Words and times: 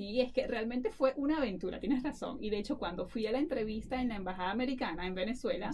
Sí, 0.00 0.18
es 0.22 0.32
que 0.32 0.46
realmente 0.46 0.90
fue 0.90 1.12
una 1.16 1.36
aventura, 1.36 1.78
tienes 1.78 2.02
razón. 2.02 2.38
Y 2.40 2.48
de 2.48 2.56
hecho, 2.56 2.78
cuando 2.78 3.04
fui 3.04 3.26
a 3.26 3.32
la 3.32 3.38
entrevista 3.38 4.00
en 4.00 4.08
la 4.08 4.16
Embajada 4.16 4.50
Americana 4.50 5.06
en 5.06 5.14
Venezuela, 5.14 5.70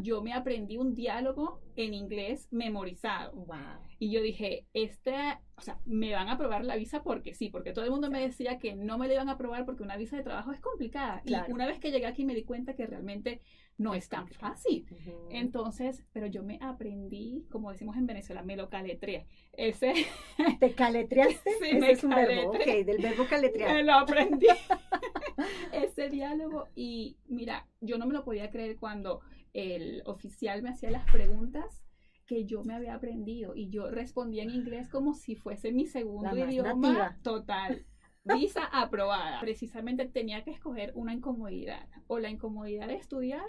yo 0.00 0.22
me 0.22 0.32
aprendí 0.32 0.76
un 0.76 0.94
diálogo 0.94 1.60
en 1.76 1.94
inglés 1.94 2.48
memorizado. 2.50 3.32
Wow. 3.32 3.56
Y 3.98 4.10
yo 4.10 4.22
dije, 4.22 4.66
este, 4.74 5.14
o 5.56 5.60
sea, 5.60 5.78
me 5.84 6.12
van 6.12 6.28
a 6.28 6.32
aprobar 6.32 6.64
la 6.64 6.76
visa 6.76 7.02
porque 7.02 7.34
sí, 7.34 7.48
porque 7.48 7.72
todo 7.72 7.84
el 7.84 7.90
mundo 7.90 8.10
me 8.10 8.20
decía 8.20 8.58
que 8.58 8.74
no 8.74 8.98
me 8.98 9.08
la 9.08 9.14
iban 9.14 9.28
a 9.28 9.32
aprobar 9.32 9.64
porque 9.64 9.82
una 9.82 9.96
visa 9.96 10.16
de 10.16 10.22
trabajo 10.22 10.52
es 10.52 10.60
complicada. 10.60 11.22
Y 11.24 11.34
una 11.50 11.66
vez 11.66 11.78
que 11.78 11.90
llegué 11.90 12.06
aquí 12.06 12.24
me 12.24 12.34
di 12.34 12.44
cuenta 12.44 12.74
que 12.74 12.86
realmente 12.86 13.40
no 13.76 13.94
es 13.94 14.08
tan 14.08 14.28
fácil. 14.28 14.86
Entonces, 15.30 16.04
pero 16.12 16.26
yo 16.26 16.42
me 16.42 16.58
aprendí, 16.60 17.46
como 17.50 17.72
decimos 17.72 17.96
en 17.96 18.06
Venezuela, 18.06 18.42
me 18.42 18.56
lo 18.56 18.68
caletré. 18.68 19.26
Ese... 19.52 19.92
¿Te 20.60 20.72
caletreaste? 20.72 21.50
Sí, 21.60 21.76
me 21.78 21.92
es 21.92 22.04
un 22.04 22.10
verbo, 22.10 22.50
ok, 22.50 22.66
del 22.84 23.02
verbo 23.02 23.24
caletrear. 23.28 23.74
Me 23.74 23.82
lo 23.82 23.94
aprendí. 23.94 24.46
Ese 25.72 26.08
diálogo 26.08 26.68
y 26.74 27.16
mira, 27.26 27.66
yo 27.80 27.98
no 27.98 28.06
me 28.06 28.14
lo 28.14 28.24
podía 28.24 28.50
creer 28.50 28.76
cuando 28.76 29.20
el 29.54 30.02
oficial 30.04 30.62
me 30.62 30.70
hacía 30.70 30.90
las 30.90 31.10
preguntas 31.10 31.82
que 32.26 32.44
yo 32.44 32.62
me 32.64 32.74
había 32.74 32.94
aprendido 32.94 33.54
y 33.54 33.70
yo 33.70 33.90
respondía 33.90 34.42
en 34.42 34.50
inglés 34.50 34.88
como 34.88 35.14
si 35.14 35.36
fuese 35.36 35.72
mi 35.72 35.86
segundo 35.86 36.36
idioma 36.36 37.18
total. 37.22 37.86
Visa 38.24 38.64
aprobada. 38.72 39.40
Precisamente 39.40 40.06
tenía 40.06 40.42
que 40.44 40.50
escoger 40.50 40.92
una 40.94 41.12
incomodidad, 41.12 41.88
o 42.06 42.18
la 42.18 42.30
incomodidad 42.30 42.88
de 42.88 42.94
estudiar 42.94 43.44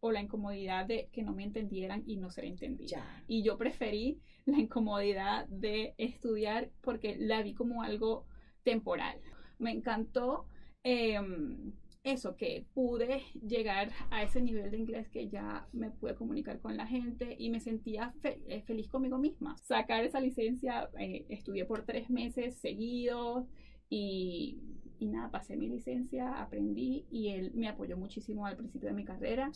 o 0.00 0.12
la 0.12 0.20
incomodidad 0.20 0.86
de 0.86 1.08
que 1.12 1.22
no 1.22 1.32
me 1.32 1.42
entendieran 1.42 2.04
y 2.06 2.18
no 2.18 2.30
ser 2.30 2.44
entendida. 2.44 3.04
Y 3.26 3.42
yo 3.42 3.58
preferí 3.58 4.20
la 4.44 4.58
incomodidad 4.58 5.46
de 5.48 5.94
estudiar 5.98 6.70
porque 6.82 7.16
la 7.18 7.42
vi 7.42 7.54
como 7.54 7.82
algo 7.82 8.26
temporal. 8.62 9.20
Me 9.58 9.72
encantó 9.72 10.46
em, 10.84 11.72
eso, 12.12 12.36
que 12.36 12.64
pude 12.74 13.22
llegar 13.46 13.90
a 14.10 14.22
ese 14.22 14.40
nivel 14.40 14.70
de 14.70 14.78
inglés 14.78 15.08
que 15.08 15.28
ya 15.28 15.66
me 15.72 15.90
pude 15.90 16.14
comunicar 16.14 16.60
con 16.60 16.76
la 16.76 16.86
gente 16.86 17.36
y 17.38 17.50
me 17.50 17.60
sentía 17.60 18.14
eh, 18.22 18.62
feliz 18.66 18.88
conmigo 18.88 19.18
misma. 19.18 19.56
Sacar 19.58 20.04
esa 20.04 20.20
licencia, 20.20 20.90
eh, 20.98 21.26
estudié 21.28 21.64
por 21.64 21.84
tres 21.84 22.10
meses 22.10 22.56
seguidos 22.56 23.46
y 23.90 24.58
y 25.00 25.06
nada, 25.06 25.30
pasé 25.30 25.56
mi 25.56 25.68
licencia, 25.68 26.40
aprendí 26.40 27.06
y 27.10 27.28
él 27.28 27.52
me 27.54 27.68
apoyó 27.68 27.96
muchísimo 27.96 28.46
al 28.46 28.56
principio 28.56 28.88
de 28.88 28.94
mi 28.94 29.04
carrera 29.04 29.50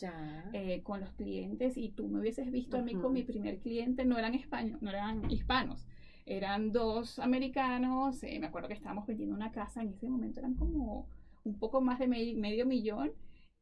eh, 0.53 0.81
con 0.83 1.01
los 1.01 1.11
clientes 1.13 1.75
y 1.77 1.89
tú 1.89 2.07
me 2.07 2.19
hubieses 2.19 2.49
visto 2.51 2.77
a 2.77 2.81
mí 2.81 2.95
con 2.95 3.13
mi 3.13 3.23
primer 3.23 3.59
cliente, 3.59 4.05
no 4.05 4.17
eran 4.17 4.33
españoles, 4.35 4.81
no 4.81 4.89
eran 4.89 5.29
hispanos, 5.29 5.85
eran 6.25 6.71
dos 6.71 7.19
americanos, 7.19 8.23
eh, 8.23 8.39
me 8.39 8.47
acuerdo 8.47 8.69
que 8.69 8.73
estábamos 8.73 9.05
vendiendo 9.05 9.35
una 9.35 9.51
casa, 9.51 9.81
en 9.81 9.89
ese 9.89 10.09
momento 10.09 10.39
eran 10.39 10.55
como 10.55 11.07
un 11.43 11.59
poco 11.59 11.81
más 11.81 11.99
de 11.99 12.07
medio 12.07 12.65
millón 12.65 13.13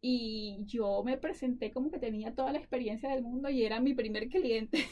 y 0.02 0.64
yo 0.66 1.04
me 1.04 1.18
presenté 1.18 1.72
como 1.72 1.92
que 1.92 2.00
tenía 2.00 2.34
toda 2.34 2.52
la 2.52 2.58
experiencia 2.58 3.10
del 3.10 3.22
mundo 3.22 3.50
y 3.50 3.64
era 3.64 3.80
mi 3.80 3.94
primer 3.94 4.30
cliente. 4.30 4.86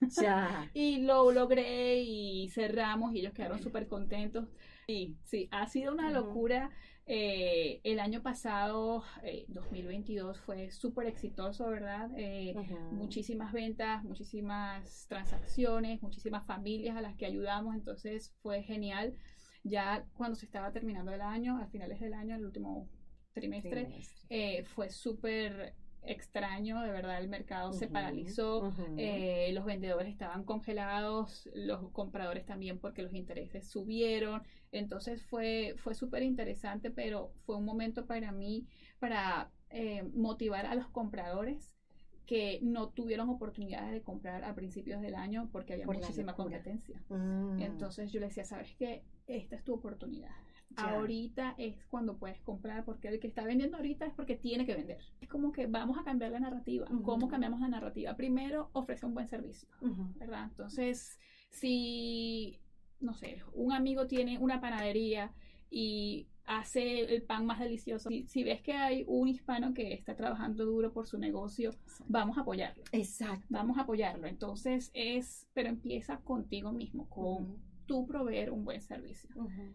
y 0.74 1.02
lo 1.02 1.30
logré 1.32 2.00
y 2.00 2.48
cerramos 2.48 3.14
y 3.14 3.20
ellos 3.20 3.32
quedaron 3.32 3.62
súper 3.62 3.88
contentos. 3.88 4.48
Sí, 4.86 5.16
sí, 5.24 5.48
ha 5.50 5.66
sido 5.66 5.92
una 5.92 6.10
locura. 6.10 6.70
Eh, 7.06 7.80
el 7.84 8.00
año 8.00 8.22
pasado, 8.22 9.04
2022, 9.48 10.36
eh, 10.36 10.40
fue 10.44 10.70
súper 10.70 11.06
exitoso, 11.06 11.66
¿verdad? 11.66 12.10
Eh, 12.16 12.54
muchísimas 12.92 13.52
ventas, 13.52 14.02
muchísimas 14.04 15.06
transacciones, 15.08 16.02
muchísimas 16.02 16.46
familias 16.46 16.96
a 16.96 17.02
las 17.02 17.14
que 17.16 17.26
ayudamos, 17.26 17.74
entonces 17.74 18.34
fue 18.42 18.62
genial. 18.62 19.14
Ya 19.64 20.06
cuando 20.16 20.36
se 20.36 20.46
estaba 20.46 20.70
terminando 20.70 21.12
el 21.12 21.20
año, 21.20 21.58
a 21.58 21.66
finales 21.66 21.98
del 22.00 22.14
año, 22.14 22.36
el 22.36 22.44
último 22.44 22.88
trimestre, 23.32 23.88
fue 24.64 24.90
súper 24.90 25.74
extraño, 26.06 26.80
de 26.82 26.90
verdad 26.90 27.18
el 27.18 27.28
mercado 27.28 27.72
se 27.72 27.88
paralizó, 27.88 28.72
eh, 28.96 29.50
los 29.52 29.64
vendedores 29.64 30.12
estaban 30.12 30.44
congelados, 30.44 31.48
los 31.54 31.90
compradores 31.90 32.44
también 32.44 32.78
porque 32.78 33.02
los 33.02 33.14
intereses 33.14 33.68
subieron, 33.68 34.42
entonces 34.70 35.24
fue, 35.24 35.74
fue 35.78 35.94
súper 35.94 36.22
interesante, 36.22 36.90
pero 36.90 37.32
fue 37.46 37.56
un 37.56 37.64
momento 37.64 38.06
para 38.06 38.32
mí 38.32 38.66
para 38.98 39.50
eh, 39.70 40.02
motivar 40.14 40.66
a 40.66 40.74
los 40.74 40.88
compradores 40.88 41.73
que 42.26 42.58
no 42.62 42.88
tuvieron 42.88 43.28
oportunidades 43.28 43.92
de 43.92 44.02
comprar 44.02 44.44
a 44.44 44.54
principios 44.54 45.02
del 45.02 45.14
año 45.14 45.48
porque 45.52 45.74
había 45.74 45.86
muchísima 45.86 46.34
competencia. 46.34 47.02
Mm. 47.08 47.60
Entonces 47.60 48.10
yo 48.12 48.20
les 48.20 48.30
decía, 48.30 48.44
¿sabes 48.44 48.74
qué? 48.78 49.02
Esta 49.26 49.56
es 49.56 49.64
tu 49.64 49.74
oportunidad 49.74 50.32
Ahorita 50.76 51.54
es 51.58 51.76
cuando 51.86 52.16
puedes 52.16 52.40
comprar, 52.40 52.84
porque 52.84 53.08
el 53.08 53.20
que 53.20 53.28
está 53.28 53.44
vendiendo 53.44 53.76
ahorita 53.76 54.06
es 54.06 54.14
porque 54.14 54.36
tiene 54.36 54.66
que 54.66 54.74
vender. 54.74 54.98
Es 55.20 55.28
como 55.28 55.52
que 55.52 55.66
vamos 55.66 55.98
a 55.98 56.04
cambiar 56.04 56.32
la 56.32 56.40
narrativa. 56.40 56.86
¿Cómo 57.04 57.28
cambiamos 57.28 57.60
la 57.60 57.68
narrativa? 57.68 58.16
Primero, 58.16 58.70
ofrece 58.72 59.06
un 59.06 59.14
buen 59.14 59.28
servicio, 59.28 59.68
¿verdad? 60.16 60.44
Entonces, 60.44 61.18
si, 61.50 62.60
no 63.00 63.14
sé, 63.14 63.42
un 63.52 63.72
amigo 63.72 64.06
tiene 64.06 64.38
una 64.38 64.60
panadería 64.60 65.32
y 65.74 66.28
hace 66.46 67.00
el 67.00 67.22
pan 67.22 67.46
más 67.46 67.58
delicioso. 67.58 68.08
Si, 68.28 68.44
ves 68.44 68.62
que 68.62 68.74
hay 68.74 69.04
un 69.08 69.26
hispano 69.26 69.74
que 69.74 69.92
está 69.92 70.14
trabajando 70.14 70.64
duro 70.64 70.92
por 70.92 71.08
su 71.08 71.18
negocio, 71.18 71.72
vamos 72.06 72.38
a 72.38 72.42
apoyarlo. 72.42 72.84
Exacto. 72.92 73.44
Vamos 73.48 73.76
a 73.76 73.80
apoyarlo. 73.80 74.28
Entonces 74.28 74.92
es, 74.94 75.48
pero 75.52 75.68
empieza 75.68 76.18
contigo 76.18 76.70
mismo, 76.70 77.08
con 77.08 77.56
tú 77.86 78.06
proveer 78.06 78.52
un 78.52 78.64
buen 78.64 78.80
servicio. 78.82 79.28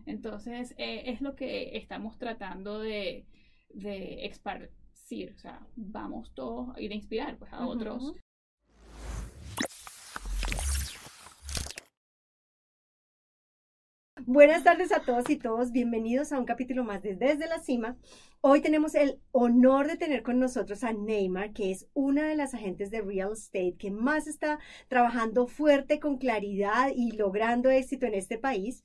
Entonces, 0.06 0.74
eh, 0.78 1.04
es 1.08 1.20
lo 1.20 1.36
que 1.36 1.78
estamos 1.78 2.18
tratando 2.18 2.80
de, 2.80 3.26
de 3.74 4.26
esparcir, 4.26 5.34
o 5.36 5.38
sea, 5.38 5.68
vamos 5.76 6.32
todos 6.34 6.80
y 6.80 6.88
de 6.88 6.96
inspirar 6.96 7.38
pues, 7.38 7.52
a 7.52 7.68
otros 7.68 8.16
Buenas 14.26 14.64
tardes 14.64 14.92
a 14.92 15.02
todos 15.02 15.30
y 15.30 15.38
todos, 15.38 15.72
bienvenidos 15.72 16.34
a 16.34 16.40
un 16.40 16.46
capítulo 16.46 16.84
más 16.84 17.02
de 17.02 17.16
Desde 17.16 17.48
la 17.48 17.60
Cima. 17.60 17.98
Hoy 18.42 18.62
tenemos 18.62 18.94
el 18.96 19.20
honor 19.32 19.88
de 19.88 19.96
tener 19.96 20.24
con 20.24 20.40
nosotros 20.40 20.84
a 20.84 20.92
Neymar, 20.92 21.54
que 21.54 21.72
es 21.72 21.88
una 21.94 22.28
de 22.28 22.36
las 22.36 22.54
agentes 22.54 22.92
de 22.92 23.02
real 23.02 23.32
estate 23.32 23.76
que 23.78 23.92
más 23.92 24.28
está 24.28 24.60
trabajando 24.90 25.48
fuerte, 25.48 26.00
con 26.00 26.18
claridad 26.18 26.92
y 26.94 27.12
logrando 27.12 27.70
éxito 27.70 28.08
en 28.08 28.16
este 28.16 28.38
país. 28.38 28.84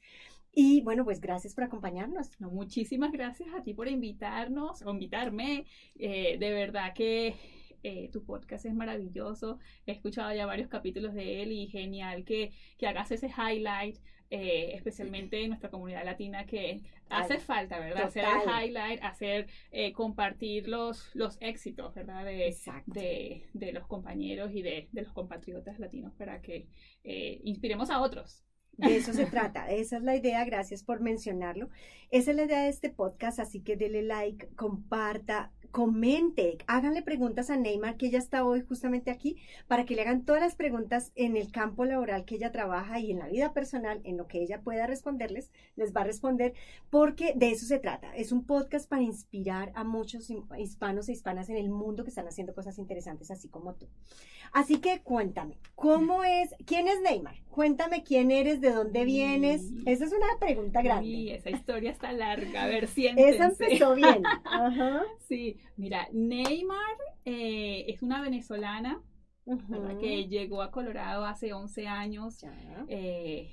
Y 0.52 0.82
bueno, 0.82 1.04
pues 1.04 1.20
gracias 1.20 1.54
por 1.54 1.64
acompañarnos. 1.64 2.30
muchísimas 2.38 3.10
gracias 3.10 3.48
a 3.54 3.62
ti 3.62 3.74
por 3.74 3.88
invitarnos 3.88 4.82
o 4.82 4.90
invitarme. 4.92 5.66
Eh, 5.96 6.36
de 6.38 6.50
verdad 6.52 6.94
que 6.94 7.34
eh, 7.82 8.08
tu 8.12 8.24
podcast 8.24 8.66
es 8.66 8.74
maravilloso. 8.74 9.58
He 9.84 9.92
escuchado 9.92 10.32
ya 10.32 10.46
varios 10.46 10.68
capítulos 10.68 11.12
de 11.12 11.42
él 11.42 11.50
y 11.50 11.66
genial 11.66 12.24
que, 12.24 12.52
que 12.78 12.86
hagas 12.86 13.10
ese 13.10 13.28
highlight 13.28 13.98
eh, 14.36 14.74
especialmente 14.74 15.40
en 15.40 15.50
nuestra 15.50 15.70
comunidad 15.70 16.04
latina, 16.04 16.44
que 16.44 16.80
hace 17.08 17.38
falta, 17.38 17.78
¿verdad? 17.78 18.06
Hacer 18.06 18.24
el 18.24 18.68
highlight, 18.68 19.00
hacer, 19.04 19.46
eh, 19.70 19.92
compartir 19.92 20.66
los, 20.66 21.14
los 21.14 21.38
éxitos, 21.40 21.94
¿verdad? 21.94 22.24
De, 22.24 23.44
de, 23.52 23.72
los 23.72 23.86
compañeros 23.86 24.50
y 24.52 24.62
de, 24.62 24.88
los 24.90 25.12
compatriotas 25.12 25.78
latinos 25.78 26.12
para 26.14 26.42
que 26.42 26.66
eh, 27.04 27.40
inspiremos 27.44 27.90
a 27.90 28.00
otros. 28.00 28.44
De 28.76 28.96
eso 28.96 29.12
se 29.12 29.26
trata, 29.34 29.70
esa 29.70 29.96
es 29.96 30.02
la 30.02 30.16
idea, 30.16 30.44
gracias 30.44 30.82
por 30.82 31.00
mencionarlo. 31.00 31.68
Esa 32.10 32.30
es 32.30 32.36
la 32.36 32.44
idea 32.44 32.62
de 32.62 32.68
este 32.68 32.90
podcast, 32.90 33.40
así 33.40 33.60
que 33.60 33.76
dele 33.76 34.02
like, 34.02 34.48
comparta, 34.56 35.50
comente, 35.74 36.58
háganle 36.68 37.02
preguntas 37.02 37.50
a 37.50 37.56
Neymar, 37.56 37.96
que 37.96 38.06
ella 38.06 38.20
está 38.20 38.44
hoy 38.44 38.60
justamente 38.60 39.10
aquí, 39.10 39.38
para 39.66 39.84
que 39.84 39.96
le 39.96 40.02
hagan 40.02 40.24
todas 40.24 40.40
las 40.40 40.54
preguntas 40.54 41.10
en 41.16 41.36
el 41.36 41.50
campo 41.50 41.84
laboral 41.84 42.24
que 42.24 42.36
ella 42.36 42.52
trabaja 42.52 43.00
y 43.00 43.10
en 43.10 43.18
la 43.18 43.26
vida 43.26 43.52
personal, 43.52 44.00
en 44.04 44.16
lo 44.16 44.28
que 44.28 44.40
ella 44.40 44.60
pueda 44.60 44.86
responderles, 44.86 45.50
les 45.74 45.92
va 45.92 46.02
a 46.02 46.04
responder, 46.04 46.54
porque 46.90 47.32
de 47.34 47.50
eso 47.50 47.66
se 47.66 47.80
trata. 47.80 48.14
Es 48.14 48.30
un 48.30 48.46
podcast 48.46 48.88
para 48.88 49.02
inspirar 49.02 49.72
a 49.74 49.82
muchos 49.82 50.30
hispanos 50.56 51.08
e 51.08 51.12
hispanas 51.12 51.48
en 51.48 51.56
el 51.56 51.70
mundo 51.70 52.04
que 52.04 52.10
están 52.10 52.28
haciendo 52.28 52.54
cosas 52.54 52.78
interesantes, 52.78 53.32
así 53.32 53.48
como 53.48 53.74
tú. 53.74 53.88
Así 54.52 54.76
que 54.76 55.00
cuéntame, 55.00 55.58
¿cómo 55.74 56.22
es, 56.22 56.54
quién 56.66 56.86
es 56.86 57.00
Neymar? 57.00 57.34
Cuéntame 57.50 58.04
quién 58.04 58.30
eres, 58.30 58.60
de 58.64 58.72
dónde 58.72 59.04
vienes. 59.04 59.70
Esa 59.86 60.06
es 60.06 60.12
una 60.12 60.38
pregunta 60.40 60.82
grande. 60.82 61.06
Sí, 61.06 61.30
esa 61.30 61.50
historia 61.50 61.90
está 61.90 62.12
larga, 62.12 62.64
a 62.64 62.66
ver, 62.66 62.88
siéntense. 62.88 63.30
Esa 63.30 63.46
empezó 63.46 63.94
bien. 63.94 64.22
Ajá. 64.44 65.02
Sí, 65.28 65.58
Mira, 65.76 66.08
Neymar 66.12 66.96
eh, 67.24 67.84
es 67.88 68.02
una 68.02 68.22
venezolana 68.22 69.02
que 70.00 70.26
llegó 70.28 70.62
a 70.62 70.70
Colorado 70.70 71.26
hace 71.26 71.52
11 71.52 71.86
años. 71.86 72.44
Eh, 72.88 73.50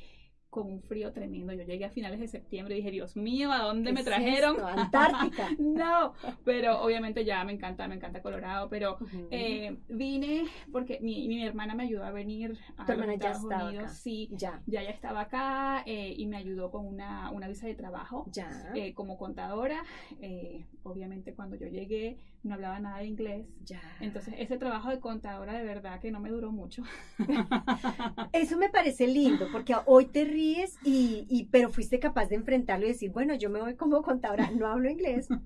con 0.52 0.68
un 0.68 0.82
frío 0.84 1.12
tremendo. 1.14 1.54
Yo 1.54 1.64
llegué 1.64 1.86
a 1.86 1.90
finales 1.90 2.20
de 2.20 2.28
septiembre 2.28 2.76
y 2.76 2.80
dije, 2.80 2.92
Dios 2.92 3.16
mío, 3.16 3.52
¿a 3.52 3.64
dónde 3.64 3.90
¿Qué 3.90 3.94
me 3.94 4.04
trajeron? 4.04 4.58
Antártica. 4.64 5.50
no, 5.58 6.14
pero 6.44 6.82
obviamente 6.84 7.26
ya 7.26 7.44
me 7.46 7.54
encanta, 7.54 7.88
me 7.88 7.96
encanta 7.96 8.22
Colorado, 8.22 8.70
pero 8.70 8.98
eh, 9.32 9.78
vine 9.90 10.46
porque 10.72 11.00
mi, 11.02 11.28
mi 11.28 11.44
hermana 11.44 11.74
me 11.74 11.84
ayudó 11.84 12.04
a 12.04 12.12
venir 12.12 12.60
a 12.78 12.86
Tu 12.86 12.94
los 12.94 13.06
ya 13.08 13.32
Estados 13.32 13.44
estaba 13.44 13.64
Unidos, 13.70 13.86
acá. 13.86 13.94
sí, 13.94 14.30
ya, 14.34 14.62
ya 14.68 14.84
ya 14.84 14.90
estaba 14.90 15.22
acá 15.22 15.84
eh, 15.86 16.14
y 16.18 16.28
me 16.28 16.36
ayudó 16.38 16.70
con 16.70 16.86
una, 16.86 17.32
una 17.32 17.48
visa 17.48 17.66
de 17.66 17.74
trabajo 17.76 18.26
ya, 18.32 18.72
eh, 18.76 18.94
como 18.94 19.18
contadora. 19.18 19.84
Eh, 20.22 20.66
obviamente 20.84 21.34
cuando 21.34 21.56
yo 21.56 21.68
llegué 21.68 22.18
no 22.44 22.56
hablaba 22.56 22.80
nada 22.80 22.98
de 23.00 23.06
inglés. 23.06 23.46
ya. 23.66 23.82
Entonces 24.00 24.34
ese 24.38 24.58
trabajo 24.58 24.90
de 24.90 25.00
contadora 25.00 25.54
de 25.54 25.64
verdad 25.64 26.00
que 26.00 26.12
no 26.12 26.20
me 26.20 26.30
duró 26.30 26.52
mucho. 26.52 26.84
Eso 28.34 28.58
me 28.58 28.70
parece 28.70 29.08
lindo, 29.08 29.48
porque 29.52 29.76
hoy 29.86 30.06
te 30.06 30.26
ríes 30.26 30.78
y, 30.84 31.26
y 31.30 31.46
pero 31.46 31.70
fuiste 31.70 32.00
capaz 32.00 32.28
de 32.30 32.36
enfrentarlo 32.36 32.86
y 32.86 32.90
decir, 32.90 33.12
bueno, 33.12 33.36
yo 33.36 33.50
me 33.50 33.62
voy 33.62 33.76
como 33.76 34.02
contadora, 34.02 34.50
no 34.52 34.68
hablo 34.68 34.90
inglés. 34.90 35.28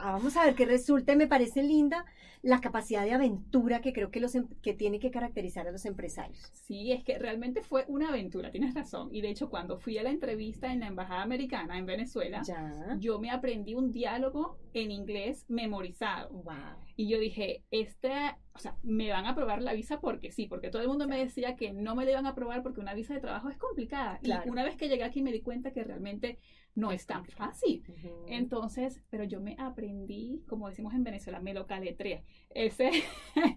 Ah, 0.00 0.12
Vamos 0.12 0.36
a 0.36 0.44
ver 0.44 0.54
qué 0.54 0.64
resulta. 0.64 1.12
y 1.12 1.16
Me 1.16 1.26
parece 1.26 1.60
linda 1.60 2.04
la 2.42 2.60
capacidad 2.60 3.04
de 3.04 3.12
aventura 3.12 3.80
que 3.80 3.92
creo 3.92 4.10
que 4.10 4.20
los 4.20 4.34
em- 4.34 4.48
que 4.62 4.74
tiene 4.74 4.98
que 4.98 5.10
caracterizar 5.10 5.66
a 5.66 5.72
los 5.72 5.84
empresarios. 5.84 6.50
Sí, 6.54 6.92
es 6.92 7.02
que 7.04 7.18
realmente 7.18 7.62
fue 7.62 7.84
una 7.88 8.08
aventura, 8.08 8.50
tienes 8.50 8.74
razón. 8.74 9.08
Y 9.12 9.20
de 9.20 9.30
hecho 9.30 9.48
cuando 9.50 9.78
fui 9.78 9.98
a 9.98 10.02
la 10.02 10.10
entrevista 10.10 10.72
en 10.72 10.80
la 10.80 10.86
Embajada 10.86 11.22
Americana 11.22 11.78
en 11.78 11.86
Venezuela, 11.86 12.42
Ya. 12.46 12.96
yo 12.98 13.18
me 13.18 13.30
aprendí 13.30 13.74
un 13.74 13.92
diálogo 13.92 14.58
en 14.74 14.90
inglés 14.90 15.44
memorizado. 15.48 16.30
Wow. 16.30 16.54
Y 16.96 17.08
yo 17.08 17.18
dije, 17.18 17.62
esta, 17.70 18.38
o 18.54 18.58
sea, 18.58 18.76
me 18.82 19.10
van 19.10 19.26
a 19.26 19.30
aprobar 19.30 19.62
la 19.62 19.72
visa 19.72 20.00
porque 20.00 20.32
sí, 20.32 20.46
porque 20.46 20.68
todo 20.70 20.82
el 20.82 20.88
mundo 20.88 21.06
me 21.06 21.18
decía 21.18 21.54
que 21.56 21.72
no 21.72 21.94
me 21.94 22.04
la 22.04 22.10
iban 22.12 22.26
a 22.26 22.30
aprobar 22.30 22.62
porque 22.62 22.80
una 22.80 22.94
visa 22.94 23.14
de 23.14 23.20
trabajo 23.20 23.48
es 23.48 23.56
complicada. 23.56 24.18
Claro. 24.18 24.42
Y 24.46 24.50
una 24.50 24.64
vez 24.64 24.76
que 24.76 24.88
llegué 24.88 25.04
aquí 25.04 25.22
me 25.22 25.32
di 25.32 25.40
cuenta 25.40 25.72
que 25.72 25.84
realmente 25.84 26.38
no 26.74 26.92
es 26.92 27.06
tan 27.06 27.24
fácil. 27.24 27.82
Entonces, 28.28 29.02
pero 29.10 29.24
yo 29.24 29.40
me 29.40 29.56
aprendí, 29.58 30.44
como 30.48 30.68
decimos 30.68 30.94
en 30.94 31.02
Venezuela, 31.04 31.40
me 31.40 31.54
lo 31.54 31.66
caletré. 31.66 32.24
Ese 32.50 32.90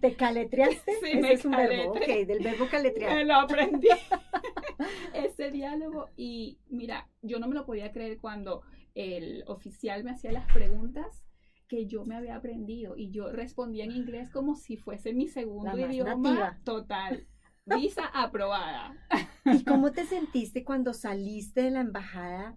¿Te 0.00 0.14
caletreaste? 0.14 0.92
Sí, 1.00 1.10
Ese 1.12 1.20
me 1.20 1.32
es 1.32 1.44
un 1.44 1.52
verbo, 1.52 1.92
ok, 1.92 2.06
del 2.26 2.42
verbo 2.42 2.68
caletrear. 2.70 3.16
me 3.16 3.24
lo 3.24 3.34
aprendí. 3.34 3.88
Ese 5.14 5.50
diálogo. 5.50 6.10
Y 6.16 6.58
mira, 6.68 7.08
yo 7.22 7.38
no 7.38 7.48
me 7.48 7.54
lo 7.54 7.64
podía 7.64 7.92
creer 7.92 8.18
cuando 8.18 8.62
el 8.94 9.44
oficial 9.46 10.04
me 10.04 10.10
hacía 10.12 10.32
las 10.32 10.46
preguntas 10.52 11.24
que 11.68 11.86
yo 11.86 12.04
me 12.04 12.14
había 12.16 12.36
aprendido 12.36 12.96
y 12.96 13.10
yo 13.10 13.32
respondía 13.32 13.84
en 13.84 13.92
inglés 13.92 14.28
como 14.30 14.56
si 14.56 14.76
fuese 14.76 15.14
mi 15.14 15.26
segundo 15.26 15.78
idioma 15.78 16.14
nativa. 16.14 16.58
total. 16.64 17.26
Visa 17.64 18.04
aprobada. 18.12 18.94
¿Y 19.46 19.64
cómo 19.64 19.92
te 19.92 20.04
sentiste 20.04 20.64
cuando 20.64 20.92
saliste 20.92 21.62
de 21.62 21.70
la 21.70 21.80
embajada 21.80 22.56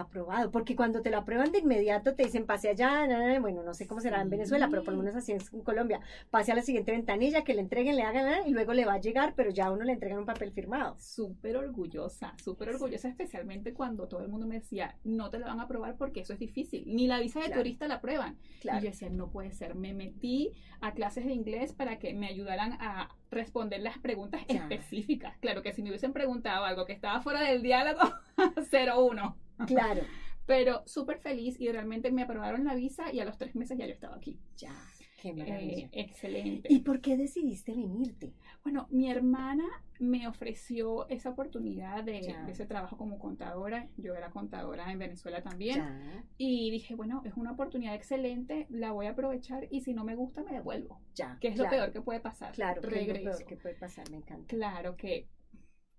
aprobado? 0.00 0.50
Porque 0.50 0.76
cuando 0.76 1.02
te 1.02 1.10
lo 1.10 1.18
aprueban 1.18 1.50
de 1.52 1.58
inmediato 1.58 2.14
te 2.14 2.24
dicen 2.24 2.46
pase 2.46 2.68
allá, 2.68 3.06
na, 3.06 3.18
na, 3.32 3.40
bueno, 3.40 3.62
no 3.62 3.74
sé 3.74 3.86
cómo 3.86 4.00
será 4.00 4.20
en. 4.20 4.30
Venezuela, 4.30 4.68
pero 4.70 4.82
por 4.84 4.92
lo 4.94 4.98
menos 5.00 5.14
así 5.16 5.32
es 5.32 5.52
en 5.52 5.62
Colombia. 5.62 6.00
Pase 6.30 6.52
a 6.52 6.54
la 6.54 6.62
siguiente 6.62 6.92
ventanilla, 6.92 7.42
que 7.44 7.54
le 7.54 7.60
entreguen, 7.62 7.96
le 7.96 8.02
hagan, 8.02 8.26
na, 8.26 8.46
y 8.46 8.50
luego 8.52 8.72
le 8.74 8.84
va 8.84 8.94
a 8.94 9.00
llegar, 9.00 9.34
pero 9.36 9.50
ya 9.50 9.66
a 9.66 9.72
uno 9.72 9.84
le 9.84 9.92
entregan 9.92 10.18
un 10.18 10.26
papel 10.26 10.52
firmado. 10.52 10.96
Súper 10.98 11.56
orgullosa, 11.56 12.34
súper 12.42 12.68
orgullosa, 12.70 13.08
especialmente 13.08 13.72
cuando 13.72 14.06
todo 14.08 14.20
el 14.20 14.28
mundo 14.28 14.46
me 14.46 14.56
decía, 14.56 14.96
no 15.04 15.30
te 15.30 15.38
la 15.38 15.46
van 15.46 15.60
a 15.60 15.64
aprobar 15.64 15.96
porque 15.96 16.20
eso 16.20 16.32
es 16.32 16.38
difícil. 16.38 16.84
Ni 16.86 17.06
la 17.06 17.18
visa 17.20 17.40
de 17.40 17.46
Claro. 17.46 17.60
turista 17.62 17.88
la 17.88 17.94
aprueban. 17.94 18.36
Y 18.62 18.68
yo 18.68 18.90
decía, 18.90 19.08
no 19.10 19.30
puede 19.30 19.52
ser. 19.52 19.74
Me 19.74 19.94
metí 19.94 20.52
a 20.80 20.92
clases 20.92 21.24
de 21.24 21.32
inglés 21.32 21.72
para 21.72 21.98
que 21.98 22.12
me 22.14 22.26
ayudaran 22.26 22.72
a 22.80 23.08
responder 23.30 23.80
las 23.80 23.98
preguntas 23.98 24.42
específicas. 24.48 25.36
Claro 25.38 25.62
que 25.62 25.72
si 25.72 25.82
me 25.82 25.88
hubiesen 25.90 26.12
preguntado 26.12 26.64
algo 26.64 26.84
que 26.84 26.92
estaba 26.92 27.20
fuera 27.20 27.40
del 27.40 27.62
diálogo, 27.62 28.00
01. 28.72 29.36
Claro, 29.66 30.02
Pero 30.46 30.82
súper 30.86 31.18
feliz 31.18 31.60
y 31.60 31.70
realmente 31.70 32.10
me 32.12 32.22
aprobaron 32.22 32.64
la 32.64 32.74
visa 32.74 33.12
y 33.12 33.18
a 33.18 33.24
los 33.24 33.36
tres 33.36 33.56
meses 33.56 33.76
ya 33.76 33.86
yo 33.86 33.92
estaba 33.92 34.16
aquí. 34.16 34.38
ya, 34.56 34.72
qué 35.20 35.32
maravilla. 35.32 35.86
Eh, 35.86 35.90
excelente. 35.92 36.72
¿Y 36.72 36.80
por 36.80 37.00
qué 37.00 37.16
decidiste 37.16 37.72
venirte? 37.72 38.32
Bueno, 38.62 38.86
mi 38.90 39.10
hermana 39.10 39.64
me 39.98 40.28
ofreció 40.28 41.08
esa 41.08 41.30
oportunidad 41.30 42.04
de, 42.04 42.36
ese 42.48 42.64
trabajo 42.64 42.96
como 42.96 43.18
contadora. 43.18 43.88
Yo 43.96 44.14
era 44.14 44.30
contadora 44.30 44.92
en 44.92 45.00
Venezuela 45.00 45.42
también. 45.42 45.78
Ya, 45.78 46.24
Y 46.38 46.70
dije, 46.70 46.94
bueno, 46.94 47.22
es 47.24 47.34
una 47.34 47.52
oportunidad 47.52 47.96
excelente, 47.96 48.66
la 48.70 48.92
voy 48.92 49.06
a 49.06 49.10
aprovechar 49.10 49.66
y 49.70 49.80
si 49.80 49.94
no 49.94 50.04
me 50.04 50.14
gusta 50.14 50.44
me 50.44 50.52
devuelvo. 50.52 51.00
ya. 51.16 51.38
Que 51.40 51.48
es 51.48 51.54
claro, 51.54 51.70
lo 51.70 51.76
peor 51.76 51.92
que 51.92 52.02
puede 52.02 52.20
pasar. 52.20 52.52
Claro, 52.52 52.82
que 52.82 52.86
es 52.86 52.92
lo 52.92 53.00
Regreso. 53.00 53.38
peor 53.38 53.44
que 53.48 53.56
puede 53.56 53.74
pasar, 53.74 54.08
me 54.10 54.18
encanta. 54.18 54.46
Claro 54.46 54.96
que 54.96 55.26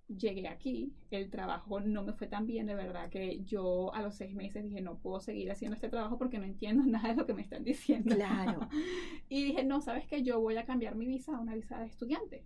llegué 0.08 0.48
aquí, 0.48 0.94
el 1.12 1.30
trabajo 1.30 1.80
no 1.82 2.04
me 2.04 2.14
fue 2.14 2.28
tan 2.28 2.46
bien, 2.46 2.66
de 2.66 2.76
verdad 2.76 3.10
que 3.10 3.44
yo 3.44 3.94
a 3.94 4.02
los 4.02 4.16
seis 4.16 4.34
meses 4.34 4.64
dije, 4.64 4.82
no 4.82 4.98
puedo 5.00 5.20
seguir 5.20 5.52
haciendo 5.52 5.76
este 5.76 5.90
trabajo 5.90 6.18
porque 6.18 6.40
no 6.40 6.46
entiendo 6.46 6.84
nada 6.88 7.10
de 7.10 7.16
lo 7.16 7.26
que 7.26 7.34
me 7.34 7.42
están 7.42 7.64
diciendo. 7.64 8.16
Claro. 8.16 8.68
Y 9.30 9.44
dije, 9.44 9.64
no, 9.66 9.82
sabes 9.82 10.08
que 10.08 10.24
yo 10.24 10.40
voy 10.40 10.56
a 10.58 10.66
cambiar 10.66 10.96
mi 10.96 11.06
visa 11.06 11.36
a 11.36 11.42
una 11.42 11.56
visa 11.56 11.80
de 11.80 11.88
estudiante. 11.88 12.46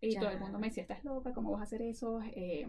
Y 0.00 0.12
Ya. 0.12 0.20
todo 0.20 0.30
el 0.30 0.40
mundo 0.40 0.58
me 0.58 0.68
decía, 0.68 0.82
estás 0.82 1.04
loca, 1.04 1.32
¿cómo 1.34 1.50
vas 1.50 1.60
a 1.60 1.64
hacer 1.64 1.82
eso? 1.82 2.20
Eh, 2.32 2.66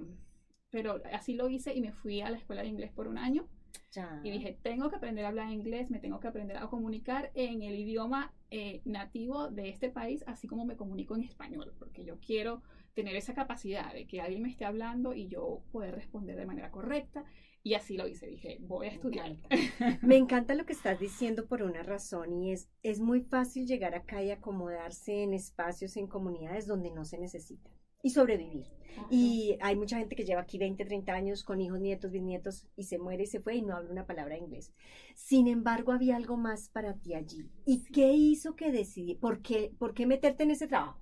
pero 0.69 1.01
así 1.13 1.35
lo 1.35 1.49
hice 1.49 1.73
y 1.73 1.81
me 1.81 1.93
fui 1.93 2.21
a 2.21 2.29
la 2.29 2.37
escuela 2.37 2.61
de 2.63 2.67
inglés 2.67 2.91
por 2.91 3.07
un 3.07 3.17
año. 3.17 3.47
Ya. 3.91 4.19
Y 4.23 4.31
dije, 4.31 4.57
tengo 4.61 4.89
que 4.89 4.97
aprender 4.97 5.25
a 5.25 5.29
hablar 5.29 5.51
inglés, 5.51 5.89
me 5.89 5.99
tengo 5.99 6.19
que 6.19 6.27
aprender 6.27 6.57
a 6.57 6.67
comunicar 6.67 7.31
en 7.33 7.61
el 7.63 7.75
idioma 7.75 8.33
eh, 8.51 8.81
nativo 8.85 9.49
de 9.49 9.69
este 9.69 9.89
país, 9.89 10.23
así 10.27 10.47
como 10.47 10.65
me 10.65 10.75
comunico 10.75 11.15
en 11.15 11.23
español, 11.23 11.73
porque 11.79 12.03
yo 12.03 12.19
quiero 12.19 12.61
tener 12.99 13.15
esa 13.15 13.33
capacidad 13.33 13.93
de 13.93 14.05
que 14.07 14.19
alguien 14.19 14.41
me 14.41 14.49
esté 14.49 14.65
hablando 14.65 15.13
y 15.13 15.29
yo 15.29 15.63
poder 15.71 15.95
responder 15.95 16.35
de 16.35 16.45
manera 16.45 16.69
correcta. 16.69 17.23
Y 17.63 17.75
así 17.75 17.95
lo 17.95 18.09
hice, 18.09 18.27
dije, 18.27 18.57
voy 18.59 18.87
a 18.87 18.91
estudiar. 18.91 19.37
Me 20.01 20.17
encanta 20.17 20.53
lo 20.53 20.65
que 20.65 20.73
estás 20.73 20.99
diciendo 20.99 21.47
por 21.47 21.61
una 21.61 21.83
razón 21.83 22.33
y 22.33 22.51
es, 22.51 22.69
es 22.83 22.99
muy 22.99 23.21
fácil 23.21 23.65
llegar 23.65 23.95
acá 23.95 24.21
y 24.21 24.31
acomodarse 24.31 25.23
en 25.23 25.33
espacios, 25.33 25.95
en 25.95 26.07
comunidades 26.07 26.67
donde 26.67 26.91
no 26.91 27.05
se 27.05 27.17
necesita 27.17 27.69
y 28.03 28.09
sobrevivir. 28.09 28.65
Y 29.09 29.57
hay 29.61 29.77
mucha 29.77 29.97
gente 29.97 30.15
que 30.15 30.25
lleva 30.25 30.41
aquí 30.41 30.57
20, 30.57 30.83
30 30.83 31.13
años 31.13 31.43
con 31.43 31.61
hijos, 31.61 31.79
nietos, 31.79 32.11
bisnietos 32.11 32.67
y 32.75 32.83
se 32.83 32.97
muere 32.97 33.23
y 33.23 33.27
se 33.27 33.39
fue 33.39 33.55
y 33.55 33.61
no 33.61 33.75
habla 33.75 33.91
una 33.91 34.05
palabra 34.05 34.35
de 34.35 34.41
inglés. 34.41 34.73
Sin 35.15 35.47
embargo, 35.47 35.93
había 35.93 36.17
algo 36.17 36.35
más 36.35 36.69
para 36.69 36.95
ti 36.95 37.13
allí. 37.13 37.49
¿Y 37.65 37.83
qué 37.91 38.11
hizo 38.13 38.55
que 38.55 38.71
decidí? 38.71 39.15
¿Por 39.15 39.41
qué, 39.41 39.73
por 39.77 39.93
qué 39.93 40.05
meterte 40.05 40.43
en 40.43 40.51
ese 40.51 40.67
trabajo? 40.67 40.99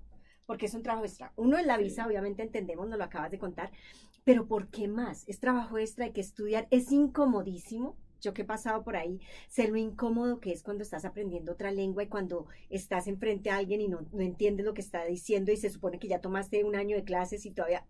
Porque 0.48 0.64
es 0.64 0.72
un 0.72 0.82
trabajo 0.82 1.04
extra. 1.04 1.34
Uno 1.36 1.58
en 1.58 1.66
la 1.66 1.76
visa, 1.76 2.04
Sí. 2.04 2.08
obviamente 2.08 2.42
entendemos, 2.42 2.88
nos 2.88 2.96
lo 2.96 3.04
acabas 3.04 3.30
de 3.30 3.38
contar, 3.38 3.70
pero 4.24 4.46
¿por 4.46 4.68
qué 4.68 4.88
más? 4.88 5.28
Es 5.28 5.40
trabajo 5.40 5.76
extra, 5.76 6.06
hay 6.06 6.12
que 6.12 6.22
estudiar, 6.22 6.66
es 6.70 6.90
incomodísimo. 6.90 7.96
Yo 8.22 8.32
que 8.32 8.42
he 8.42 8.46
pasado 8.46 8.82
por 8.82 8.96
ahí, 8.96 9.20
sé 9.48 9.68
lo 9.68 9.76
incómodo 9.76 10.40
que 10.40 10.50
es 10.50 10.62
cuando 10.62 10.82
estás 10.82 11.04
aprendiendo 11.04 11.52
otra 11.52 11.70
lengua 11.70 12.02
y 12.02 12.08
cuando 12.08 12.46
estás 12.70 13.08
enfrente 13.08 13.50
a 13.50 13.58
alguien 13.58 13.82
y 13.82 13.88
no, 13.88 14.00
no 14.10 14.22
entiendes 14.22 14.64
lo 14.64 14.72
que 14.72 14.80
está 14.80 15.04
diciendo 15.04 15.52
y 15.52 15.58
se 15.58 15.68
supone 15.68 15.98
que 15.98 16.08
ya 16.08 16.22
tomaste 16.22 16.64
un 16.64 16.76
año 16.76 16.96
de 16.96 17.04
clases 17.04 17.44
y 17.44 17.50
todavía... 17.50 17.86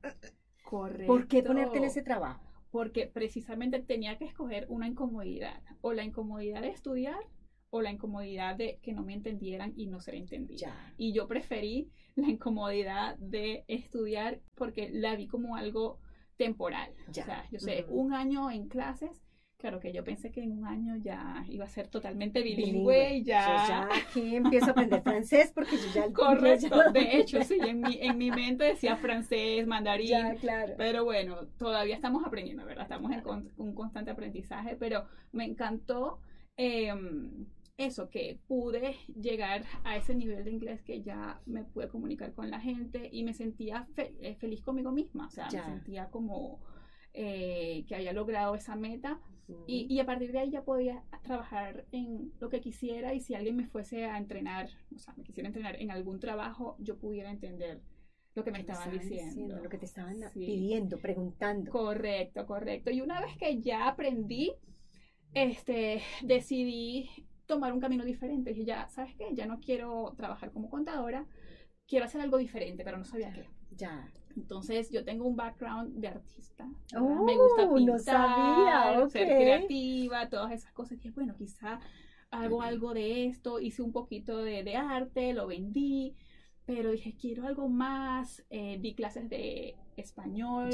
Correcto. 0.64 1.06
¿Por 1.06 1.28
qué 1.28 1.44
ponerte 1.44 1.78
en 1.78 1.84
ese 1.84 2.02
trabajo? 2.02 2.42
Porque 2.72 3.06
precisamente 3.06 3.78
tenía 3.80 4.18
que 4.18 4.24
escoger 4.24 4.66
una 4.68 4.88
incomodidad, 4.88 5.62
o 5.80 5.92
la 5.92 6.02
incomodidad 6.02 6.60
de 6.60 6.70
estudiar, 6.70 7.20
o 7.70 7.82
la 7.82 7.90
incomodidad 7.92 8.56
de 8.56 8.78
que 8.82 8.92
no 8.92 9.02
me 9.02 9.14
entendieran 9.14 9.72
y 9.76 9.86
no 9.86 10.00
ser 10.00 10.14
entendida. 10.14 10.56
Ya. 10.58 10.94
Y 10.96 11.12
yo 11.12 11.26
preferí 11.28 11.90
la 12.16 12.28
incomodidad 12.28 13.16
de 13.18 13.64
estudiar 13.68 14.40
porque 14.54 14.90
la 14.90 15.16
vi 15.16 15.26
como 15.26 15.56
algo 15.56 15.98
temporal. 16.36 16.90
Ya. 17.12 17.22
O 17.22 17.26
sea, 17.26 17.44
yo 17.50 17.58
sé, 17.58 17.84
Ujú. 17.84 18.00
un 18.00 18.12
año 18.14 18.50
en 18.50 18.68
clases, 18.68 19.22
claro 19.58 19.80
que 19.80 19.92
yo 19.92 20.04
pensé 20.04 20.30
que 20.30 20.40
en 20.42 20.52
un 20.52 20.64
año 20.66 20.96
ya 20.96 21.44
iba 21.48 21.64
a 21.64 21.68
ser 21.68 21.88
totalmente 21.88 22.42
bilingüe, 22.42 23.16
y 23.16 23.24
Yo 23.24 23.26
ya... 23.32 23.66
ya 23.68 23.88
aquí 23.92 24.36
empiezo 24.36 24.66
a 24.68 24.70
aprender 24.70 25.02
francés 25.02 25.50
porque 25.52 25.76
yo 25.76 25.92
ya... 25.94 26.12
Correcto, 26.12 26.68
ya- 26.76 26.90
de 26.92 27.18
hecho, 27.18 27.42
sí, 27.42 27.58
en 27.60 27.80
mi, 27.80 27.98
en 28.00 28.16
mi 28.18 28.30
mente 28.30 28.64
decía 28.64 28.96
francés, 28.96 29.66
mandarín, 29.66 30.08
Ya, 30.10 30.34
claro. 30.36 30.74
pero 30.78 31.04
bueno, 31.04 31.48
todavía 31.58 31.96
estamos 31.96 32.24
aprendiendo, 32.24 32.64
¿verdad? 32.64 32.84
Estamos 32.84 33.10
en 33.12 33.20
con- 33.20 33.50
un 33.56 33.74
constante 33.74 34.10
aprendizaje, 34.12 34.76
pero 34.76 35.06
me 35.32 35.44
encantó 35.44 36.20
eh, 36.56 36.92
eso, 37.78 38.10
que 38.10 38.38
pude 38.48 38.96
llegar 39.20 39.64
a 39.84 39.96
ese 39.96 40.14
nivel 40.14 40.44
de 40.44 40.50
inglés 40.50 40.82
que 40.82 41.00
ya 41.00 41.40
me 41.46 41.64
pude 41.64 41.88
comunicar 41.88 42.32
con 42.34 42.50
la 42.50 42.60
gente 42.60 43.08
y 43.10 43.22
me 43.22 43.32
sentía 43.32 43.86
fe- 43.94 44.14
eh, 44.20 44.34
feliz 44.34 44.60
conmigo 44.62 44.90
misma, 44.92 45.28
o 45.28 45.30
sea, 45.30 45.48
Ya. 45.48 45.60
me 45.66 45.74
sentía 45.74 46.10
como 46.10 46.60
eh, 47.14 47.84
que 47.88 47.94
había 47.94 48.12
logrado 48.12 48.54
esa 48.54 48.76
meta 48.76 49.20
y, 49.66 49.86
y 49.88 49.98
a 50.00 50.04
partir 50.04 50.30
de 50.32 50.40
ahí 50.40 50.50
ya 50.50 50.62
podía 50.62 51.02
trabajar 51.22 51.86
en 51.90 52.32
lo 52.38 52.50
que 52.50 52.60
quisiera 52.60 53.14
y 53.14 53.20
si 53.20 53.34
alguien 53.34 53.56
me 53.56 53.66
fuese 53.66 54.04
a 54.04 54.18
entrenar, 54.18 54.68
o 54.94 54.98
sea, 54.98 55.14
me 55.16 55.24
quisiera 55.24 55.46
entrenar 55.48 55.80
en 55.80 55.90
algún 55.90 56.20
trabajo, 56.20 56.76
yo 56.80 56.98
pudiera 56.98 57.30
entender 57.30 57.80
lo 58.34 58.44
que 58.44 58.50
me 58.50 58.58
¿Qué 58.58 58.64
te 58.64 58.72
estaban 58.72 58.98
diciendo. 58.98 59.58
Lo 59.62 59.68
que 59.70 59.78
te 59.78 59.86
estaban 59.86 60.16
Sí. 60.32 60.44
pidiendo, 60.44 60.98
preguntando. 60.98 61.70
Correcto, 61.72 62.44
correcto. 62.44 62.90
Y 62.90 63.00
una 63.00 63.20
vez 63.20 63.36
que 63.38 63.60
ya 63.62 63.88
aprendí, 63.88 64.52
este, 65.32 66.02
decidí 66.22 67.08
tomar 67.48 67.72
un 67.72 67.80
camino 67.80 68.04
diferente. 68.04 68.50
Dije, 68.50 68.64
ya, 68.64 68.86
¿sabes 68.88 69.16
qué? 69.16 69.34
Ya 69.34 69.46
no 69.46 69.58
quiero 69.58 70.14
trabajar 70.16 70.52
como 70.52 70.70
contadora, 70.70 71.26
quiero 71.88 72.04
hacer 72.04 72.20
algo 72.20 72.36
diferente, 72.38 72.84
pero 72.84 72.98
no 72.98 73.04
sabía 73.04 73.32
qué. 73.32 73.48
Ya. 73.70 74.08
Entonces 74.36 74.90
yo 74.92 75.04
tengo 75.04 75.26
un 75.26 75.34
background 75.34 75.96
de 75.96 76.08
artista. 76.08 76.68
Oh, 76.96 77.24
me 77.24 77.36
gusta 77.36 77.64
no 77.64 77.74
pintar, 77.74 78.00
sabía, 78.00 79.08
ser 79.08 79.22
ok. 79.22 79.36
creativa, 79.36 80.28
todas 80.28 80.52
esas 80.52 80.72
cosas. 80.72 80.98
Dije, 80.98 81.10
bueno, 81.10 81.34
quizá 81.36 81.80
hago 82.30 82.62
algo 82.62 82.94
de 82.94 83.26
esto. 83.26 83.58
Hice 83.58 83.82
un 83.82 83.90
poquito 83.90 84.38
de, 84.38 84.62
de 84.62 84.76
arte, 84.76 85.32
lo 85.32 85.48
vendí. 85.48 86.14
Pero 86.66 86.92
dije, 86.92 87.16
quiero 87.18 87.46
algo 87.46 87.68
más. 87.68 88.44
Eh, 88.50 88.78
di 88.80 88.94
clases 88.94 89.28
de 89.28 89.74
español 89.96 90.70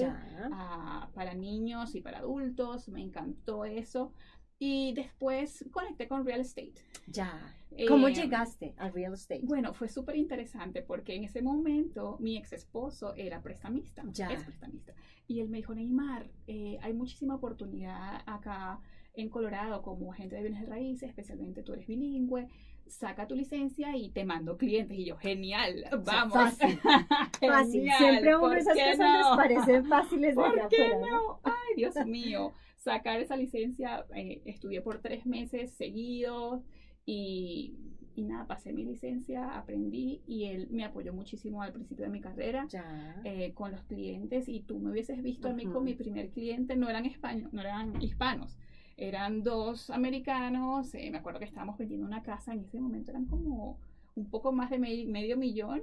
ah, 0.53 1.09
para 1.15 1.35
niños 1.35 1.95
y 1.95 2.03
para 2.03 2.19
adultos. 2.19 2.89
Me 2.89 3.01
encantó 3.01 3.65
eso. 3.65 4.13
Y 4.59 4.93
después 4.95 5.65
conecté 5.73 6.07
con 6.09 6.25
real 6.25 6.41
estate. 6.41 6.75
Ya. 7.07 7.55
¿Cómo 7.89 8.09
Eh, 8.09 8.15
llegaste 8.15 8.73
al 8.79 8.93
real 8.93 9.15
estate? 9.15 9.41
Bueno, 9.43 9.75
fue 9.75 9.89
súper 9.89 10.17
interesante 10.17 10.81
porque 10.83 11.15
en 11.17 11.25
ese 11.25 11.43
momento 11.43 12.17
mi 12.21 12.37
ex 12.37 12.53
esposo 12.53 13.15
era 13.17 13.43
prestamista, 13.43 14.03
Ya. 14.13 14.29
es 14.31 14.45
prestamista. 14.45 14.95
Y 15.27 15.41
él 15.41 15.49
me 15.49 15.59
dijo, 15.59 15.75
Neymar, 15.75 16.31
eh, 16.47 16.79
hay 16.83 16.93
muchísima 16.95 17.35
oportunidad 17.35 18.23
acá 18.27 18.79
en 19.15 19.29
Colorado 19.29 19.83
como 19.83 20.13
agente 20.13 20.37
de 20.37 20.43
bienes 20.43 20.69
raíces, 20.69 21.09
especialmente 21.09 21.63
tú 21.63 21.73
eres 21.73 21.87
bilingüe, 21.87 22.49
saca 22.87 23.27
tu 23.27 23.35
licencia 23.35 23.97
y 23.97 24.11
te 24.11 24.25
mando 24.25 24.57
clientes. 24.57 24.97
Y 24.99 25.07
yo, 25.07 25.17
genial, 25.17 25.85
vamos. 26.05 26.33
fácil, 26.33 26.79
Fácil. 27.41 27.73
Genial, 27.81 27.99
Siempre 27.99 28.31
a 28.31 28.39
uno 28.39 28.49
¿por 28.49 28.59
esas 28.59 28.75
cosas 28.75 28.99
no? 28.99 29.19
les 29.19 29.37
parecen 29.37 29.85
fáciles 29.87 30.37
desde 30.37 30.49
¿Por 30.61 30.69
qué 30.69 30.77
afuera. 30.85 31.01
¿no? 31.01 31.07
no? 31.29 31.41
Ay, 31.43 31.75
Dios 31.77 31.95
mío. 32.07 32.53
Sacar 32.85 33.19
esa 33.21 33.37
licencia, 33.37 34.05
eh, 34.15 34.43
estudié 34.45 34.83
por 34.83 35.01
tres 35.01 35.25
meses 35.25 35.73
seguidos 35.73 36.63
y, 37.07 37.75
y 38.15 38.23
nada, 38.25 38.47
pasé 38.47 38.75
mi 38.75 38.85
licencia, 38.85 39.57
aprendí 39.57 40.21
y 40.27 40.45
él 40.45 40.69
me 40.71 40.85
apoyó 40.85 41.15
muchísimo 41.15 41.63
al 41.63 41.73
principio 41.73 42.05
de 42.05 42.11
mi 42.11 42.21
carrera 42.21 42.67
Ya. 42.69 43.21
eh, 43.25 43.53
con 43.55 43.73
los 43.73 43.83
clientes 43.85 44.49
y 44.49 44.61
tú 44.61 44.79
me 44.81 44.91
hubieses 44.91 45.23
visto 45.23 45.49
a 45.49 45.55
mí 45.55 45.65
con 45.65 45.83
mi 45.85 45.95
primer 45.95 46.29
cliente, 46.31 46.77
no 46.77 46.91
eran 46.91 47.07
españoles, 47.07 47.53
no 47.55 47.61
eran 47.63 48.03
hispanos, 48.03 48.59
eran 48.99 49.43
dos 49.43 49.89
americanos, 49.89 50.95
eh, 50.95 51.11
me 51.11 51.17
acuerdo 51.19 51.39
que 51.39 51.47
estábamos 51.47 51.79
vendiendo 51.79 52.07
una 52.07 52.23
casa, 52.23 52.53
en 52.53 52.61
ese 52.65 52.79
momento 52.81 53.13
eran 53.13 53.25
como 53.25 53.79
un 54.15 54.29
poco 54.29 54.53
más 54.53 54.69
de 54.71 54.79
me- 54.79 55.07
medio 55.07 55.39
millón 55.39 55.83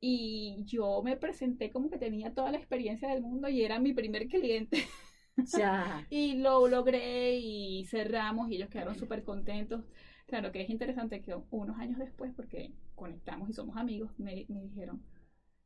y 0.00 0.64
yo 0.66 1.00
me 1.02 1.16
presenté 1.16 1.70
como 1.70 1.90
que 1.90 1.98
tenía 1.98 2.34
toda 2.34 2.50
la 2.50 2.58
experiencia 2.58 3.08
del 3.08 3.22
mundo 3.22 3.48
y 3.48 3.62
era 3.62 3.78
mi 3.78 3.92
primer 3.92 4.26
cliente. 4.26 4.78
Ya. 5.56 6.06
Y 6.10 6.34
lo 6.34 6.66
logré 6.68 7.36
y 7.38 7.84
cerramos 7.84 8.50
y 8.50 8.56
ellos 8.56 8.68
quedaron 8.68 8.94
súper 8.96 9.24
contentos. 9.24 9.84
Claro 10.26 10.52
que 10.52 10.62
es 10.62 10.70
interesante 10.70 11.22
que 11.22 11.34
unos 11.50 11.78
años 11.78 11.98
después, 11.98 12.32
porque 12.34 12.72
conectamos 12.94 13.48
y 13.48 13.52
somos 13.52 13.76
amigos, 13.76 14.12
me, 14.18 14.44
me 14.48 14.62
dijeron, 14.62 15.02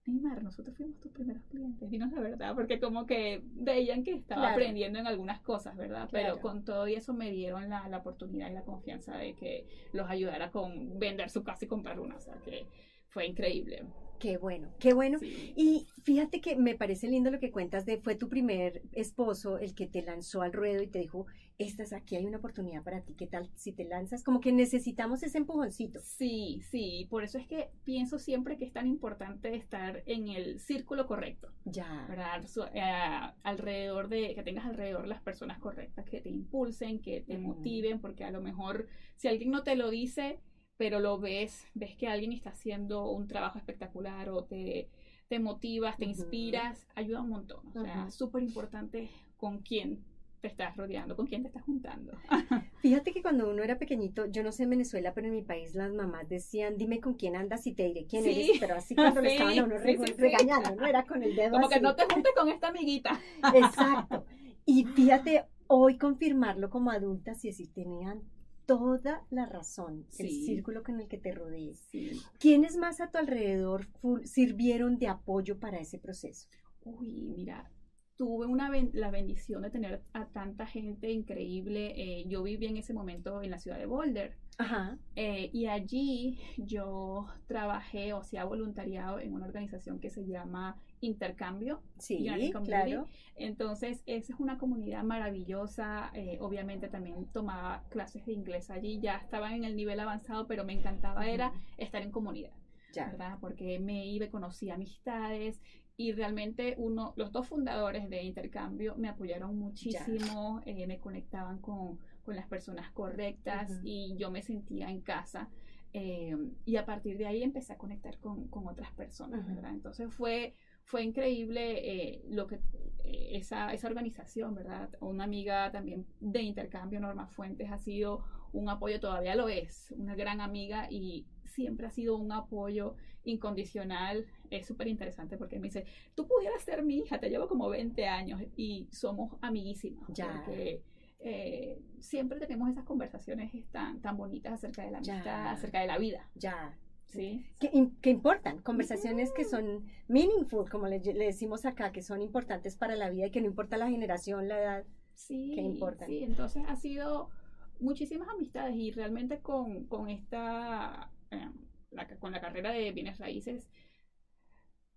Neymar, 0.07 0.43
nosotros 0.43 0.77
fuimos 0.77 1.01
tus 1.01 1.13
primeros 1.13 1.43
clientes, 1.45 1.91
dinos 1.91 2.13
la 2.13 2.21
verdad, 2.21 2.55
porque 2.55 2.79
como 2.79 3.07
que 3.07 3.43
veían 3.45 4.05
que 4.05 4.13
estaba 4.13 4.43
Claro. 4.43 4.53
aprendiendo 4.53 4.99
en 4.99 5.07
algunas 5.07 5.41
cosas, 5.41 5.77
¿verdad? 5.77 6.09
Pero 6.13 6.35
Claro. 6.35 6.41
con 6.41 6.65
todo 6.65 6.87
y 6.89 6.95
eso 6.95 7.15
me 7.15 7.31
dieron 7.31 7.69
la, 7.71 7.89
la 7.89 7.99
oportunidad 7.99 8.51
y 8.51 8.53
la 8.55 8.65
confianza 8.65 9.17
de 9.17 9.35
que 9.35 9.67
los 9.93 10.09
ayudara 10.11 10.51
con 10.51 10.99
vender 10.99 11.31
su 11.31 11.43
casa 11.43 11.65
y 11.65 11.69
comprar 11.69 12.01
una, 12.01 12.17
o 12.17 12.21
sea 12.21 12.35
que 12.43 12.69
fue 13.15 13.27
increíble. 13.27 13.85
Qué 14.19 14.39
bueno, 14.39 14.69
qué 14.79 14.93
bueno. 14.95 15.19
Sí. 15.19 15.53
Y 15.57 15.87
fíjate 16.03 16.41
que 16.41 16.57
me 16.57 16.75
parece 16.75 17.09
lindo 17.09 17.31
lo 17.31 17.39
que 17.39 17.51
cuentas 17.51 17.85
de 17.85 17.99
fue 17.99 18.15
tu 18.15 18.29
primer 18.29 18.83
esposo 18.93 19.59
el 19.59 19.75
que 19.75 19.87
te 19.87 20.03
lanzó 20.03 20.43
al 20.43 20.53
ruedo 20.53 20.83
y 20.83 20.87
te 20.87 20.99
dijo, 20.99 21.27
esta 21.59 21.83
es 21.83 21.93
aquí 21.93 22.17
hay 22.17 22.25
una 22.25 22.39
oportunidad 22.39 22.83
para 22.83 23.03
ti, 23.03 23.15
¿qué 23.15 23.27
tal 23.27 23.51
si 23.55 23.73
te 23.73 23.85
lanzas? 23.85 24.25
Como 24.25 24.41
que 24.41 24.51
necesitamos 24.51 25.23
ese 25.23 25.39
empujoncito. 25.39 26.01
Sí, 26.03 26.61
sí, 26.71 27.07
por 27.11 27.23
eso 27.23 27.39
es 27.39 27.47
que 27.47 27.69
pienso 27.85 28.19
siempre 28.19 28.57
que 28.57 28.65
es 28.65 28.73
tan 28.73 28.87
importante 28.87 29.55
estar 29.55 30.03
en 30.07 30.29
el 30.29 30.59
círculo 30.59 31.07
correcto, 31.07 31.49
Ya. 31.67 32.07
¿verdad? 32.09 32.43
Eh, 32.73 33.33
alrededor 33.43 34.09
de, 34.09 34.35
que 34.35 34.43
tengas 34.43 34.65
alrededor 34.65 35.07
las 35.07 35.23
personas 35.23 35.59
correctas 35.59 36.07
que 36.09 36.21
te 36.21 36.31
impulsen, 36.31 37.01
que 37.01 37.21
te 37.21 37.37
Mm. 37.39 37.43
motiven, 37.43 38.01
porque 38.01 38.25
a 38.25 38.31
lo 38.31 38.41
mejor 38.41 38.87
si 39.17 39.29
alguien 39.29 39.51
no 39.51 39.63
te 39.63 39.77
lo 39.77 39.91
dice, 39.91 40.41
pero 40.77 41.01
lo 41.01 41.19
ves, 41.19 41.67
ves 41.75 41.97
que 41.97 42.09
alguien 42.09 42.33
está 42.33 42.51
haciendo 42.51 43.11
un 43.11 43.29
trabajo 43.29 43.59
espectacular 43.59 44.29
o 44.29 44.45
te, 44.45 44.89
te 45.29 45.39
motivas, 45.39 45.97
te 45.97 46.05
inspiras, 46.05 46.87
ayuda 46.95 47.23
un 47.23 47.31
montón. 47.31 47.67
O 47.75 47.83
sea, 47.83 48.11
súper 48.11 48.43
importante 48.43 49.09
con 49.37 49.59
quién 49.61 50.05
te 50.41 50.49
estás 50.49 50.77
rodeando, 50.77 51.17
con 51.17 51.27
quién 51.27 51.41
te 51.43 51.49
estás 51.49 51.63
juntando. 51.63 52.13
Fíjate 52.83 53.13
que 53.13 53.23
cuando 53.23 53.49
uno 53.49 53.63
era 53.63 53.79
pequeñito, 53.79 54.27
yo 54.27 54.43
no 54.43 54.53
sé 54.53 54.65
en 54.65 54.71
Venezuela, 54.71 55.15
pero 55.15 55.29
en 55.29 55.33
mi 55.33 55.43
país 55.43 55.75
las 55.75 55.91
mamás 55.91 56.29
decían, 56.29 56.77
dime 56.77 57.01
con 57.01 57.15
quién 57.15 57.35
andas 57.35 57.67
y 57.67 57.73
te 57.73 57.85
diré 57.85 58.05
quién 58.07 58.25
Sí. 58.25 58.31
eres, 58.31 58.51
pero 58.61 58.75
así 58.75 58.95
cuando 58.95 59.23
le 59.23 59.31
Sí, 59.31 59.37
estaban 59.37 59.59
a 59.59 59.65
uno 59.65 59.77
sí, 59.79 59.97
regañando, 60.19 60.75
no 60.77 60.87
era 60.87 61.07
con 61.07 61.23
el 61.23 61.35
dedo 61.35 61.53
Como 61.53 61.69
que 61.69 61.81
no 61.81 61.97
te 61.97 62.05
juntes 62.13 62.33
con 62.37 62.49
esta 62.51 62.69
amiguita. 62.69 63.19
Exacto. 63.55 64.27
Y 64.67 64.85
fíjate, 64.85 65.47
hoy 65.67 65.97
confirmarlo 65.97 66.69
como 66.69 66.91
adultas 66.91 67.43
y 67.45 67.49
decir, 67.49 67.73
tenían 67.73 68.23
toda 68.67 69.25
la 69.31 69.47
razón, 69.47 70.07
el 70.19 70.29
círculo 70.31 70.83
con 70.83 71.01
el 71.01 71.09
que 71.09 71.19
te 71.19 71.33
rodees. 71.33 71.79
Sí. 71.91 72.13
¿Quiénes 72.39 72.77
más 72.77 73.01
a 73.01 73.11
tu 73.11 73.19
alrededor 73.19 73.89
sirvieron 74.25 74.99
de 74.99 75.09
apoyo 75.09 75.59
para 75.59 75.79
ese 75.79 75.99
proceso? 75.99 76.49
Uy, 76.85 77.23
mira, 77.37 77.71
tuve 78.17 78.47
una 78.47 78.71
ben- 78.71 78.91
la 78.95 79.11
bendición 79.11 79.63
de 79.63 79.71
tener 79.71 80.03
a 80.13 80.27
tanta 80.27 80.67
gente 80.67 81.11
increíble. 81.11 81.93
Eh, 81.97 82.25
yo 82.29 82.43
vivía 82.43 82.69
en 82.69 82.77
ese 82.77 82.95
momento 82.95 83.43
en 83.43 83.51
la 83.51 83.59
ciudad 83.59 83.79
de 83.79 83.87
Boulder 83.87 84.37
Ajá. 84.59 84.99
eh, 85.17 85.51
y 85.53 85.67
allí 85.67 86.39
yo 86.59 87.27
trabajé 87.47 88.13
o 88.13 88.19
hacía 88.19 88.45
voluntariado 88.45 89.19
en 89.19 89.33
una 89.33 89.47
organización 89.47 89.99
que 89.99 90.11
se 90.11 90.25
llama 90.27 90.77
Intercambio. 91.05 91.83
Sí, 91.99 92.27
claro. 92.65 93.09
Entonces, 93.37 94.03
esa 94.07 94.33
es 94.33 94.41
una 94.41 94.59
comunidad 94.59 95.03
maravillosa. 95.05 96.11
eh, 96.15 96.39
obviamente 96.41 96.89
también 96.89 97.27
tomaba 97.33 97.85
clases 97.91 98.25
de 98.27 98.33
inglés 98.33 98.71
allí. 98.71 99.01
Ya 99.01 99.17
estaba 99.17 99.55
en 99.55 99.65
el 99.65 99.77
nivel 99.77 100.01
avanzado, 100.01 100.47
pero 100.47 100.65
me 100.65 100.73
encantaba 100.73 101.29
era 101.29 101.53
estar 101.77 102.03
en 102.03 102.11
comunidad. 102.11 102.53
Ya. 102.93 103.07
¿verdad? 103.11 103.39
Porque 103.41 103.79
me 103.81 104.07
iba 104.07 104.27
y 104.27 104.31
conocí 104.31 104.71
amistades 104.71 105.61
y 105.97 106.13
realmente 106.13 106.75
uno, 106.79 107.13
los 107.17 107.33
dos 107.33 107.49
fundadores 107.49 108.09
de 108.11 108.23
Intercambio 108.23 108.97
me 108.97 109.09
apoyaron 109.09 109.57
muchísimo, 109.59 110.61
eh, 110.65 110.87
me 110.87 110.99
conectaban 110.99 111.59
con, 111.61 111.99
con 112.23 112.37
las 112.37 112.47
personas 112.49 112.91
correctas 112.93 113.81
y 113.83 114.17
yo 114.17 114.31
me 114.31 114.43
sentía 114.43 114.91
en 114.91 115.01
casa. 115.03 115.51
eh, 115.93 116.37
y 116.65 116.77
a 116.77 116.85
partir 116.87 117.19
de 117.19 117.27
ahí 117.27 117.43
empecé 117.43 117.73
a 117.73 117.79
conectar 117.79 118.19
con, 118.19 118.49
con 118.49 118.67
otras 118.67 118.93
personas. 118.93 119.47
¿verdad? 119.47 119.73
Entonces 119.73 120.13
fue, 120.13 120.55
fue 120.85 121.03
increíble 121.03 122.13
eh, 122.13 122.23
lo 122.29 122.47
que 122.47 122.57
eh, 123.05 123.37
esa, 123.37 123.73
esa 123.73 123.89
organización, 123.89 124.55
¿verdad? 124.55 124.91
Una 125.01 125.25
amiga 125.25 125.71
también 125.73 126.07
de 126.21 126.43
intercambio, 126.43 127.01
Norma 127.01 127.27
Fuentes, 127.27 127.71
ha 127.71 127.79
sido 127.79 128.25
un 128.53 128.69
apoyo, 128.69 129.01
todavía 129.01 129.35
lo 129.35 129.49
es, 129.49 129.93
una 129.97 130.15
gran 130.15 130.41
amiga 130.41 130.87
y 130.91 131.27
siempre 131.45 131.87
ha 131.87 131.91
sido 131.91 132.17
un 132.17 132.31
apoyo 132.33 132.95
incondicional. 133.25 134.27
Es 134.51 134.67
súper 134.67 134.87
interesante 134.89 135.37
porque 135.37 135.59
me 135.59 135.69
dice, 135.69 135.85
tú 136.15 136.27
pudieras 136.27 136.63
ser 136.63 136.83
mi 136.85 136.99
hija, 136.99 137.19
te 137.19 137.31
llevo 137.31 137.49
como 137.49 137.69
20 137.69 138.07
años 138.07 138.43
y 138.57 138.89
somos 138.93 139.37
amiguísimas. 139.41 140.05
Ya. 140.09 140.43
Porque 140.45 140.83
eh, 141.21 141.81
siempre 142.01 142.39
tenemos 142.39 142.69
esas 142.71 142.85
conversaciones 142.85 143.51
tan, 143.73 144.01
tan 144.01 144.17
bonitas 144.17 144.53
acerca 144.53 144.83
de 144.85 144.91
la 144.91 145.01
Ya. 145.03 145.15
amistad, 145.15 145.49
acerca 145.49 145.81
de 145.81 145.87
la 145.87 145.99
vida. 145.99 146.29
Ya. 146.35 146.79
¿Sí? 147.15 147.47
Que, 147.59 147.71
que 148.01 148.11
importan, 148.11 148.61
conversaciones 148.63 149.33
que 149.33 149.45
son 149.45 149.85
meaningful, 150.09 150.69
como 150.69 150.89
le, 150.89 150.99
le 151.01 151.25
decimos 151.25 151.65
acá, 151.65 151.93
que 151.93 152.03
son 152.03 152.23
importantes 152.23 152.77
para 152.77 152.97
la 152.97 153.11
vida 153.11 153.27
y 153.27 153.31
que 153.31 153.41
no 153.41 153.47
importa 153.47 153.77
la 153.77 153.89
generación, 153.89 154.49
la 154.49 154.59
edad. 154.59 154.85
Sí, 155.15 155.53
que 155.55 155.61
importan. 155.61 156.09
sí, 156.09 156.25
entonces 156.25 156.65
ha 156.67 156.75
sido 156.77 157.31
muchísimas 157.79 158.29
amistades 158.29 158.75
y 158.77 158.91
realmente 158.91 159.39
con, 159.39 159.85
con 159.85 160.09
esta, 160.09 161.11
eh, 161.31 161.51
la, 161.93 162.09
con 162.19 162.33
la 162.33 162.41
carrera 162.41 162.73
de 162.73 162.91
bienes 162.91 163.19
raíces, 163.19 163.69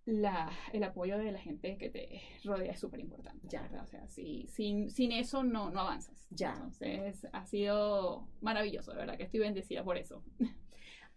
la, 0.04 0.50
el 0.72 0.82
apoyo 0.82 1.18
de 1.18 1.30
la 1.32 1.38
gente 1.38 1.76
que 1.76 1.90
te 1.90 2.22
rodea 2.42 2.72
es 2.72 2.80
súper 2.80 3.00
importante. 3.00 3.46
Ya. 3.48 3.62
¿verdad? 3.62 3.84
O 3.84 3.86
sea, 3.86 4.08
si, 4.08 4.46
sin, 4.48 4.90
sin 4.90 5.12
eso 5.12 5.44
no, 5.44 5.70
no 5.70 5.80
avanzas. 5.80 6.26
Ya. 6.30 6.54
Entonces 6.54 7.26
ha 7.32 7.44
sido 7.44 8.26
maravilloso, 8.40 8.92
de 8.92 8.98
verdad 8.98 9.16
que 9.16 9.24
estoy 9.24 9.40
bendecida 9.40 9.84
por 9.84 9.98
eso. 9.98 10.24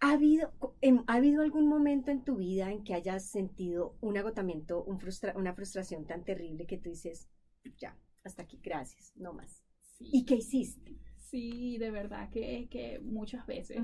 ¿Ha 0.01 0.11
habido, 0.13 0.51
em, 0.81 1.03
¿Ha 1.07 1.13
habido 1.15 1.41
algún 1.43 1.67
momento 1.67 2.11
en 2.11 2.23
tu 2.25 2.35
vida 2.37 2.71
en 2.71 2.83
que 2.83 2.93
hayas 2.93 3.25
sentido 3.25 3.95
un 4.01 4.17
agotamiento, 4.17 4.83
un 4.83 4.99
frustra- 4.99 5.33
una 5.37 5.53
frustración 5.53 6.05
tan 6.05 6.23
terrible 6.25 6.65
que 6.65 6.77
tú 6.77 6.89
dices, 6.89 7.29
ya, 7.77 7.97
hasta 8.23 8.41
aquí, 8.43 8.59
gracias, 8.61 9.13
no 9.15 9.31
más? 9.33 9.63
Sí, 9.97 10.05
¿Y 10.11 10.25
qué 10.25 10.35
hiciste? 10.35 10.97
sí 11.17 11.77
de 11.77 11.91
verdad 11.91 12.29
que, 12.29 12.67
que 12.69 12.99
muchas 12.99 13.45
veces. 13.45 13.79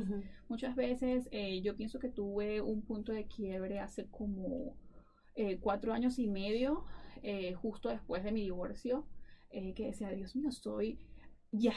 Muchas 0.50 0.76
veces 0.76 1.28
eh, 1.32 1.62
yo 1.62 1.76
pienso 1.76 2.00
que 2.00 2.10
tuve 2.10 2.62
un 2.62 2.82
punto 2.84 3.12
de 3.12 3.28
quiebre 3.28 3.80
hace 3.80 4.06
como 4.10 4.76
eh, 5.36 5.58
cuatro 5.60 5.94
años 5.94 6.20
y 6.20 6.28
medio, 6.28 6.86
eh, 7.22 7.54
justo 7.54 7.90
después 7.90 8.24
de 8.24 8.32
mi 8.32 8.42
divorcio, 8.44 9.06
que 9.52 9.86
decía, 9.88 10.10
Dios 10.12 10.36
mío, 10.36 10.52
soy, 10.52 11.00
ya 11.52 11.74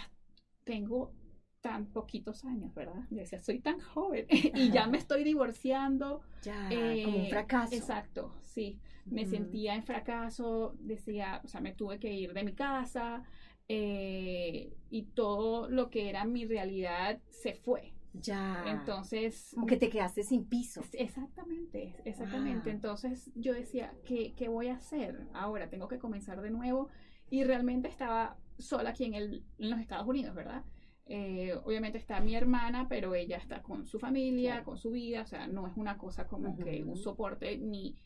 tengo 0.64 1.12
tan 1.61 1.87
poquitos 1.87 2.45
años, 2.45 2.75
¿verdad? 2.75 3.05
Yo 3.11 3.19
decía, 3.19 3.40
soy 3.43 3.61
tan 3.61 3.81
joven 3.81 4.26
y 4.31 4.71
ya 4.71 4.87
me 4.87 4.99
estoy 4.99 5.25
divorciando. 5.25 6.23
Ya, 6.43 6.69
como 7.05 7.17
un 7.19 7.25
Eh, 7.25 7.29
fracaso. 7.31 7.75
Exacto, 7.75 8.35
sí. 8.43 8.79
Me 9.07 9.26
sentía 9.26 9.75
en 9.75 9.83
fracaso, 9.83 10.75
decía, 10.79 11.40
o 11.45 11.49
sea, 11.49 11.61
me 11.61 11.73
tuve 11.73 11.99
que 11.99 12.12
ir 12.12 12.33
de 12.33 12.45
mi 12.45 12.52
casa 12.55 13.25
eh, 13.69 14.73
y 14.90 15.02
todo 15.02 15.69
lo 15.69 15.90
que 15.90 16.09
era 16.09 16.25
mi 16.25 16.45
realidad 16.47 17.21
se 17.29 17.55
fue. 17.55 17.93
Ya. 18.12 18.64
Entonces, 18.67 19.50
como 19.55 19.67
que 19.67 19.76
te 19.76 19.88
quedaste 19.88 20.23
sin 20.23 20.45
piso. 20.45 20.83
Exactamente, 20.93 21.95
exactamente. 22.05 22.71
Wow. 22.71 22.75
Entonces 22.75 23.31
yo 23.35 23.52
decía, 23.52 23.93
¿qué, 24.05 24.35
¿qué 24.37 24.49
voy 24.49 24.69
a 24.69 24.75
hacer 24.76 25.26
ahora? 25.33 25.69
Tengo 25.71 25.88
que 25.88 25.99
comenzar 25.99 26.40
de 26.40 26.50
nuevo. 26.50 26.88
Y 27.31 27.45
realmente 27.45 27.88
estaba 27.88 28.37
sola 28.59 28.90
aquí 28.90 29.05
en, 29.05 29.14
el, 29.14 29.45
en 29.59 29.71
los 29.71 29.81
Estados 29.81 30.07
Unidos, 30.09 30.35
¿verdad? 30.35 30.64
Eh, 31.12 31.55
obviamente 31.64 31.99
está 31.99 32.21
mi 32.21 32.37
hermana, 32.37 32.87
pero 32.88 33.17
ella 33.17 33.37
está 33.37 33.62
con 33.62 33.85
su 33.85 33.99
familia, 33.99 34.52
Claro. 34.52 34.64
con 34.64 34.79
su 34.79 34.93
vida, 34.93 35.23
o 35.23 35.26
sea, 35.26 35.49
no 35.49 35.67
es 35.67 35.76
una 35.76 35.99
cosa 35.99 36.29
como 36.29 36.57
que 36.57 36.85
un 36.85 36.97
soporte 36.97 37.59
ni... 37.59 37.97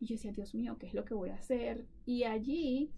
Y 0.00 0.06
yo 0.06 0.14
decía, 0.16 0.32
Dios 0.32 0.54
mío, 0.54 0.76
¿qué 0.80 0.86
es 0.86 0.94
lo 0.94 1.04
que 1.04 1.12
voy 1.14 1.28
a 1.28 1.34
hacer? 1.34 1.84
Y 2.06 2.24
allí 2.24 2.90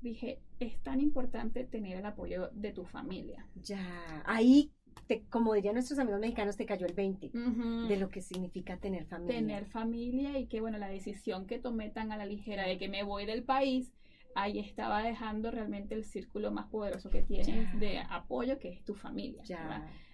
dije, 0.00 0.38
es 0.60 0.78
tan 0.82 1.00
importante 1.00 1.64
tener 1.64 1.98
el 1.98 2.06
apoyo 2.06 2.48
de 2.52 2.72
tu 2.72 2.84
familia. 2.84 3.44
Ya. 3.62 4.22
Ahí, 4.24 4.70
te- 5.08 5.24
como 5.28 5.52
dirían 5.54 5.74
nuestros 5.74 5.98
amigos 5.98 6.20
mexicanos, 6.20 6.56
te 6.56 6.64
cayó 6.66 6.86
el 6.86 6.94
20 6.94 7.26
Ujú. 7.36 7.86
de 7.88 7.96
lo 7.96 8.08
que 8.08 8.22
significa 8.22 8.76
tener 8.76 9.04
familia. 9.06 9.36
tener 9.36 9.66
familia 9.66 10.38
y 10.38 10.46
que 10.46 10.60
bueno, 10.60 10.78
la 10.78 10.88
decisión 10.88 11.46
que 11.46 11.58
tomé 11.58 11.90
tan 11.90 12.12
a 12.12 12.16
la 12.16 12.26
ligera 12.26 12.66
de 12.68 12.78
que 12.78 12.88
me 12.88 13.02
voy 13.02 13.26
del 13.26 13.42
país, 13.44 13.92
ahí 14.34 14.58
estaba 14.58 15.02
dejando 15.02 15.50
realmente 15.50 15.94
el 15.94 16.04
círculo 16.04 16.50
más 16.50 16.66
poderoso 16.66 17.10
que 17.10 17.22
tienes 17.22 17.70
Ya. 17.72 17.78
de 17.78 17.98
apoyo, 18.10 18.58
que 18.58 18.68
es 18.70 18.84
tu 18.84 18.94
familia. 18.94 19.42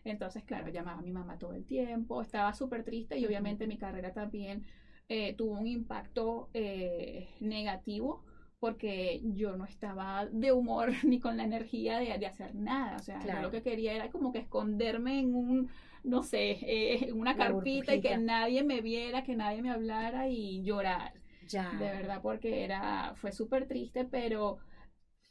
Entonces, 0.04 0.44
claro, 0.44 0.68
llamaba 0.68 0.98
a 0.98 1.02
mi 1.02 1.12
mamá 1.12 1.38
todo 1.38 1.52
el 1.54 1.64
tiempo, 1.64 2.22
estaba 2.22 2.52
súper 2.54 2.84
triste 2.84 3.18
y 3.18 3.26
obviamente 3.26 3.66
mi 3.66 3.76
carrera 3.76 4.12
también 4.12 4.64
eh, 5.08 5.34
tuvo 5.34 5.52
un 5.58 5.66
impacto 5.66 6.48
eh, 6.54 7.28
negativo 7.40 8.24
porque 8.60 9.20
yo 9.22 9.56
no 9.56 9.64
estaba 9.64 10.26
de 10.26 10.50
humor 10.52 10.90
ni 11.04 11.20
con 11.20 11.36
la 11.36 11.44
energía 11.44 11.98
de, 11.98 12.16
de 12.18 12.26
hacer 12.26 12.54
nada. 12.54 12.96
O 12.96 13.02
sea, 13.02 13.20
yo 13.24 13.42
lo 13.42 13.50
que 13.50 13.62
quería 13.62 13.94
era 13.94 14.10
como 14.10 14.32
que 14.32 14.38
esconderme 14.40 15.20
en 15.20 15.34
un, 15.34 15.68
no 16.02 16.22
sé, 16.22 16.50
eh, 16.62 17.08
en 17.08 17.20
una 17.20 17.36
carpita 17.36 17.94
y 17.94 18.00
que 18.00 18.18
nadie 18.18 18.64
me 18.64 18.80
viera, 18.80 19.22
que 19.22 19.36
nadie 19.36 19.62
me 19.62 19.70
hablara 19.70 20.28
y 20.28 20.62
llorar. 20.62 21.12
Ya. 21.48 21.70
De 21.70 21.84
verdad, 21.86 22.20
porque 22.22 22.64
era, 22.64 23.14
fue 23.16 23.32
súper 23.32 23.66
triste, 23.66 24.04
pero 24.04 24.58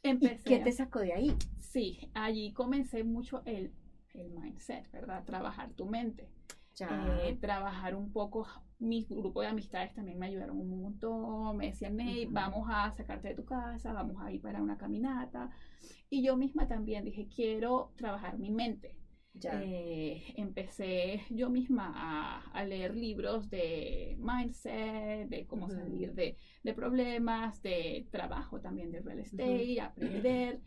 ¿Y 0.02 0.08
empecé. 0.08 0.44
qué 0.44 0.58
te 0.58 0.72
sacó 0.72 1.00
de 1.00 1.12
ahí? 1.12 1.36
Sí, 1.60 2.10
allí 2.14 2.52
comencé 2.52 3.04
mucho 3.04 3.42
el, 3.44 3.72
el 4.14 4.30
mindset, 4.30 4.90
¿verdad? 4.90 5.24
Trabajar 5.24 5.72
tu 5.74 5.86
mente. 5.86 6.28
Ya. 6.76 6.88
Eh, 7.24 7.36
trabajar 7.40 7.94
un 7.94 8.12
poco, 8.12 8.46
mi 8.78 9.04
grupo 9.04 9.40
de 9.42 9.48
amistades 9.48 9.94
también 9.94 10.18
me 10.18 10.26
ayudaron 10.26 10.58
un 10.58 10.80
montón, 10.80 11.56
me 11.56 11.66
decían, 11.66 11.98
hey, 12.00 12.26
vamos 12.30 12.68
a 12.70 12.90
sacarte 12.92 13.28
de 13.28 13.34
tu 13.34 13.44
casa, 13.44 13.92
vamos 13.92 14.22
a 14.22 14.30
ir 14.32 14.40
para 14.40 14.62
una 14.62 14.78
caminata. 14.78 15.50
Y 16.10 16.22
yo 16.22 16.36
misma 16.36 16.66
también 16.68 17.04
dije, 17.04 17.28
quiero 17.34 17.92
trabajar 17.96 18.38
mi 18.38 18.50
mente. 18.50 18.96
Eh, 19.44 20.34
empecé 20.36 21.22
yo 21.30 21.50
misma 21.50 21.92
a, 21.94 22.40
a 22.52 22.64
leer 22.64 22.96
libros 22.96 23.50
de 23.50 24.16
mindset, 24.18 25.28
de 25.28 25.46
cómo 25.46 25.68
salir 25.70 26.14
de, 26.14 26.36
de 26.62 26.74
problemas, 26.74 27.62
de 27.62 28.06
trabajo 28.10 28.60
también 28.60 28.90
de 28.90 29.00
real 29.00 29.20
estate, 29.20 29.80
aprender 29.80 30.60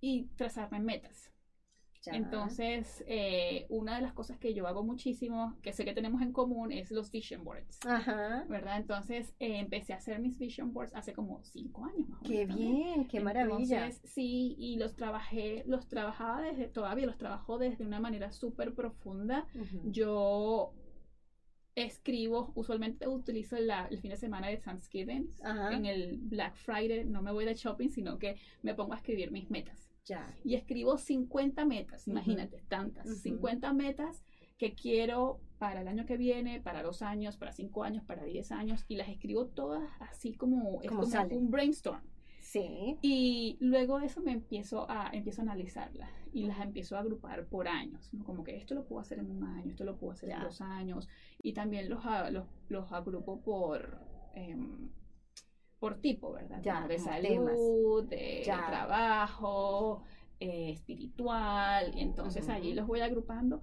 y 0.00 0.24
trazarme 0.36 0.80
metas. 0.80 1.32
Ya. 2.06 2.16
Entonces, 2.16 3.04
eh, 3.06 3.66
una 3.68 3.96
de 3.96 4.02
las 4.02 4.12
cosas 4.12 4.38
que 4.38 4.54
yo 4.54 4.66
hago 4.66 4.82
muchísimo, 4.82 5.56
que 5.62 5.72
sé 5.72 5.84
que 5.84 5.92
tenemos 5.92 6.22
en 6.22 6.32
común, 6.32 6.72
es 6.72 6.90
los 6.90 7.10
vision 7.10 7.44
boards. 7.44 7.78
Ajá. 7.86 8.44
¿Verdad? 8.48 8.78
Entonces 8.78 9.34
eh, 9.38 9.58
empecé 9.58 9.92
a 9.92 9.96
hacer 9.96 10.18
mis 10.20 10.38
vision 10.38 10.72
boards 10.72 10.94
hace 10.94 11.12
como 11.12 11.42
cinco 11.44 11.84
años 11.84 12.08
más 12.08 12.22
Qué 12.22 12.46
menos 12.46 12.48
también. 12.56 12.74
bien, 12.76 13.08
qué 13.08 13.20
maravilla. 13.20 13.84
Entonces, 13.86 14.10
sí, 14.10 14.54
y 14.58 14.76
los 14.76 14.96
trabajé, 14.96 15.64
los 15.66 15.86
trabajaba 15.88 16.40
desde, 16.42 16.68
todavía 16.68 17.06
los 17.06 17.18
trabajo 17.18 17.58
desde 17.58 17.84
una 17.84 18.00
manera 18.00 18.32
súper 18.32 18.74
profunda. 18.74 19.46
Yo 19.84 20.72
escribo, 21.74 22.52
usualmente 22.54 23.06
utilizo 23.06 23.56
la- 23.58 23.86
el 23.90 23.98
fin 24.00 24.10
de 24.10 24.16
semana 24.16 24.48
de 24.48 24.56
Thanksgiving, 24.56 25.28
Ajá. 25.42 25.74
en 25.74 25.84
el 25.84 26.16
Black 26.22 26.54
Friday, 26.56 27.04
no 27.04 27.20
me 27.20 27.30
voy 27.32 27.44
de 27.44 27.54
shopping, 27.54 27.90
sino 27.90 28.18
que 28.18 28.36
me 28.62 28.74
pongo 28.74 28.94
a 28.94 28.96
escribir 28.96 29.30
mis 29.30 29.50
metas. 29.50 29.85
Ya. 30.06 30.34
Y 30.44 30.54
escribo 30.54 30.98
50 30.98 31.64
metas, 31.64 32.06
imagínate, 32.08 32.62
tantas, 32.68 33.06
Ujú. 33.06 33.16
50 33.16 33.72
metas 33.72 34.24
que 34.56 34.74
quiero 34.74 35.40
para 35.58 35.80
el 35.80 35.88
año 35.88 36.06
que 36.06 36.16
viene, 36.16 36.60
para 36.60 36.82
dos 36.82 37.02
años, 37.02 37.36
para 37.36 37.52
cinco 37.52 37.82
años, 37.82 38.04
para 38.04 38.24
10 38.24 38.52
años, 38.52 38.84
y 38.88 38.96
las 38.96 39.08
escribo 39.08 39.46
todas 39.46 39.82
así 40.00 40.32
como, 40.34 40.80
es 40.82 40.88
Como 40.90 41.02
un 41.30 41.50
brainstorm. 41.50 42.00
Sí. 42.40 42.96
Y 43.02 43.56
luego 43.60 43.98
de 43.98 44.06
eso 44.06 44.20
me 44.22 44.30
empiezo 44.32 44.88
a, 44.88 45.10
empiezo 45.12 45.40
a 45.40 45.44
analizarlas 45.44 46.10
y 46.32 46.44
las 46.44 46.60
empiezo 46.60 46.96
a 46.96 47.00
agrupar 47.00 47.46
por 47.46 47.66
años, 47.66 48.14
¿no? 48.14 48.24
Como 48.24 48.44
que 48.44 48.56
esto 48.56 48.74
lo 48.74 48.84
puedo 48.84 49.00
hacer 49.00 49.18
en 49.18 49.30
un 49.30 49.42
año, 49.42 49.70
esto 49.70 49.84
lo 49.84 49.96
puedo 49.96 50.12
hacer 50.12 50.28
Ya. 50.28 50.36
en 50.36 50.42
dos 50.44 50.60
años, 50.60 51.08
y 51.42 51.52
también 51.54 51.88
los, 51.88 52.04
los, 52.30 52.46
los 52.68 52.92
agrupo 52.92 53.40
por, 53.40 53.98
em, 54.34 54.90
por 55.86 56.00
tipo, 56.00 56.32
¿verdad? 56.32 56.60
Ya, 56.64 56.78
Como 56.78 56.88
de 56.88 56.98
salud, 56.98 58.04
de 58.08 58.42
Ya. 58.44 58.66
trabajo, 58.66 60.02
eh, 60.40 60.70
espiritual, 60.72 61.92
y 61.96 62.00
entonces 62.00 62.42
Ujú. 62.42 62.52
allí 62.56 62.74
los 62.74 62.88
voy 62.88 63.00
agrupando 63.02 63.60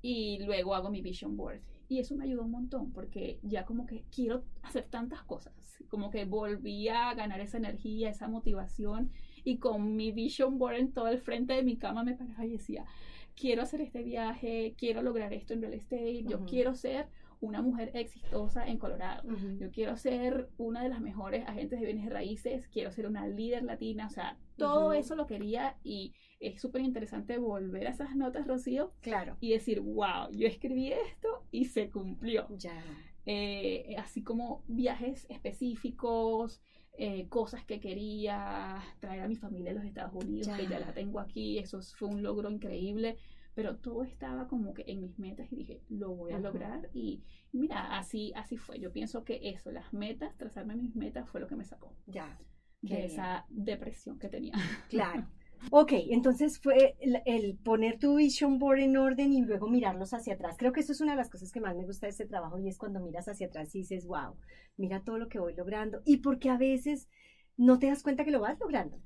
y 0.00 0.38
luego 0.42 0.74
hago 0.74 0.88
mi 0.88 1.02
vision 1.02 1.36
board. 1.36 1.60
Y 1.88 1.98
eso 1.98 2.16
me 2.16 2.24
ayudó 2.24 2.44
un 2.44 2.50
montón 2.52 2.92
porque 2.92 3.38
ya 3.42 3.66
como 3.66 3.84
que 3.86 4.04
quiero 4.10 4.44
hacer 4.62 4.84
tantas 4.88 5.22
cosas, 5.24 5.52
como 5.88 6.10
que 6.10 6.24
volví 6.24 6.88
a 6.88 7.12
ganar 7.12 7.40
esa 7.40 7.58
energía, 7.58 8.08
esa 8.08 8.26
motivación 8.26 9.12
y 9.44 9.58
con 9.58 9.94
mi 9.94 10.10
vision 10.12 10.56
board 10.58 10.76
en 10.76 10.92
todo 10.92 11.08
el 11.08 11.18
frente 11.18 11.52
de 11.52 11.62
mi 11.62 11.76
cama 11.76 12.04
me 12.04 12.14
paraba 12.14 12.46
y 12.46 12.52
decía, 12.52 12.86
quiero 13.34 13.60
hacer 13.62 13.82
este 13.82 14.02
viaje, 14.02 14.74
quiero 14.78 15.02
lograr 15.02 15.34
esto 15.34 15.52
en 15.52 15.60
real 15.60 15.74
estate, 15.74 16.24
yo 16.24 16.38
Ujú. 16.38 16.46
quiero 16.46 16.74
ser 16.74 17.08
una 17.40 17.60
mujer 17.62 17.90
exitosa 17.94 18.66
en 18.66 18.78
Colorado. 18.78 19.22
Ujú. 19.28 19.58
Yo 19.58 19.70
quiero 19.70 19.96
ser 19.96 20.48
una 20.56 20.82
de 20.82 20.88
las 20.88 21.00
mejores 21.00 21.46
agentes 21.46 21.78
de 21.80 21.86
bienes 21.86 22.10
raíces, 22.10 22.66
quiero 22.68 22.90
ser 22.90 23.06
una 23.06 23.26
líder 23.26 23.62
latina, 23.62 24.06
o 24.06 24.10
sea, 24.10 24.38
todo 24.56 24.86
Ujú. 24.86 24.92
eso 24.94 25.14
lo 25.16 25.26
quería 25.26 25.76
y 25.84 26.14
es 26.40 26.60
súper 26.60 26.82
interesante 26.82 27.38
volver 27.38 27.86
a 27.86 27.90
esas 27.90 28.16
notas, 28.16 28.46
Rocío, 28.46 28.92
Claro. 29.00 29.36
y 29.40 29.50
decir, 29.50 29.80
wow, 29.80 30.30
yo 30.32 30.46
escribí 30.48 30.92
esto 30.92 31.44
y 31.50 31.66
se 31.66 31.90
cumplió. 31.90 32.46
Ya. 32.56 32.82
Eh, 33.26 33.96
así 33.98 34.22
como 34.22 34.62
viajes 34.68 35.26
específicos, 35.28 36.62
eh, 36.98 37.28
cosas 37.28 37.64
que 37.66 37.80
quería 37.80 38.78
traer 39.00 39.22
a 39.22 39.28
mi 39.28 39.36
familia 39.36 39.72
a 39.72 39.74
los 39.74 39.84
Estados 39.84 40.14
Unidos, 40.24 40.48
que 40.56 40.62
Ya. 40.64 40.70
ya 40.70 40.78
la 40.80 40.92
tengo 40.94 41.20
aquí, 41.20 41.58
eso 41.58 41.80
fue 41.98 42.08
un 42.08 42.22
logro 42.22 42.50
increíble, 42.50 43.16
pero 43.56 43.78
todo 43.78 44.04
estaba 44.04 44.48
como 44.48 44.74
que 44.74 44.84
en 44.86 45.00
mis 45.00 45.18
metas 45.18 45.50
y 45.50 45.56
dije, 45.56 45.82
lo 45.88 46.14
voy 46.14 46.32
a 46.34 46.38
lograr 46.38 46.90
y 46.92 47.24
mira, 47.52 47.96
así, 47.98 48.32
así 48.36 48.58
fue. 48.58 48.78
Yo 48.78 48.92
pienso 48.92 49.24
que 49.24 49.40
eso, 49.48 49.72
las 49.72 49.94
metas, 49.94 50.36
trazarme 50.36 50.76
mis 50.76 50.94
metas 50.94 51.28
fue 51.30 51.40
lo 51.40 51.46
que 51.48 51.56
me 51.56 51.64
sacó 51.64 51.96
Ya. 52.06 52.38
De 52.82 52.96
bien. 52.96 53.06
esa 53.06 53.46
depresión 53.48 54.18
que 54.18 54.28
tenía. 54.28 54.54
Claro. 54.90 55.26
Ok, 55.70 55.92
entonces 56.10 56.60
fue 56.60 56.96
el, 57.00 57.22
el 57.24 57.56
poner 57.56 57.98
tu 57.98 58.16
vision 58.16 58.58
board 58.58 58.78
en 58.80 58.98
orden 58.98 59.32
y 59.32 59.40
luego 59.42 59.68
mirarlos 59.68 60.12
hacia 60.12 60.34
atrás. 60.34 60.56
Creo 60.58 60.70
que 60.72 60.80
eso 60.80 60.92
es 60.92 61.00
una 61.00 61.12
de 61.12 61.16
las 61.16 61.30
cosas 61.30 61.50
que 61.50 61.62
más 61.62 61.74
me 61.74 61.86
gusta 61.86 62.06
de 62.06 62.10
este 62.10 62.26
trabajo 62.26 62.58
y 62.58 62.68
es 62.68 62.76
cuando 62.76 63.00
miras 63.00 63.26
hacia 63.26 63.46
atrás 63.46 63.74
y 63.74 63.78
dices, 63.78 64.04
wow, 64.06 64.36
mira 64.76 65.00
todo 65.02 65.18
lo 65.18 65.28
que 65.30 65.38
voy 65.38 65.54
logrando. 65.56 66.02
Y 66.04 66.18
porque 66.18 66.50
a 66.50 66.58
veces 66.58 67.08
no 67.56 67.78
te 67.78 67.86
das 67.86 68.02
cuenta 68.02 68.24
que 68.24 68.30
lo 68.32 68.40
vas 68.40 68.60
logrando. 68.60 69.00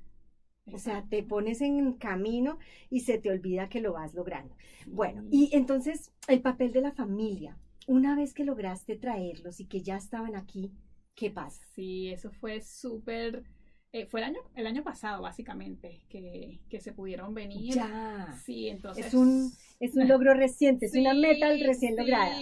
O 0.65 0.77
sea, 0.77 1.05
te 1.09 1.23
pones 1.23 1.61
en 1.61 1.93
camino 1.93 2.57
y 2.89 3.01
se 3.01 3.17
te 3.17 3.29
olvida 3.29 3.69
que 3.69 3.81
lo 3.81 3.93
vas 3.93 4.13
logrando. 4.13 4.55
Bueno, 4.89 5.23
y 5.29 5.49
entonces 5.55 6.11
el 6.27 6.41
papel 6.41 6.71
de 6.71 6.81
la 6.81 6.91
familia. 6.93 7.57
Una 7.87 8.15
vez 8.15 8.33
que 8.33 8.45
lograste 8.45 8.95
traerlos 8.95 9.59
y 9.59 9.65
que 9.67 9.81
ya 9.81 9.97
estaban 9.97 10.35
aquí, 10.35 10.71
¿qué 11.15 11.31
pasa? 11.31 11.61
Sí, 11.75 12.09
eso 12.09 12.31
fue 12.31 12.61
súper... 12.61 13.43
eh, 13.91 14.05
fue 14.05 14.21
el 14.21 14.27
año, 14.27 14.39
el 14.55 14.67
año 14.67 14.83
pasado, 14.83 15.21
básicamente, 15.21 16.01
que, 16.09 16.59
que 16.69 16.79
se 16.79 16.93
pudieron 16.93 17.33
venir. 17.33 17.75
Ya. 17.75 18.27
Sí, 18.45 18.67
entonces... 18.67 19.07
Es 19.07 19.13
un, 19.13 19.51
es 19.79 19.95
un 19.95 20.07
logro 20.07 20.33
reciente, 20.33 20.85
es 20.85 20.95
una 20.95 21.13
Sí, 21.21 21.21
meta 21.27 21.49
recién 21.65 21.95
sí. 21.95 22.01
lograda. 22.01 22.35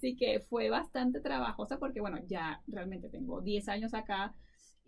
Sí, 0.00 0.16
que 0.16 0.40
fue 0.40 0.70
bastante 0.70 1.20
trabajosa 1.20 1.78
porque, 1.78 2.00
bueno, 2.00 2.18
ya 2.26 2.62
realmente 2.66 3.08
tengo 3.08 3.40
10 3.40 3.68
años 3.68 3.94
acá 3.94 4.34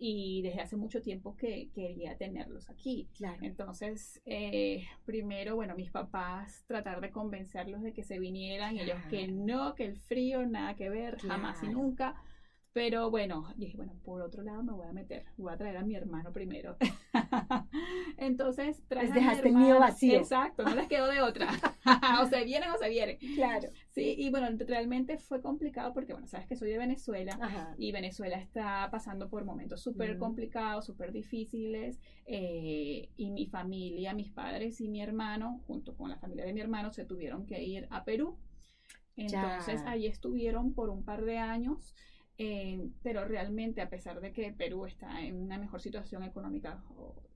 y 0.02 0.40
desde 0.40 0.62
hace 0.62 0.76
mucho 0.76 1.02
tiempo 1.02 1.36
que 1.36 1.68
quería 1.74 2.16
tenerlos 2.16 2.70
aquí. 2.70 3.06
Claro. 3.18 3.36
Entonces, 3.42 4.18
eh, 4.24 4.86
primero, 5.04 5.56
bueno, 5.56 5.74
mis 5.76 5.90
papás 5.90 6.64
tratar 6.66 7.02
de 7.02 7.10
convencerlos 7.10 7.82
de 7.82 7.92
que 7.92 8.02
se 8.02 8.18
vinieran, 8.18 8.78
ellos 8.78 8.98
que 9.10 9.26
Claro. 9.26 9.42
no, 9.44 9.74
que 9.74 9.84
el 9.84 9.98
frío, 9.98 10.46
nada 10.46 10.74
que 10.74 10.88
ver, 10.88 11.18
jamás 11.18 11.58
y 11.62 11.66
Claro. 11.66 11.78
nunca. 11.80 12.14
Pero 12.72 13.10
bueno, 13.10 13.52
dije, 13.56 13.76
bueno, 13.76 13.94
por 14.04 14.22
otro 14.22 14.44
lado 14.44 14.62
me 14.62 14.72
voy 14.72 14.86
a 14.86 14.92
meter, 14.92 15.24
voy 15.36 15.52
a 15.52 15.56
traer 15.56 15.76
a 15.76 15.82
mi 15.82 15.96
hermano 15.96 16.32
primero. 16.32 16.76
Entonces, 18.16 18.80
traje 18.86 19.12
dejaste 19.12 19.48
el 19.48 19.56
mío 19.56 19.80
vacío. 19.80 20.18
Exacto, 20.18 20.62
no 20.62 20.76
les 20.76 20.86
quedó 20.86 21.08
de 21.08 21.20
otra. 21.20 21.48
o 22.22 22.26
se 22.26 22.44
vienen 22.44 22.70
o 22.70 22.78
se 22.78 22.88
vienen. 22.88 23.18
Claro. 23.34 23.70
Sí, 23.88 24.14
y 24.16 24.30
bueno, 24.30 24.46
realmente 24.66 25.18
fue 25.18 25.42
complicado 25.42 25.92
porque, 25.92 26.12
bueno, 26.12 26.28
sabes 26.28 26.46
que 26.46 26.54
soy 26.54 26.70
de 26.70 26.78
Venezuela 26.78 27.36
y 27.76 27.90
Venezuela 27.90 28.38
está 28.38 28.88
pasando 28.92 29.28
por 29.28 29.44
momentos 29.44 29.82
súper 29.82 30.16
complicados, 30.18 30.86
súper 30.86 31.10
difíciles. 31.10 32.00
Eh, 32.26 33.08
y 33.16 33.30
mi 33.30 33.46
familia, 33.46 34.14
mis 34.14 34.30
padres 34.30 34.80
y 34.80 34.88
mi 34.88 35.02
hermano, 35.02 35.60
junto 35.66 35.96
con 35.96 36.08
la 36.08 36.18
familia 36.18 36.44
de 36.44 36.52
mi 36.52 36.60
hermano, 36.60 36.92
se 36.92 37.04
tuvieron 37.04 37.46
que 37.46 37.60
ir 37.64 37.88
a 37.90 38.04
Perú. 38.04 38.38
Entonces, 39.16 39.82
ahí 39.86 40.06
estuvieron 40.06 40.72
por 40.72 40.88
un 40.88 41.04
par 41.04 41.24
de 41.24 41.38
años. 41.38 41.96
Eh, 42.42 42.88
pero 43.02 43.26
realmente, 43.26 43.82
a 43.82 43.90
pesar 43.90 44.18
de 44.18 44.32
que 44.32 44.50
Perú 44.50 44.86
está 44.86 45.20
en 45.20 45.36
una 45.36 45.58
mejor 45.58 45.82
situación 45.82 46.22
económica 46.22 46.82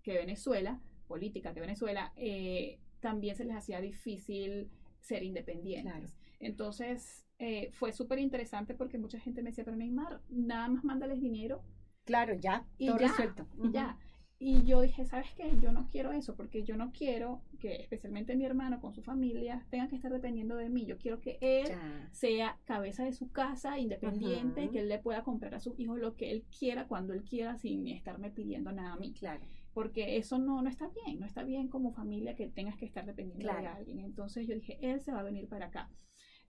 que 0.02 0.14
Venezuela, 0.14 0.80
política 1.06 1.52
que 1.52 1.60
Venezuela, 1.60 2.14
eh, 2.16 2.78
también 3.00 3.36
se 3.36 3.44
les 3.44 3.54
hacía 3.54 3.82
difícil 3.82 4.70
ser 5.00 5.22
independientes. 5.22 6.16
Entonces, 6.40 7.26
eh, 7.38 7.68
fue 7.72 7.92
súper 7.92 8.18
interesante 8.18 8.72
porque 8.74 8.96
mucha 8.96 9.20
gente 9.20 9.42
me 9.42 9.50
decía, 9.50 9.62
pero 9.66 9.76
Neymar, 9.76 10.22
nada 10.30 10.68
más 10.68 10.84
mándales 10.84 11.20
dinero. 11.20 11.62
Claro, 12.06 12.32
ya, 12.32 12.66
y 12.78 12.86
todo 12.86 12.98
ya, 12.98 13.08
resuelto. 13.08 13.46
Ya. 13.72 13.98
Y 14.46 14.62
yo 14.64 14.82
dije, 14.82 15.06
¿sabes 15.06 15.32
qué? 15.38 15.56
Yo 15.62 15.72
no 15.72 15.88
quiero 15.90 16.12
eso, 16.12 16.36
porque 16.36 16.64
yo 16.64 16.76
no 16.76 16.92
quiero 16.92 17.40
que 17.58 17.76
especialmente 17.76 18.36
mi 18.36 18.44
hermano 18.44 18.78
con 18.78 18.92
su 18.92 19.02
familia 19.02 19.64
tenga 19.70 19.88
que 19.88 19.96
estar 19.96 20.12
dependiendo 20.12 20.54
de 20.56 20.68
mí. 20.68 20.84
Yo 20.84 20.98
quiero 20.98 21.18
que 21.18 21.38
él 21.40 21.68
sea 22.12 22.58
cabeza 22.66 23.04
de 23.04 23.14
su 23.14 23.32
casa, 23.32 23.78
independiente, 23.78 24.68
que 24.68 24.80
él 24.80 24.90
le 24.90 24.98
pueda 24.98 25.22
comprar 25.24 25.54
a 25.54 25.60
sus 25.60 25.80
hijos 25.80 25.98
lo 25.98 26.14
que 26.14 26.30
él 26.30 26.44
quiera, 26.58 26.86
cuando 26.86 27.14
él 27.14 27.22
quiera, 27.24 27.56
sin 27.56 27.88
estarme 27.88 28.30
pidiendo 28.30 28.70
nada 28.70 28.92
a 28.92 28.96
mí. 28.96 29.14
Claro. 29.14 29.40
Porque 29.72 30.18
eso 30.18 30.38
no, 30.38 30.60
no 30.60 30.68
está 30.68 30.88
bien, 30.88 31.20
no 31.20 31.24
está 31.24 31.42
bien 31.42 31.68
como 31.68 31.94
familia 31.94 32.34
que 32.34 32.46
tengas 32.46 32.76
que 32.76 32.84
estar 32.84 33.06
dependiendo 33.06 33.50
de 33.50 33.66
alguien. 33.66 34.00
Entonces 34.00 34.46
yo 34.46 34.54
dije, 34.54 34.76
él 34.82 35.00
se 35.00 35.10
va 35.10 35.20
a 35.20 35.22
venir 35.22 35.48
para 35.48 35.68
acá. 35.68 35.88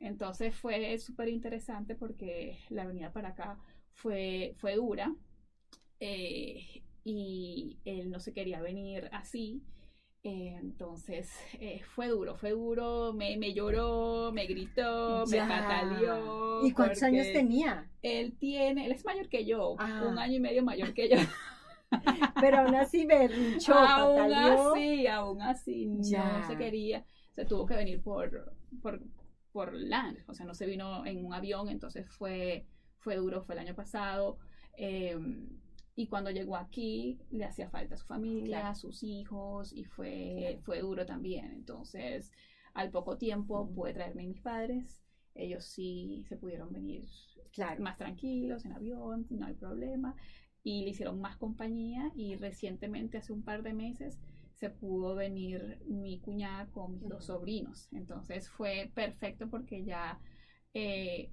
Entonces 0.01 0.53
fue 0.53 0.97
súper 0.97 1.29
interesante 1.29 1.95
porque 1.95 2.57
la 2.67 2.85
venida 2.85 3.13
para 3.13 3.29
acá 3.29 3.57
fue, 3.93 4.53
fue 4.57 4.75
dura. 4.75 5.15
Eh, 6.01 6.83
y 7.05 7.77
él 7.85 8.09
no 8.09 8.19
se 8.19 8.33
quería 8.33 8.61
venir 8.61 9.09
así. 9.13 9.63
Eh, 10.23 10.57
entonces 10.59 11.31
eh, 11.61 11.81
fue 11.93 12.07
duro, 12.07 12.35
fue 12.35 12.49
duro, 12.49 13.13
me, 13.13 13.37
me 13.37 13.53
lloró, 13.53 14.31
me 14.33 14.47
gritó, 14.47 15.23
me 15.27 15.37
pataleó. 15.37 16.65
¿Y 16.65 16.71
cuántos 16.71 17.03
años 17.03 17.27
tenía? 17.31 17.89
Él 18.01 18.35
tiene, 18.37 18.87
él 18.87 18.91
es 18.91 19.05
mayor 19.05 19.29
que 19.29 19.45
yo, 19.45 19.73
un 19.73 19.79
ah. 19.79 20.15
año 20.17 20.37
y 20.37 20.39
medio 20.39 20.63
mayor 20.63 20.93
que 20.93 21.09
yo. 21.09 21.17
Pero 22.41 22.57
aún 22.57 22.75
así 22.75 23.05
berrinchó, 23.05 23.73
Aún 23.75 24.33
así, 24.33 25.07
aún 25.07 25.41
así, 25.43 25.85
no 25.85 26.47
se 26.47 26.57
quería. 26.57 27.05
Se 27.35 27.45
tuvo 27.45 27.67
que 27.67 27.75
venir 27.75 28.01
por, 28.01 28.55
por, 28.81 28.99
por 29.51 29.73
land, 29.73 30.17
o 30.27 30.33
sea, 30.33 30.45
no 30.47 30.55
se 30.55 30.65
vino 30.65 31.05
en 31.05 31.23
un 31.23 31.33
avión, 31.33 31.69
entonces 31.69 32.09
fue, 32.09 32.65
fue 32.97 33.17
duro, 33.17 33.43
fue 33.43 33.53
el 33.53 33.59
año 33.59 33.75
pasado. 33.75 34.39
Eh, 34.77 35.15
y 35.95 36.07
cuando 36.07 36.29
llegó 36.29 36.57
aquí, 36.57 37.19
le 37.31 37.45
hacía 37.45 37.69
falta 37.69 37.95
a 37.95 37.97
su 37.97 38.05
familia, 38.05 38.69
a 38.69 38.75
sus 38.75 39.01
hijos, 39.01 39.71
y 39.71 39.85
fue, 39.85 40.59
fue 40.63 40.81
duro 40.81 41.05
también. 41.05 41.51
Entonces, 41.53 42.31
al 42.73 42.91
poco 42.91 43.17
tiempo 43.17 43.69
pude 43.73 43.93
traerme 43.93 44.23
a 44.23 44.27
mis 44.27 44.41
padres. 44.41 45.01
Ellos 45.33 45.63
sí 45.63 46.25
se 46.27 46.35
pudieron 46.35 46.71
venir 46.71 47.05
más 47.79 47.97
tranquilos 47.97 48.65
en 48.65 48.73
avión, 48.73 49.25
no 49.29 49.45
hay 49.45 49.53
problema. 49.53 50.15
Y 50.63 50.83
le 50.83 50.89
hicieron 50.89 51.21
más 51.21 51.37
compañía. 51.37 52.11
Y 52.13 52.35
recientemente, 52.35 53.17
hace 53.17 53.31
un 53.31 53.43
par 53.43 53.63
de 53.63 53.73
meses, 53.73 54.19
se 54.55 54.69
pudo 54.69 55.15
venir 55.15 55.79
mi 55.87 56.19
cuñada 56.19 56.67
con 56.67 56.93
mis 56.99 57.07
dos 57.07 57.25
sobrinos. 57.25 57.87
Entonces 57.93 58.49
fue 58.49 58.91
perfecto 58.93 59.49
porque 59.49 59.85
ya 59.85 60.19
eh, 60.73 61.29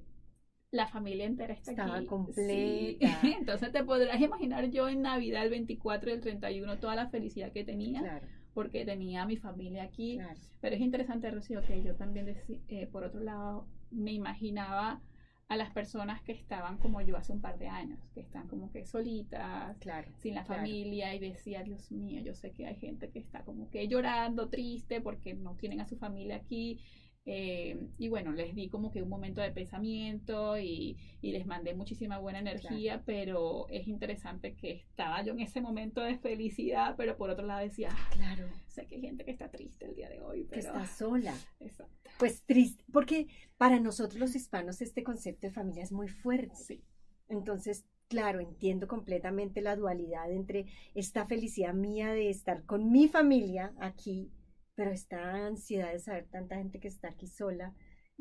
la 0.73 0.89
familia 0.89 1.27
entera 1.27 1.53
está 1.53 1.71
Estaba 1.71 2.05
completa. 2.07 3.07
Entonces 3.23 3.71
te 3.73 3.85
podrás 3.85 4.21
imaginar 4.21 4.71
yo 4.71 4.89
en 4.89 5.03
Navidad, 5.03 5.45
el 5.45 5.51
24 5.51 6.11
y 6.11 6.13
el 6.15 6.21
31, 6.21 6.79
toda 6.79 6.97
la 6.97 7.09
felicidad 7.09 7.53
que 7.53 7.63
tenía. 7.63 8.21
Porque 8.55 8.85
tenía 8.85 9.23
a 9.23 9.27
mi 9.27 9.37
familia 9.37 9.85
aquí. 9.85 10.19
Pero 10.61 10.75
es 10.75 10.81
interesante, 10.81 11.31
Rocío, 11.31 11.63
que 11.63 11.83
yo 11.83 11.95
también, 11.95 12.37
eh, 12.69 12.87
por 12.87 13.05
otro 13.05 13.21
lado, 13.21 13.67
me 13.91 14.13
imaginaba 14.13 15.01
a 15.49 15.57
las 15.57 15.71
personas 15.71 16.23
que 16.23 16.33
estaban 16.33 16.79
como 16.79 17.03
yo 17.03 17.17
hace 17.17 17.33
un 17.33 17.41
par 17.41 17.59
de 17.59 17.69
años, 17.69 17.99
que 18.15 18.21
están 18.21 18.49
como 18.49 18.71
que 18.71 18.87
solitas, 18.87 19.77
sin 20.19 20.35
la 20.35 20.45
familia, 20.45 21.15
y 21.15 21.19
decía, 21.19 21.63
Dios 21.63 21.93
mío, 21.93 22.23
yo 22.23 22.35
sé 22.35 22.53
que 22.53 22.67
hay 22.67 22.77
gente 22.77 23.11
que 23.11 23.19
está 23.19 23.43
como 23.43 23.69
que 23.69 23.87
llorando, 23.89 24.49
triste, 24.49 25.03
porque 25.03 25.35
no 25.35 25.55
tienen 25.57 25.81
a 25.81 25.87
su 25.87 25.99
familia 25.99 26.37
aquí, 26.37 26.81
eh, 27.25 27.89
y 27.99 28.09
bueno, 28.09 28.33
les 28.33 28.55
di 28.55 28.69
como 28.69 28.91
que 28.91 29.01
un 29.01 29.09
momento 29.09 29.41
de 29.41 29.53
pensamiento 29.53 30.59
y, 30.59 30.99
les 31.23 31.47
mandé 31.47 31.73
muchísima 31.75 32.19
buena 32.19 32.41
energía, 32.41 33.03
pero 33.07 33.69
es 33.69 33.87
interesante 33.87 34.55
que 34.55 34.73
estaba 34.73 35.23
yo 35.23 35.33
en 35.33 35.41
ese 35.41 35.61
momento 35.61 36.01
de 36.01 36.19
felicidad, 36.19 36.95
pero 36.97 37.17
por 37.17 37.31
otro 37.31 37.47
lado 37.47 37.61
decía, 37.61 37.91
ah, 37.93 38.11
claro, 38.13 38.49
sé 38.67 38.87
que 38.87 38.97
hay 38.97 39.03
gente 39.03 39.25
que 39.25 39.31
está 39.31 39.51
triste 39.51 39.87
el 39.87 39.95
día 39.95 40.09
de 40.09 40.21
hoy, 40.21 40.47
pero... 40.51 40.61
Que 40.61 40.67
está 40.67 40.87
sola. 40.87 41.35
Exacto. 41.61 42.11
Pues 42.19 42.43
triste, 42.45 42.85
porque 42.93 43.29
para 43.57 43.79
nosotros 43.79 44.19
los 44.19 44.35
hispanos 44.35 44.83
este 44.83 45.05
concepto 45.05 45.47
de 45.47 45.53
familia 45.53 45.85
es 45.85 45.93
muy 45.93 46.09
fuerte. 46.09 46.57
Sí. 46.57 46.83
Entonces, 47.29 47.85
claro, 48.09 48.41
entiendo 48.41 48.89
completamente 48.89 49.63
la 49.63 49.77
dualidad 49.77 50.31
entre 50.31 50.67
esta 50.95 51.25
felicidad 51.27 51.73
mía 51.73 52.13
de 52.13 52.31
estar 52.31 52.65
con 52.65 52.91
mi 52.91 53.09
familia 53.09 53.73
aquí 53.79 54.31
pero 54.75 54.91
esta 54.91 55.47
ansiedad 55.47 55.93
de 55.93 55.99
saber 55.99 56.27
tanta 56.31 56.57
gente 56.57 56.81
que 56.81 56.89
está 56.89 57.09
aquí 57.09 57.27
sola 57.27 57.75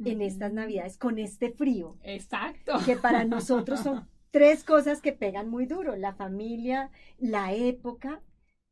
en 0.03 0.21
estas 0.21 0.51
navidades 0.51 0.97
con 0.97 1.19
este 1.19 1.51
frío. 1.51 1.97
Exacto. 2.03 2.73
Que 2.85 2.95
para 2.95 3.23
nosotros 3.25 3.81
son 3.81 4.07
tres 4.31 4.63
cosas 4.63 5.01
que 5.01 5.13
pegan 5.13 5.49
muy 5.49 5.65
duro, 5.65 5.95
la 5.95 6.13
familia, 6.13 6.89
la 7.19 7.53
época 7.53 8.21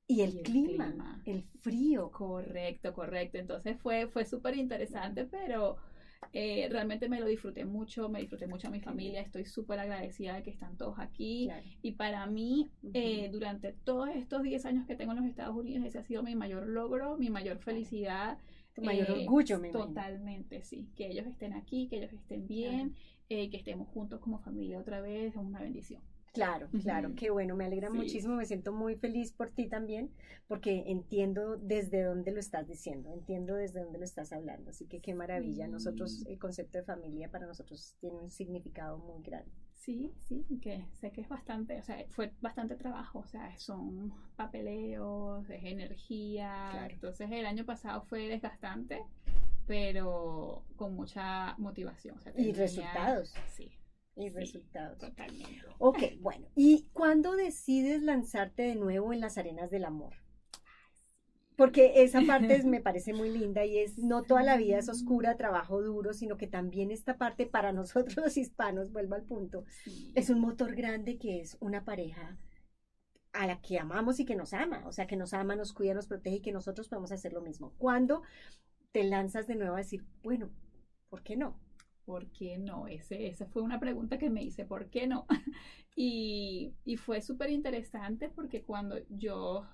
y 0.07 0.21
el, 0.21 0.41
clima, 0.41 1.21
el 1.25 1.43
frío. 1.61 2.09
Correcto, 2.11 2.93
correcto. 2.93 3.37
Entonces 3.37 3.77
fue, 3.79 4.07
fue 4.07 4.25
súper 4.25 4.57
interesante, 4.57 5.25
pero 5.25 5.77
eh, 6.31 6.67
realmente 6.69 7.09
me 7.09 7.19
lo 7.19 7.25
disfruté 7.25 7.65
mucho, 7.65 8.07
me 8.07 8.19
disfruté 8.19 8.45
mucho 8.45 8.67
a 8.67 8.71
mi 8.71 8.81
familia, 8.81 9.21
estoy 9.21 9.45
súper 9.45 9.79
agradecida 9.79 10.35
de 10.35 10.43
que 10.43 10.51
están 10.51 10.77
todos 10.77 10.99
aquí. 10.99 11.49
Y 11.81 11.93
para 11.93 12.25
mí, 12.27 12.69
eh, 12.93 13.29
durante 13.31 13.73
todos 13.73 14.09
estos 14.09 14.43
10 14.43 14.65
años 14.65 14.85
que 14.85 14.95
tengo 14.95 15.13
en 15.13 15.19
los 15.19 15.27
Estados 15.27 15.55
Unidos, 15.55 15.85
ese 15.85 15.99
ha 15.99 16.03
sido 16.03 16.21
mi 16.21 16.35
mayor 16.35 16.67
logro, 16.67 17.17
mi 17.17 17.29
mayor 17.29 17.57
felicidad. 17.59 18.37
Tu 18.73 18.83
mayor 18.83 19.09
eh, 19.09 19.23
orgullo, 19.23 19.59
me 19.59 19.71
Totalmente, 19.71 20.61
sí. 20.63 20.89
Que 20.95 21.07
ellos 21.07 21.25
estén 21.25 21.53
aquí, 21.53 21.87
que 21.87 21.97
ellos 21.97 22.13
estén 22.13 22.47
bien, 22.47 22.95
que 23.27 23.49
estemos 23.53 23.87
juntos 23.89 24.19
como 24.19 24.39
familia 24.39 24.79
otra 24.79 25.01
vez, 25.01 25.33
es 25.33 25.35
una 25.35 25.61
bendición. 25.61 26.01
Claro, 26.33 26.69
claro, 26.83 27.13
qué 27.15 27.29
bueno, 27.29 27.55
me 27.55 27.65
alegra 27.65 27.89
muchísimo, 27.89 28.35
me 28.35 28.45
siento 28.45 28.71
muy 28.71 28.95
feliz 28.95 29.31
por 29.31 29.49
ti 29.49 29.67
también, 29.67 30.11
porque 30.47 30.83
entiendo 30.87 31.57
desde 31.57 32.03
dónde 32.03 32.31
lo 32.31 32.39
estás 32.39 32.67
diciendo, 32.67 33.11
entiendo 33.11 33.55
desde 33.55 33.81
dónde 33.83 33.97
lo 33.99 34.05
estás 34.05 34.31
hablando, 34.31 34.69
así 34.69 34.85
que 34.85 34.99
qué 35.01 35.13
maravilla, 35.13 35.67
nosotros, 35.67 36.25
el 36.27 36.37
concepto 36.37 36.77
de 36.77 36.83
familia 36.83 37.29
para 37.29 37.45
nosotros 37.47 37.95
tiene 37.99 38.17
un 38.17 38.29
significado 38.31 38.97
muy 38.99 39.21
grande. 39.23 39.51
Sí, 39.73 40.13
sí, 40.27 40.45
que 40.61 40.85
sé 40.91 41.11
que 41.11 41.21
es 41.21 41.29
bastante, 41.29 41.79
o 41.79 41.83
sea, 41.83 42.05
fue 42.09 42.31
bastante 42.41 42.75
trabajo, 42.75 43.19
o 43.19 43.25
sea, 43.27 43.57
son 43.57 44.13
papeleos, 44.35 45.49
es 45.49 45.63
energía, 45.63 46.87
entonces 46.89 47.31
el 47.31 47.45
año 47.45 47.65
pasado 47.65 48.01
fue 48.03 48.27
desgastante, 48.27 49.01
pero 49.65 50.63
con 50.75 50.95
mucha 50.95 51.55
motivación. 51.57 52.17
y 52.37 52.51
resultados. 52.53 53.33
Sí, 53.47 53.71
y 54.19 54.29
resultados. 54.29 54.97
Totalmente. 54.97 55.61
Ok, 55.77 55.97
bueno. 56.19 56.47
¿Y 56.55 56.87
cuándo 56.93 57.35
decides 57.35 58.01
lanzarte 58.01 58.63
de 58.63 58.75
nuevo 58.75 59.13
en 59.13 59.21
las 59.21 59.37
arenas 59.37 59.71
del 59.71 59.85
amor? 59.85 60.13
Porque 61.55 62.03
esa 62.03 62.21
parte 62.21 62.63
me 62.65 62.81
parece 62.81 63.13
muy 63.13 63.29
linda 63.29 63.65
y 63.65 63.79
es 63.79 63.97
no 63.97 64.23
toda 64.23 64.43
la 64.43 64.57
vida 64.57 64.77
es 64.77 64.87
oscura, 64.87 65.37
trabajo 65.37 65.81
duro, 65.81 66.13
sino 66.13 66.37
que 66.37 66.47
también 66.47 66.91
esta 66.91 67.17
parte 67.17 67.45
para 67.45 67.73
nosotros 67.73 68.15
los 68.17 68.37
hispanos, 68.37 68.91
vuelvo 68.91 69.15
al 69.15 69.23
punto, 69.23 69.65
es 70.15 70.29
un 70.29 70.39
motor 70.39 70.75
grande 70.75 71.17
que 71.17 71.41
es 71.41 71.57
una 71.59 71.83
pareja 71.83 72.37
a 73.33 73.45
la 73.45 73.61
que 73.61 73.77
amamos 73.77 74.19
y 74.19 74.25
que 74.25 74.35
nos 74.35 74.53
ama, 74.53 74.83
o 74.87 74.91
sea, 74.91 75.05
que 75.05 75.15
nos 75.15 75.33
ama, 75.33 75.55
nos 75.55 75.73
cuida, 75.73 75.93
nos 75.93 76.07
protege 76.07 76.37
y 76.37 76.41
que 76.41 76.51
nosotros 76.51 76.87
podemos 76.87 77.11
hacer 77.11 77.33
lo 77.33 77.41
mismo. 77.41 77.73
¿Cuándo 77.77 78.23
te 78.91 79.03
lanzas 79.03 79.45
de 79.47 79.55
nuevo 79.55 79.75
a 79.75 79.79
decir, 79.79 80.03
bueno, 80.23 80.49
¿por 81.09 81.23
qué 81.23 81.35
no? 81.35 81.59
¿Por 82.09 82.25
qué 82.31 82.57
no? 82.57 82.87
Ese, 82.87 83.27
esa 83.27 83.45
fue 83.45 83.61
una 83.61 83.79
pregunta 83.79 84.17
que 84.17 84.31
me 84.31 84.41
hice, 84.41 84.65
¿por 84.65 84.89
qué 84.89 85.05
no? 85.05 85.27
y, 85.95 86.73
fue 86.97 87.21
súper 87.21 87.51
interesante 87.51 88.29
porque 88.29 88.63
cuando 88.63 88.95
yo 89.09 89.67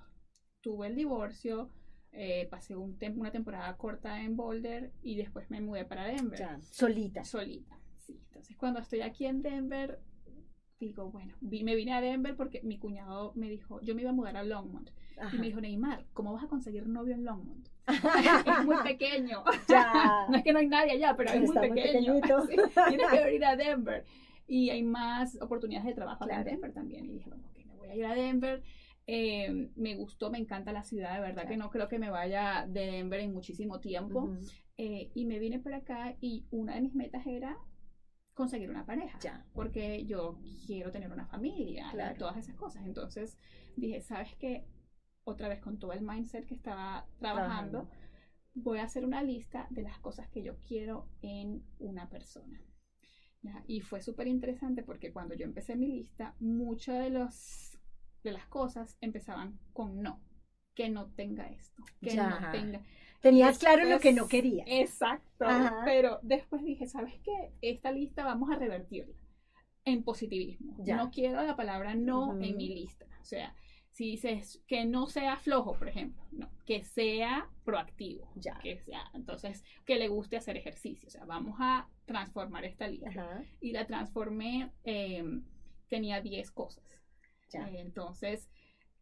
tuve 0.59 0.87
el 0.87 0.97
divorcio, 0.97 1.69
eh, 2.11 2.45
pasé 2.51 2.75
un 2.75 2.97
una 3.15 3.31
temporada 3.31 3.77
corta 3.77 4.21
en 4.21 4.35
Boulder 4.35 4.91
y 5.01 5.15
después 5.15 5.49
me 5.49 5.61
mudé 5.61 5.85
para 5.85 6.07
Denver. 6.07 6.59
solita. 6.71 7.23
Solita, 7.23 7.79
sí. 7.99 8.19
Entonces 8.27 8.57
cuando 8.57 8.81
estoy 8.81 8.99
aquí 8.99 9.25
en 9.27 9.41
Denver, 9.41 10.01
digo, 10.79 11.09
bueno, 11.11 11.33
vi- 11.41 11.63
me 11.63 11.75
vine 11.75 11.93
a 11.93 12.01
Denver 12.01 12.35
porque 12.35 12.61
mi 12.63 12.77
cuñado 12.77 13.31
me 13.35 13.49
dijo, 13.49 13.79
yo 13.81 13.95
me 13.95 14.01
iba 14.01 14.09
a 14.11 14.13
mudar 14.13 14.37
a 14.37 14.43
Longmont. 14.43 14.89
Y 15.33 15.37
me 15.37 15.45
dijo, 15.47 15.61
Neymar, 15.61 16.05
¿cómo 16.13 16.33
vas 16.33 16.43
a 16.43 16.47
conseguir 16.47 16.87
novio 16.87 17.13
en 17.15 17.23
Longmont? 17.23 17.67
es 17.87 18.65
muy 18.65 18.75
pequeño. 18.83 19.43
Ya. 19.69 20.25
no 20.29 20.35
es 20.37 20.43
que 20.43 20.51
no 20.51 20.59
hay 20.59 20.67
nadie 20.67 20.91
allá, 20.93 21.15
pero 21.15 21.29
es 21.31 21.35
Pero 21.39 21.53
muy 21.53 21.69
pequeño. 21.69 22.15
tienes 22.89 23.07
que 23.09 23.23
venir 23.23 23.45
a 23.45 23.55
Denver. 23.55 24.03
Y 24.47 24.69
hay 24.69 24.83
más 24.83 25.41
oportunidades 25.41 25.87
de 25.87 25.93
trabajo 25.93 26.25
Claro. 26.25 26.41
en 26.41 26.47
Denver 26.47 26.73
también. 26.73 27.05
Y 27.05 27.13
dije, 27.13 27.29
bueno, 27.29 27.45
ok, 27.49 27.65
me 27.65 27.75
voy 27.75 27.87
a 27.89 27.95
ir 27.95 28.05
a 28.05 28.13
Denver. 28.13 28.61
Eh, 29.07 29.69
me 29.75 29.95
gustó, 29.95 30.29
me 30.31 30.39
encanta 30.39 30.71
la 30.73 30.83
ciudad, 30.83 31.13
de 31.15 31.21
verdad 31.21 31.47
que 31.47 31.57
no 31.57 31.69
creo 31.69 31.87
que 31.87 31.99
me 31.99 32.09
vaya 32.09 32.65
de 32.67 32.87
Denver 32.87 33.19
en 33.21 33.33
muchísimo 33.33 33.79
tiempo. 33.79 34.35
Eh, 34.77 35.09
y 35.15 35.25
me 35.25 35.39
vine 35.39 35.59
para 35.59 35.77
acá 35.77 36.15
y 36.19 36.43
una 36.51 36.75
de 36.75 36.81
mis 36.81 36.95
metas 36.95 37.25
era 37.25 37.55
conseguir 38.35 38.69
una 38.69 38.85
pareja. 38.85 39.17
Ya. 39.19 39.43
Porque 39.53 40.05
yo 40.05 40.37
quiero 40.67 40.91
tener 40.91 41.11
una 41.11 41.25
familia 41.25 41.91
y 42.13 42.17
todas 42.19 42.37
esas 42.37 42.55
cosas. 42.55 42.85
Entonces 42.85 43.37
dije, 43.75 44.01
¿sabes 44.01 44.35
qué? 44.35 44.67
Otra 45.23 45.47
vez 45.47 45.59
con 45.59 45.79
todo 45.79 45.93
el 45.93 46.03
mindset 46.03 46.45
que 46.45 46.53
estaba 46.53 47.07
trabajando, 47.17 47.87
Trabajando. 47.87 47.89
voy 48.53 48.77
a 48.77 48.83
hacer 48.83 49.03
una 49.05 49.23
lista 49.23 49.65
de 49.71 49.81
las 49.81 49.97
cosas 49.99 50.29
que 50.29 50.43
yo 50.43 50.59
quiero 50.59 51.09
en 51.21 51.63
una 51.79 52.09
persona. 52.09 52.61
¿ya? 53.41 53.63
Y 53.67 53.81
fue 53.81 54.01
súper 54.01 54.27
interesante 54.27 54.83
porque 54.83 55.11
cuando 55.11 55.33
yo 55.33 55.45
empecé 55.45 55.75
mi 55.75 55.87
lista, 55.87 56.35
muchas 56.39 56.99
de, 56.99 57.09
los, 57.09 57.79
de 58.23 58.31
las 58.33 58.45
cosas 58.47 58.97
empezaban 59.01 59.59
con 59.73 60.01
no. 60.03 60.21
Que 60.75 60.89
no 60.89 61.09
tenga 61.13 61.47
esto, 61.47 61.83
que 62.01 62.15
Ya. 62.15 62.29
no 62.29 62.51
tenga. 62.51 62.83
Tenías 63.25 63.57
claro 63.57 63.85
lo 63.85 63.99
que 63.99 64.13
no 64.13 64.27
querías. 64.27 64.67
Exacto. 64.69 65.45
Ajá. 65.45 65.81
Pero 65.83 66.19
después 66.21 66.63
dije, 66.63 66.85
¿sabes 66.85 67.15
qué? 67.23 67.53
Esta 67.63 67.91
lista 67.91 68.23
vamos 68.23 68.51
a 68.51 68.55
revertirla 68.55 69.15
en 69.83 70.03
positivismo. 70.03 70.75
Ya. 70.83 70.97
No 70.97 71.09
quiero 71.09 71.41
la 71.41 71.55
palabra 71.55 71.95
no 71.95 72.39
en 72.39 72.55
mi 72.55 72.69
lista. 72.69 73.07
O 73.19 73.25
sea, 73.25 73.55
si 73.89 74.11
dices 74.11 74.61
que 74.67 74.85
no 74.85 75.07
sea 75.07 75.37
flojo, 75.37 75.73
por 75.73 75.89
ejemplo, 75.89 76.23
no, 76.31 76.51
que 76.67 76.83
sea 76.83 77.49
proactivo. 77.63 78.31
Ya. 78.35 78.59
Que 78.59 78.77
sea, 78.77 79.09
entonces, 79.15 79.63
que 79.87 79.95
le 79.95 80.07
guste 80.07 80.37
hacer 80.37 80.55
ejercicio. 80.55 81.07
O 81.07 81.11
sea, 81.11 81.25
vamos 81.25 81.55
a 81.59 81.89
transformar 82.05 82.63
esta 82.63 82.87
lista. 82.87 83.09
Ajá. 83.09 83.43
Y 83.59 83.71
la 83.71 83.87
transformé, 83.87 84.69
eh, 84.83 85.23
tenía 85.89 86.21
10 86.21 86.51
cosas. 86.51 86.83
Ya. 87.51 87.67
Eh, 87.71 87.79
entonces, 87.79 88.51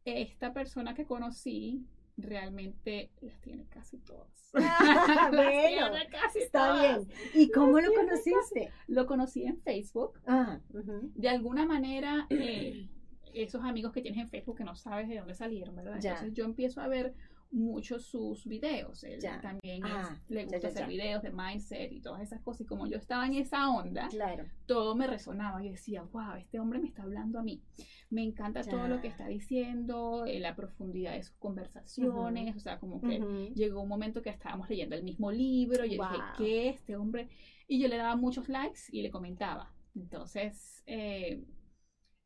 esta 0.05 0.53
persona 0.53 0.93
que 0.93 1.05
conocí 1.05 1.85
realmente 2.17 3.11
las 3.21 3.39
tiene 3.41 3.65
casi 3.67 3.97
todas. 3.97 4.51
Ah, 4.53 5.05
Las 5.31 5.31
bueno, 5.31 5.91
tiene 5.91 6.09
casi 6.09 6.39
Está 6.39 6.67
todas. 6.69 7.07
bien. 7.07 7.19
¿Y 7.33 7.51
cómo 7.51 7.79
lo 7.79 7.93
conociste? 7.93 8.71
Lo 8.87 9.05
conocí 9.07 9.43
en 9.43 9.59
Facebook. 9.61 10.19
Ah. 10.27 10.59
De 10.69 11.29
alguna 11.29 11.65
manera, 11.65 12.27
eh, 12.29 12.87
esos 13.33 13.63
amigos 13.63 13.91
que 13.91 14.01
tienes 14.01 14.19
en 14.21 14.29
Facebook 14.29 14.57
que 14.57 14.63
no 14.63 14.75
sabes 14.75 15.09
de 15.09 15.17
dónde 15.17 15.33
salieron, 15.33 15.75
¿verdad? 15.75 15.99
Ya. 15.99 16.11
Entonces 16.11 16.33
yo 16.33 16.45
empiezo 16.45 16.81
a 16.81 16.87
ver 16.87 17.13
muchos 17.53 18.05
sus 18.07 18.45
videos. 18.47 19.03
Él 19.03 19.19
Ya. 19.21 19.39
también 19.39 19.83
Ah, 19.85 20.09
es- 20.11 20.29
le 20.29 20.43
gusta 20.43 20.57
ya, 20.59 20.67
hacer 20.69 20.87
videos 20.87 21.21
de 21.21 21.31
mindset 21.31 21.91
y 21.91 22.01
todas 22.01 22.21
esas 22.21 22.41
cosas. 22.41 22.61
Y 22.61 22.65
como 22.65 22.87
yo 22.87 22.97
estaba 22.97 23.25
en 23.27 23.35
esa 23.35 23.69
onda, 23.69 24.07
claro. 24.09 24.45
todo 24.65 24.95
me 24.95 25.05
resonaba. 25.07 25.63
Yo 25.63 25.69
decía, 25.71 26.01
wow, 26.01 26.33
este 26.39 26.59
hombre 26.59 26.79
me 26.79 26.87
está 26.87 27.03
hablando 27.03 27.39
a 27.39 27.43
mí. 27.43 27.61
Me 28.09 28.23
encanta 28.23 28.63
todo 28.63 28.87
lo 28.87 29.01
que 29.01 29.07
está 29.07 29.27
diciendo, 29.27 30.25
eh, 30.25 30.39
la 30.39 30.55
profundidad 30.55 31.13
de 31.13 31.23
sus 31.23 31.35
conversaciones, 31.37 32.55
o 32.55 32.59
sea, 32.59 32.79
como 32.79 32.99
que 33.01 33.19
llegó 33.55 33.81
un 33.81 33.89
momento 33.89 34.21
que 34.21 34.29
estábamos 34.31 34.69
leyendo 34.69 34.95
el 34.95 35.03
mismo 35.03 35.31
libro, 35.31 35.85
y 35.85 35.95
yo 35.97 36.03
dije. 36.03 36.23
¿qué 36.37 36.69
este 36.69 36.95
hombre? 36.95 37.29
Y 37.67 37.79
yo 37.79 37.87
le 37.87 37.97
daba 37.97 38.15
muchos 38.15 38.49
likes 38.49 38.81
y 38.91 39.01
le 39.03 39.09
comentaba. 39.11 39.71
Entonces, 39.95 40.83
eh, 40.87 41.43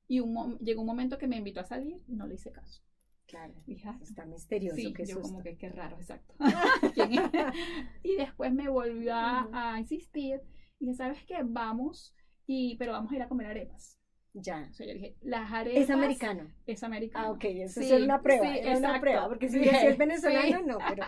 y 0.07 0.19
un 0.21 0.57
llegó 0.59 0.81
un 0.81 0.87
momento 0.87 1.17
que 1.17 1.27
me 1.27 1.35
invitó 1.37 1.59
a 1.59 1.65
salir, 1.65 2.01
no 2.07 2.25
le 2.27 2.35
hice 2.35 2.51
caso. 2.51 2.81
Claro. 3.27 3.53
Dije, 3.65 3.87
"Ah, 3.89 3.99
Está 4.01 4.25
misterioso, 4.25 4.77
sí, 4.77 4.93
qué 4.93 5.05
yo 5.05 5.21
como 5.21 5.43
que 5.43 5.57
qué 5.57 5.69
raro, 5.69 5.97
exacto. 5.97 6.33
Y 8.03 8.15
después 8.15 8.53
me 8.53 8.69
volvió 8.69 9.13
a, 9.13 9.75
insistir 9.77 10.41
y 10.79 10.85
dije, 10.85 10.95
¿sabes 10.97 11.23
qué? 11.25 11.35
Vamos, 11.43 12.15
y, 12.45 12.77
pero 12.77 12.93
vamos 12.93 13.11
a 13.11 13.15
ir 13.15 13.21
a 13.21 13.27
comer 13.27 13.47
arepas. 13.47 13.97
Ya. 14.33 14.67
O 14.69 14.73
sea, 14.73 14.85
yo 14.85 14.93
dije, 14.93 15.15
las 15.21 15.51
arepas... 15.51 15.81
Es 15.81 15.89
americano. 15.89 16.43
Es 16.65 16.83
americano. 16.83 17.27
Ah, 17.27 17.31
ok, 17.31 17.43
eso 17.45 17.81
Sí, 17.81 17.91
es 17.91 18.01
una 18.03 18.21
prueba, 18.21 18.45
sí, 18.45 18.59
era 18.59 18.77
una 18.77 19.01
prueba, 19.01 19.27
porque 19.27 19.49
si 19.49 19.59
es 19.61 19.97
venezolano, 19.97 20.61
no, 20.65 20.77
pero 20.87 21.03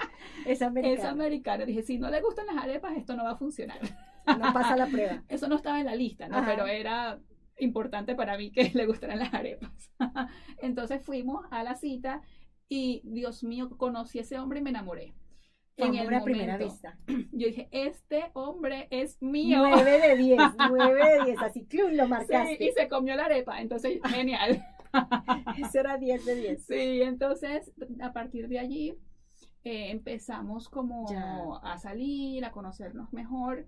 es 0.46 0.58
Es 0.58 0.62
americano. 0.62 1.10
americano. 1.10 1.66
Dije, 1.66 1.84
si 1.84 2.00
no 2.00 2.10
le 2.10 2.22
gustan 2.22 2.48
las 2.48 2.58
arepas, 2.58 2.98
esto 2.98 3.16
no 3.16 3.24
va 3.24 3.32
a 3.32 3.38
funcionar. 3.38 3.80
No 4.26 4.54
pasa 4.54 4.76
la 4.76 4.88
prueba. 4.88 5.24
Eso 5.28 5.48
no 5.48 5.56
estaba 5.56 5.80
en 5.80 5.86
la 5.86 5.96
lista, 5.96 6.28
¿no? 6.28 6.38
Ajá. 6.38 6.48
Pero 6.48 6.68
era 6.68 7.20
importante 7.60 8.16
para 8.16 8.38
mí 8.38 8.52
que 8.52 8.70
le 8.74 8.86
gustaran 8.86 9.20
las 9.20 9.34
arepas. 9.34 9.92
Entonces 10.62 11.04
fuimos 11.04 11.46
a 11.52 11.64
la 11.64 11.76
cita 11.76 12.22
y, 12.68 13.02
Dios 13.04 13.44
mío, 13.44 13.70
conocí 13.78 14.20
a 14.20 14.22
ese 14.22 14.40
hombre 14.40 14.60
y 14.60 14.64
me 14.64 14.70
enamoré. 14.70 15.14
En 15.78 15.96
el 15.96 16.14
a 16.14 16.24
primera 16.24 16.58
vista. 16.58 16.98
yo 17.32 17.48
dije, 17.48 17.70
este 17.72 18.26
hombre 18.34 18.88
es 18.92 19.22
mío. 19.22 19.60
Nueve 19.60 20.00
de 20.00 20.18
diez, 20.18 20.40
nueve 20.70 21.18
de 21.20 21.26
diez, 21.26 21.42
así, 21.42 21.66
club, 21.66 21.90
lo 21.92 22.04
Sí, 22.04 22.06
y 22.06 22.08
marcaste. 22.10 22.72
se 22.76 22.90
comió 22.90 23.16
la 23.16 23.26
arepa, 23.26 23.62
entonces, 23.62 24.00
genial. 24.10 24.62
Eso 25.58 25.80
era 25.80 25.98
diez 25.98 26.26
de 26.26 26.36
diez. 26.36 26.66
Sí, 26.66 27.02
entonces 27.02 27.72
a 28.02 28.12
partir 28.12 28.50
de 28.50 28.60
allí 28.60 28.98
eh, 29.64 29.92
empezamos 29.92 30.68
como 30.68 31.10
Ya. 31.10 31.44
a 31.64 31.78
salir, 31.78 32.44
a 32.44 32.52
conocernos 32.52 33.14
mejor 33.14 33.66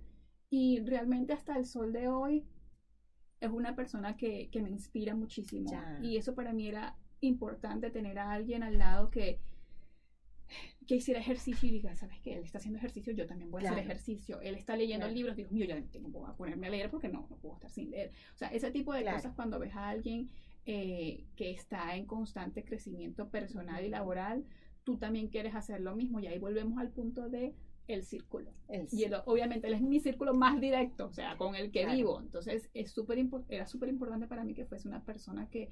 y 0.50 0.80
realmente 0.82 1.32
hasta 1.34 1.56
el 1.58 1.66
sol 1.66 1.94
de 1.94 2.08
hoy 2.10 2.44
es 3.42 3.50
una 3.52 3.76
persona 3.76 4.16
que, 4.16 4.50
que 4.50 4.62
me 4.62 4.70
inspira 4.70 5.16
muchísimo 5.16 5.70
Ya. 5.70 6.00
y 6.02 6.16
eso 6.18 6.34
para 6.36 6.54
mí 6.54 6.68
era 6.68 6.96
importante 7.20 7.90
tener 7.92 8.18
a 8.20 8.32
alguien 8.32 8.64
al 8.64 8.78
lado 8.78 9.10
que 9.12 9.40
que 10.86 10.96
hiciera 10.98 11.20
ejercicio 11.22 11.70
y 11.70 11.72
diga, 11.72 11.96
¿sabes 11.96 12.20
qué? 12.22 12.34
Él 12.36 12.44
está 12.44 12.58
haciendo 12.58 12.78
ejercicio, 12.78 13.14
yo 13.14 13.26
también 13.26 13.50
voy 13.52 13.64
a 13.64 13.70
hacer 13.72 13.80
ejercicio. 13.86 14.42
Él 14.42 14.56
está 14.56 14.76
leyendo 14.76 15.06
Claro. 15.06 15.16
libros, 15.16 15.36
Dios 15.38 15.50
mío, 15.52 15.66
yo 15.66 15.82
tengo 15.86 16.12
que 16.12 16.34
ponerme 16.34 16.68
a 16.68 16.70
leer 16.72 16.90
porque 16.90 17.08
no, 17.08 17.26
no 17.30 17.38
puedo 17.38 17.56
estar 17.56 17.70
sin 17.70 17.90
leer. 17.92 18.12
O 18.34 18.38
sea, 18.38 18.50
ese 18.50 18.70
tipo 18.72 18.92
de 18.94 19.04
Claro. 19.04 19.18
cosas 19.18 19.34
cuando 19.34 19.60
ves 19.60 19.74
a 19.76 19.88
alguien 19.88 20.30
eh, 20.66 21.24
que 21.38 21.52
está 21.52 21.96
en 21.96 22.06
constante 22.06 22.66
crecimiento 22.66 23.30
personal 23.30 23.86
y 23.86 23.90
laboral, 23.90 24.44
tú 24.84 24.98
también 24.98 25.30
quieres 25.30 25.56
hacer 25.56 25.80
lo 25.80 25.96
mismo. 25.96 26.20
Y 26.20 26.28
ahí 26.28 26.38
volvemos 26.38 26.78
al 26.80 26.90
punto 26.90 27.30
de 27.30 27.56
el 27.88 28.04
círculo. 28.04 28.52
El- 28.68 28.88
Y 28.92 29.04
él, 29.04 29.14
obviamente 29.26 29.68
él 29.68 29.74
es 29.74 29.82
mi 29.82 30.00
círculo 30.00 30.34
más 30.34 30.60
directo, 30.62 31.08
o 31.08 31.14
sea, 31.14 31.38
con 31.38 31.56
el 31.56 31.72
que 31.72 31.82
Claro. 31.82 31.96
vivo. 31.98 32.20
Entonces 32.22 32.70
es 32.74 32.94
impor- 33.18 33.46
era 33.50 33.68
súper 33.68 33.90
importante 33.90 34.28
para 34.28 34.44
mí 34.44 34.54
que 34.54 34.66
fuese 34.66 34.88
una 34.88 35.04
persona 35.04 35.50
que, 35.50 35.70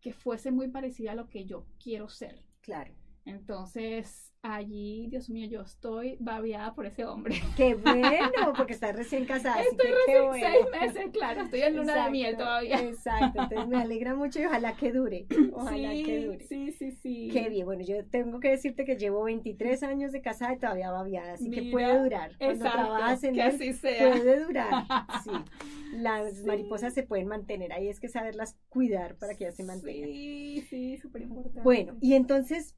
que 0.00 0.12
fuese 0.12 0.50
muy 0.50 0.68
parecida 0.68 1.12
a 1.12 1.14
lo 1.14 1.28
que 1.28 1.44
yo 1.44 1.66
quiero 1.82 2.08
ser. 2.08 2.40
Claro. 2.60 2.92
Entonces 3.26 4.30
allí, 4.42 5.06
Dios 5.08 5.30
mío, 5.30 5.48
yo 5.48 5.62
estoy 5.62 6.16
babiada 6.20 6.74
por 6.74 6.84
ese 6.84 7.06
hombre. 7.06 7.36
Qué 7.56 7.74
bueno, 7.82 8.52
porque 8.56 8.74
estás 8.74 8.94
recién 8.94 9.24
casada, 9.24 9.56
así 9.60 9.70
Estoy 9.70 9.86
que 9.86 9.94
recién 9.96 10.28
bueno. 10.28 10.46
seis 10.46 10.80
meses, 10.94 11.10
claro, 11.12 11.40
estoy 11.42 11.60
en 11.62 11.76
luna 11.76 12.04
de 12.04 12.10
miel 12.10 12.36
todavía. 12.36 12.80
Exacto, 12.80 13.40
entonces 13.42 13.68
me 13.68 13.78
alegra 13.78 14.14
mucho 14.14 14.40
y 14.40 14.44
ojalá 14.44 14.76
que 14.76 14.92
dure. 14.92 15.26
Ojalá 15.54 15.92
sí, 15.92 16.02
que 16.02 16.26
dure. 16.26 16.44
sí, 16.46 16.72
sí, 16.72 16.90
sí. 16.92 17.30
Qué 17.32 17.48
bien, 17.48 17.64
bueno, 17.64 17.82
yo 17.84 18.04
tengo 18.06 18.38
que 18.40 18.50
decirte 18.50 18.84
que 18.84 18.96
llevo 18.96 19.24
23 19.24 19.82
años 19.82 20.12
de 20.12 20.20
casada 20.20 20.52
y 20.54 20.58
todavía 20.58 20.90
babiada, 20.90 21.32
así 21.34 21.50
que 21.50 21.62
puede 21.72 21.98
durar. 22.02 22.36
Cuando 22.38 22.64
Exacto, 22.66 22.82
trabajas 22.82 23.24
en 23.24 23.34
que 23.34 23.40
él, 23.40 23.46
así 23.48 23.72
sea. 23.72 24.10
puede 24.10 24.44
durar. 24.44 24.84
Sí, 25.24 25.30
las 25.96 26.34
Sí. 26.34 26.46
mariposas 26.46 26.92
se 26.92 27.02
pueden 27.02 27.28
mantener, 27.28 27.72
ahí 27.72 27.88
es 27.88 28.00
que 28.00 28.08
saberlas 28.08 28.56
cuidar 28.68 29.16
para 29.16 29.34
que 29.36 29.44
ellas 29.44 29.56
se 29.56 29.64
mantengan. 29.64 30.10
Sí, 30.10 30.66
sí, 30.68 30.96
súper 30.98 31.22
importante. 31.22 31.60
Bueno, 31.62 31.96
y 32.00 32.14
entonces 32.14 32.74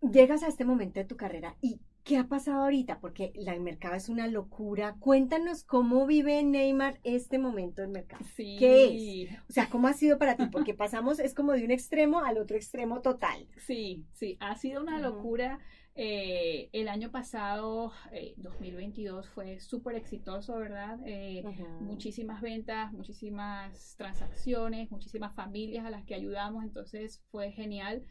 llegas 0.00 0.42
a 0.42 0.48
este 0.48 0.64
momento 0.64 1.00
de 1.00 1.06
tu 1.06 1.16
carrera 1.16 1.56
y 1.60 1.80
¿qué 2.04 2.16
ha 2.18 2.28
pasado 2.28 2.62
ahorita? 2.62 3.00
Porque 3.00 3.32
la- 3.34 3.54
el 3.54 3.60
mercado 3.60 3.94
es 3.96 4.08
una 4.08 4.28
locura. 4.28 4.94
Cuéntanos 5.00 5.64
cómo 5.64 6.06
vive 6.06 6.42
Neymar 6.42 7.00
este 7.02 7.38
momento 7.38 7.82
del 7.82 7.90
mercado. 7.90 8.24
Sí. 8.36 8.56
¿qué 8.58 9.28
O 9.48 9.52
sea, 9.52 9.68
¿cómo 9.68 9.88
ha 9.88 9.92
sido 9.92 10.18
para 10.18 10.36
ti? 10.36 10.46
Porque 10.52 10.74
pasamos, 10.74 11.18
es 11.18 11.34
como 11.34 11.52
de 11.52 11.64
un 11.64 11.70
extremo 11.72 12.20
al 12.20 12.38
otro 12.38 12.56
extremo 12.56 13.00
total. 13.00 13.48
Sí, 13.58 14.04
sí, 14.12 14.36
ha 14.40 14.54
sido 14.56 14.82
una 14.82 15.00
locura. 15.00 15.58
Eh, 15.98 16.68
el 16.72 16.88
año 16.88 17.10
pasado, 17.10 17.90
eh, 18.12 18.34
2022, 18.36 19.28
fue 19.30 19.58
súper 19.60 19.96
exitoso, 19.96 20.54
¿verdad? 20.56 20.98
Eh, 21.06 21.42
muchísimas 21.80 22.42
ventas, 22.42 22.92
muchísimas 22.92 23.94
transacciones, 23.96 24.90
muchísimas 24.90 25.34
familias 25.34 25.86
a 25.86 25.90
las 25.90 26.04
que 26.04 26.14
ayudamos, 26.14 26.64
entonces 26.64 27.22
fue 27.30 27.50
genial. 27.50 28.02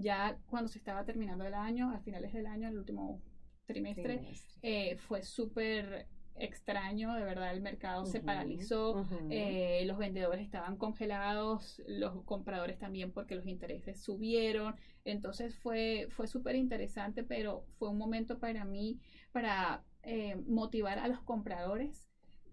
Ya 0.00 0.38
cuando 0.48 0.68
se 0.68 0.78
estaba 0.78 1.04
terminando 1.04 1.44
el 1.44 1.54
año, 1.54 1.90
a 1.90 2.00
finales 2.00 2.32
del 2.32 2.46
año, 2.46 2.68
el 2.68 2.78
último 2.78 3.20
trimestre, 3.66 4.18
Trimestre. 4.18 4.58
eh, 4.62 4.96
fue 4.96 5.22
súper 5.22 6.06
extraño, 6.36 7.14
de 7.14 7.22
verdad 7.22 7.52
el 7.52 7.60
mercado 7.60 8.06
se 8.06 8.20
paralizó, 8.20 9.06
eh, 9.28 9.84
los 9.86 9.98
vendedores 9.98 10.42
estaban 10.42 10.76
congelados, 10.76 11.82
los 11.86 12.22
compradores 12.24 12.78
también 12.78 13.12
porque 13.12 13.34
los 13.34 13.46
intereses 13.46 14.02
subieron, 14.02 14.74
entonces 15.04 15.54
fue, 15.58 16.08
fue 16.10 16.26
súper 16.26 16.56
interesante, 16.56 17.24
pero 17.24 17.66
fue 17.78 17.90
un 17.90 17.98
momento 17.98 18.38
para 18.38 18.64
mí 18.64 18.98
para 19.32 19.84
eh, 20.02 20.36
motivar 20.46 20.98
a 20.98 21.08
los 21.08 21.20
compradores 21.20 22.06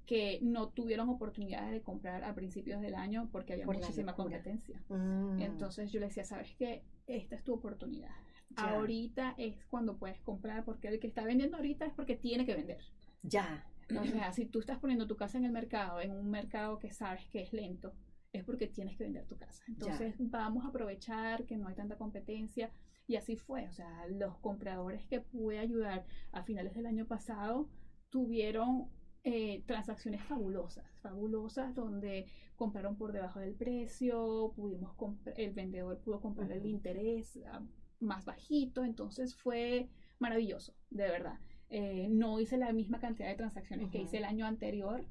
que 0.07 0.39
no 0.41 0.69
tuvieron 0.69 1.09
oportunidades 1.09 1.71
de 1.71 1.81
comprar 1.81 2.23
a 2.23 2.33
principios 2.33 2.81
del 2.81 2.95
año 2.95 3.29
porque 3.31 3.53
había 3.53 3.65
Por 3.65 3.75
muchísima 3.75 4.15
competencia. 4.15 4.81
Mm, 4.87 5.41
Entonces 5.41 5.91
yo 5.91 5.99
le 5.99 6.07
decía, 6.07 6.23
¿sabes 6.23 6.55
qué? 6.57 6.81
Esta 7.05 7.35
es 7.35 7.43
tu 7.43 7.53
oportunidad. 7.53 8.15
Ya. 8.49 8.69
Ahorita 8.69 9.35
es 9.37 9.65
cuando 9.65 9.97
puedes 9.97 10.19
comprar 10.21 10.63
porque 10.63 10.87
el 10.87 10.99
que 11.01 11.07
está 11.07 11.25
vendiendo 11.25 11.57
ahorita 11.57 11.85
es 11.85 11.93
porque 11.93 12.15
tiene 12.15 12.45
que 12.45 12.55
vender. 12.55 12.79
ya. 13.21 13.63
O 13.89 14.05
sea, 14.05 14.33
si 14.33 14.45
tú 14.45 14.59
estás 14.59 14.79
poniendo 14.79 15.07
tu 15.07 15.15
casa 15.15 15.37
en 15.37 15.45
el 15.45 15.53
mercado, 15.53 16.01
en 16.01 16.11
un 16.11 16.29
mercado 16.29 16.77
que 16.77 16.91
sabes 16.91 17.25
que 17.29 17.41
es 17.41 17.53
lento, 17.53 17.93
es 18.33 18.43
porque 18.43 18.67
tienes 18.67 18.97
que 18.97 19.05
vender 19.05 19.25
tu 19.25 19.37
casa. 19.37 19.63
Entonces 19.67 20.13
vamos 20.19 20.65
a 20.65 20.69
aprovechar 20.69 21.45
que 21.45 21.55
no 21.55 21.69
hay 21.69 21.75
tanta 21.75 21.97
competencia. 21.97 22.69
Y 23.07 23.15
así 23.15 23.37
fue. 23.37 23.65
O 23.69 23.71
sea, 23.71 24.05
los 24.09 24.37
compradores 24.39 25.05
que 25.05 25.21
pude 25.21 25.59
ayudar 25.59 26.05
a 26.33 26.43
finales 26.43 26.75
del 26.75 26.85
año 26.85 27.05
pasado 27.05 27.69
tuvieron 28.09 28.89
eh, 29.29 29.61
transacciones 29.65 30.23
fabulosas, 30.23 30.85
fabulosas, 31.01 31.75
donde 31.75 32.27
compraron 32.55 32.95
por 32.95 33.11
debajo 33.11 33.41
del 33.41 33.55
precio, 33.55 34.53
pudimos 34.55 34.95
el 35.35 35.51
vendedor 35.51 35.99
pudo 35.99 36.21
comprar 36.21 36.49
el 36.49 36.65
interés 36.65 37.37
ah, 37.51 37.61
más 37.99 38.23
bajito, 38.23 38.85
entonces 38.85 39.35
fue 39.35 39.89
maravilloso, 40.19 40.73
de 40.89 41.09
verdad. 41.09 41.39
Eh, 41.69 42.07
no 42.09 42.39
hice 42.39 42.55
la 42.55 42.71
misma 42.71 43.01
cantidad 43.01 43.27
de 43.27 43.35
transacciones 43.35 43.89
que 43.89 44.01
hice 44.01 44.15
el 44.15 44.23
año 44.23 44.45
anterior, 44.45 45.03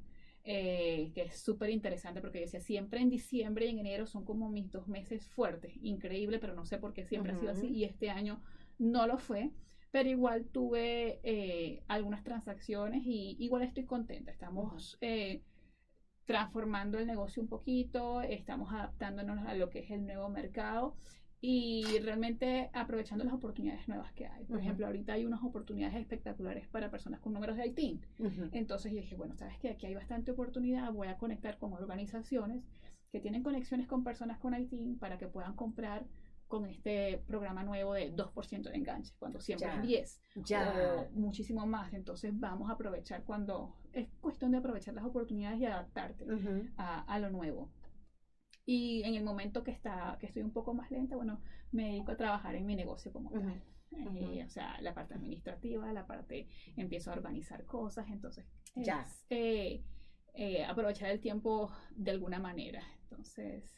eh, 0.43 1.11
que 1.13 1.21
es 1.21 1.39
súper 1.39 1.69
interesante 1.69 2.19
porque 2.19 2.39
yo 2.39 2.45
decía, 2.45 2.59
siempre 2.59 3.01
en 3.01 3.11
diciembre 3.11 3.67
y 3.67 3.69
en 3.69 3.77
enero 3.77 4.07
son 4.07 4.25
como 4.25 4.49
mis 4.49 4.71
dos 4.71 4.87
meses 4.87 5.27
fuertes, 5.27 5.73
increíble, 5.83 6.39
pero 6.39 6.55
no 6.55 6.65
sé 6.65 6.79
por 6.79 6.93
qué 6.93 7.05
siempre 7.05 7.33
ha 7.33 7.35
sido 7.35 7.51
así 7.51 7.67
y 7.67 7.83
este 7.83 8.09
año 8.09 8.41
no 8.79 9.05
lo 9.05 9.19
fue, 9.19 9.51
pero 9.91 10.09
igual 10.09 10.45
tuve 10.45 11.19
eh, 11.23 11.83
algunas 11.87 12.23
transacciones 12.23 13.03
y 13.05 13.35
igual 13.39 13.63
estoy 13.63 13.85
contenta, 13.85 14.31
estamos 14.31 14.97
eh, 15.01 15.41
transformando 16.25 16.99
el 16.99 17.07
negocio 17.07 17.41
un 17.41 17.47
poquito, 17.47 18.21
estamos 18.21 18.73
adaptándonos 18.73 19.45
a 19.47 19.53
lo 19.55 19.69
que 19.69 19.79
es 19.79 19.91
el 19.91 20.05
nuevo 20.05 20.27
mercado 20.29 20.95
y 21.39 21.99
realmente 21.99 22.69
aprovechando 22.73 23.23
las 23.23 23.33
oportunidades 23.33 23.87
nuevas 23.87 24.11
que 24.13 24.25
hay. 24.25 24.43
Por 24.45 24.57
Ujú. 24.57 24.63
ejemplo, 24.63 24.87
ahorita 24.87 25.13
hay 25.13 25.25
unas 25.25 25.43
oportunidades 25.43 25.95
espectaculares 25.95 26.67
para 26.67 26.89
personas 26.89 27.19
con 27.19 27.33
números 27.33 27.57
de 27.57 27.67
ITIN. 27.67 28.01
Ujú. 28.19 28.49
Entonces 28.51 28.91
yo 28.91 28.97
dije, 28.97 29.15
bueno, 29.15 29.35
sabes 29.35 29.57
que 29.59 29.69
aquí 29.69 29.85
hay 29.85 29.95
bastante 29.95 30.31
oportunidad, 30.31 30.91
voy 30.91 31.07
a 31.07 31.17
conectar 31.17 31.57
con 31.57 31.73
organizaciones 31.73 32.63
que 33.11 33.19
tienen 33.19 33.43
conexiones 33.43 33.87
con 33.87 34.03
personas 34.03 34.37
con 34.39 34.53
ITIN 34.53 34.97
para 34.97 35.17
que 35.17 35.27
puedan 35.27 35.55
comprar 35.55 36.05
con 36.47 36.65
este 36.65 37.17
programa 37.27 37.63
nuevo 37.63 37.93
de 37.93 38.11
2% 38.11 38.69
de 38.69 38.75
enganche, 38.75 39.13
cuando 39.19 39.39
siempre 39.39 39.67
Ya. 39.67 39.75
es 39.75 39.81
10 39.81 40.21
Ya. 40.45 40.73
o 40.75 41.09
muchísimo 41.11 41.65
más. 41.65 41.93
Entonces 41.93 42.31
vamos 42.39 42.69
a 42.69 42.73
aprovechar 42.73 43.23
cuando 43.23 43.75
es 43.93 44.07
cuestión 44.21 44.51
de 44.51 44.57
aprovechar 44.57 44.93
las 44.93 45.03
oportunidades 45.05 45.59
y 45.59 45.65
adaptarte 45.65 46.25
Ujú. 46.25 46.69
a, 46.77 47.01
a 47.01 47.19
lo 47.19 47.29
nuevo. 47.29 47.69
Y 48.65 49.03
en 49.03 49.15
el 49.15 49.23
momento 49.23 49.63
que, 49.63 49.71
está, 49.71 50.17
que 50.19 50.25
estoy 50.27 50.41
un 50.41 50.51
poco 50.51 50.73
más 50.73 50.91
lenta, 50.91 51.15
bueno, 51.15 51.39
me 51.71 51.85
dedico 51.89 52.11
a 52.11 52.17
trabajar 52.17 52.55
en 52.55 52.65
mi 52.65 52.75
negocio 52.75 53.11
como 53.13 53.29
Ujú. 53.29 53.39
tal. 53.39 53.63
Eh, 53.91 54.05
Ujú. 54.05 54.45
o 54.45 54.49
sea, 54.49 54.79
la 54.81 54.93
parte 54.93 55.13
administrativa, 55.13 55.91
la 55.93 56.05
parte, 56.05 56.47
empiezo 56.75 57.09
a 57.09 57.13
organizar 57.13 57.63
cosas, 57.65 58.07
entonces 58.09 58.45
es, 58.75 58.85
Ya. 58.85 59.05
eh, 59.29 59.81
eh, 60.33 60.65
aprovechar 60.65 61.09
el 61.09 61.21
tiempo 61.21 61.71
de 61.95 62.11
alguna 62.11 62.39
manera. 62.39 62.83
Entonces, 63.03 63.73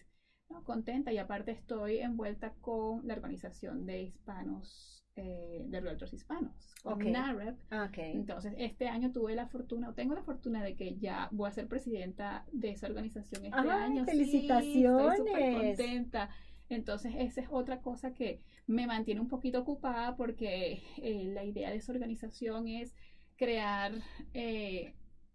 no, 0.49 0.63
contenta 0.63 1.12
y 1.13 1.17
aparte 1.17 1.51
estoy 1.51 1.99
envuelta 1.99 2.53
con 2.62 3.05
la 3.07 3.13
organización 3.13 3.85
de 3.85 4.01
hispanos, 4.03 5.03
eh, 5.15 5.65
de 5.67 5.79
realtors 5.79 6.13
hispanos, 6.13 6.73
con 6.81 6.93
Ok. 6.93 7.03
NAREP, 7.03 7.55
Ah, 7.71 7.89
entonces, 7.97 8.53
este 8.57 8.88
año 8.88 9.12
tuve 9.12 9.35
la 9.35 9.47
fortuna, 9.47 9.89
o 9.89 9.93
tengo 9.93 10.15
la 10.15 10.23
fortuna 10.23 10.63
de 10.63 10.75
que 10.75 10.97
ya 10.97 11.27
voy 11.31 11.49
a 11.49 11.53
ser 11.53 11.67
presidenta 11.67 12.45
de 12.51 12.71
esa 12.71 12.88
organización 12.88 13.45
este 13.45 13.59
¡Ay, 13.59 13.69
año. 13.69 14.05
Sí, 14.05 14.12
felicitaciones! 14.12 15.19
estoy 15.19 15.27
súper 15.27 15.53
contenta. 15.53 16.29
Entonces, 16.69 17.13
esa 17.17 17.41
es 17.41 17.47
otra 17.49 17.81
cosa 17.81 18.13
que 18.13 18.41
me 18.67 18.85
mantiene 18.85 19.19
un 19.21 19.27
poquito 19.27 19.59
ocupada 19.59 20.15
porque 20.15 20.83
eh, 20.97 21.31
la 21.33 21.43
idea 21.43 21.71
de 21.71 21.77
esa 21.77 21.91
organización 21.91 22.67
es 22.67 22.95
crear 23.38 23.93
eh, 24.33 24.93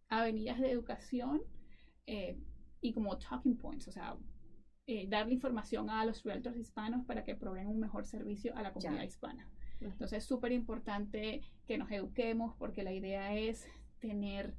avenidas 0.09 0.61
de 0.61 0.71
educación 0.71 1.43
eh, 2.07 2.39
y 2.81 2.93
como 2.93 3.19
talking 3.19 3.57
points, 3.57 3.89
o 3.89 3.93
sea, 3.93 4.15
eh, 4.87 5.07
darle 5.09 5.35
información 5.35 5.89
a 5.91 6.05
los 6.05 6.23
realtors 6.25 6.57
hispanos 6.57 7.05
para 7.07 7.25
que 7.25 7.35
proveen 7.35 7.67
un 7.69 7.81
mejor 7.81 8.07
servicio 8.07 8.55
a 8.57 8.63
la 8.63 8.73
comunidad 8.73 9.01
Ya. 9.01 9.07
hispana. 9.07 9.49
Entonces 9.81 10.19
es 10.19 10.25
súper 10.25 10.53
importante 10.53 11.43
que 11.67 11.79
nos 11.79 11.91
eduquemos 11.91 12.55
porque 12.59 12.83
la 12.83 12.93
idea 12.93 13.35
es 13.35 13.67
tener, 13.99 14.55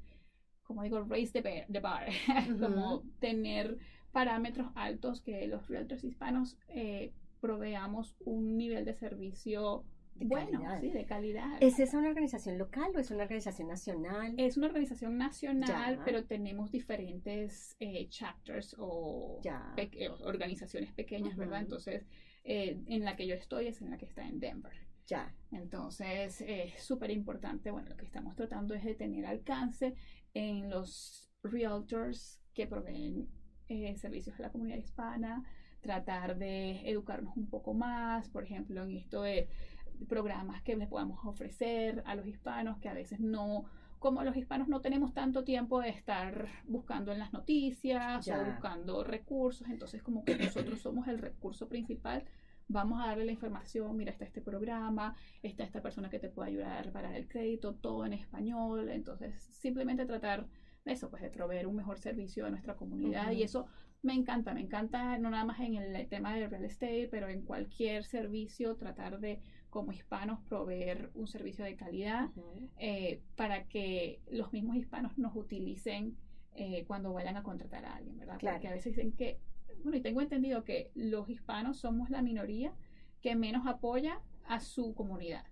como 0.64 0.84
digo, 0.84 1.04
raise 1.04 1.32
the 1.32 1.42
bar, 1.42 1.66
the 1.72 1.80
bar, 1.80 2.08
como 2.60 3.04
tener 3.20 3.78
parámetros 4.12 4.72
altos 4.76 5.22
que 5.22 5.48
los 5.48 5.68
realtors 5.68 6.04
hispanos 6.04 6.58
eh, 6.70 7.12
proveamos 7.42 8.16
un 8.26 8.58
nivel 8.58 8.86
de 8.86 8.94
servicio 8.96 9.84
De 10.16 10.26
bueno, 10.26 10.52
calidad. 10.62 10.82
sí, 10.82 10.92
de 10.92 11.06
calidad. 11.06 11.58
¿Es 11.60 11.78
esa 11.80 11.98
una 11.98 12.08
organización 12.08 12.58
local 12.58 12.92
o 12.96 13.00
es 13.00 13.12
una 13.12 13.24
organización 13.24 13.68
nacional? 13.68 14.34
Es 14.38 14.56
una 14.58 14.68
organización 14.68 15.18
nacional, 15.18 15.98
Ya. 15.98 16.04
pero 16.06 16.24
tenemos 16.26 16.72
diferentes 16.72 17.76
eh, 17.80 18.08
chapters 18.08 18.76
o 18.80 19.42
pe- 19.76 19.90
eh, 19.94 20.10
organizaciones 20.10 20.94
pequeñas, 20.94 21.36
¿verdad? 21.36 21.58
Ujú. 21.58 21.64
Entonces, 21.66 22.06
eh, 22.46 22.82
en 22.88 23.04
la 23.04 23.16
que 23.18 23.28
yo 23.28 23.36
estoy 23.36 23.68
es 23.68 23.82
en 23.82 23.90
la 23.90 23.98
que 23.98 24.06
está 24.06 24.26
en 24.26 24.40
Denver. 24.40 24.72
Ya. 25.08 25.36
Entonces, 25.52 26.42
es 26.48 26.82
súper 26.82 27.12
importante, 27.12 27.70
bueno, 27.72 27.90
lo 27.90 27.98
que 27.98 28.06
estamos 28.06 28.36
tratando 28.36 28.74
es 28.74 28.84
de 28.86 28.96
tener 28.96 29.26
alcance 29.26 29.94
en 30.34 30.70
los 30.70 31.30
realtors 31.44 32.42
que 32.54 32.68
proveen 32.68 33.28
eh, 33.68 33.96
servicios 33.98 34.40
a 34.40 34.44
la 34.44 34.52
comunidad 34.52 34.78
hispana, 34.78 35.44
tratar 35.82 36.38
de 36.38 36.90
educarnos 36.90 37.36
un 37.38 37.48
poco 37.48 37.74
más, 37.74 38.30
por 38.30 38.44
ejemplo, 38.44 38.84
en 38.84 38.96
esto 38.98 39.22
de 39.22 39.48
programas 40.08 40.62
que 40.62 40.76
les 40.76 40.88
podamos 40.88 41.20
ofrecer 41.26 42.04
a 42.06 42.16
los 42.16 42.28
hispanos, 42.28 42.78
que 42.80 42.90
a 42.90 42.94
veces 42.94 43.20
no, 43.20 43.66
como 44.00 44.24
los 44.24 44.36
hispanos 44.36 44.68
no 44.68 44.82
tenemos 44.82 45.14
tanto 45.14 45.44
tiempo 45.44 45.82
de 45.82 45.90
estar 45.90 46.48
buscando 46.66 47.12
en 47.12 47.20
las 47.20 47.34
noticias 47.34 48.26
Ya. 48.26 48.42
o 48.42 48.46
buscando 48.46 49.04
recursos, 49.04 49.68
entonces 49.70 50.02
como 50.04 50.24
que 50.24 50.38
nosotros 50.38 50.80
somos 50.82 51.08
el 51.08 51.18
recurso 51.20 51.68
principal, 51.68 52.24
vamos 52.68 53.02
a 53.04 53.08
darle 53.08 53.26
la 53.26 53.32
información, 53.32 53.96
mira, 53.96 54.12
está 54.12 54.26
este 54.26 54.42
programa, 54.42 55.16
está 55.44 55.64
esta 55.64 55.82
persona 55.82 56.10
que 56.10 56.20
te 56.20 56.30
puede 56.30 56.50
ayudar 56.50 56.72
a 56.78 56.82
reparar 56.82 57.14
el 57.16 57.28
crédito, 57.28 57.76
todo 57.76 58.06
en 58.06 58.14
español, 58.14 58.90
entonces 58.90 59.36
simplemente 59.52 60.06
tratar 60.06 60.48
eso, 60.86 61.10
pues 61.10 61.22
de 61.22 61.30
proveer 61.30 61.68
un 61.68 61.76
mejor 61.76 61.98
servicio 61.98 62.46
a 62.46 62.50
nuestra 62.50 62.76
comunidad 62.76 63.32
y 63.32 63.38
Ujú. 63.38 63.44
eso 63.46 63.68
me 64.04 64.14
encanta, 64.14 64.54
me 64.54 64.62
encanta 64.62 65.18
no 65.18 65.32
nada 65.32 65.46
más 65.46 65.60
en 65.60 65.76
el 65.76 66.08
tema 66.08 66.36
del 66.36 66.50
real 66.50 66.64
estate, 66.64 67.08
pero 67.10 67.28
en 67.28 67.42
cualquier 67.42 68.04
servicio 68.04 68.76
tratar 68.76 69.20
de 69.20 69.40
como 69.76 69.92
hispanos 69.92 70.40
proveer 70.48 71.12
un 71.16 71.28
servicio 71.28 71.66
de 71.66 71.76
calidad 71.76 72.30
eh, 72.78 73.20
para 73.36 73.66
que 73.66 74.22
los 74.32 74.54
mismos 74.54 74.78
hispanos 74.78 75.18
nos 75.18 75.36
utilicen 75.36 76.16
eh, 76.56 76.86
cuando 76.88 77.12
vayan 77.12 77.36
a 77.36 77.44
contratar 77.44 77.84
a 77.84 77.98
alguien, 77.98 78.18
¿verdad? 78.18 78.38
Claro. 78.40 78.56
Porque 78.56 78.70
a 78.70 78.72
veces 78.72 78.96
dicen 78.96 79.12
que, 79.12 79.38
bueno, 79.84 79.98
y 79.98 80.02
tengo 80.02 80.22
entendido 80.22 80.64
que 80.64 80.92
los 80.96 81.28
hispanos 81.30 81.78
somos 81.78 82.10
la 82.10 82.22
minoría 82.22 82.74
que 83.22 83.36
menos 83.36 83.68
apoya 83.68 84.22
a 84.48 84.62
su 84.62 84.96
comunidad. 84.96 85.44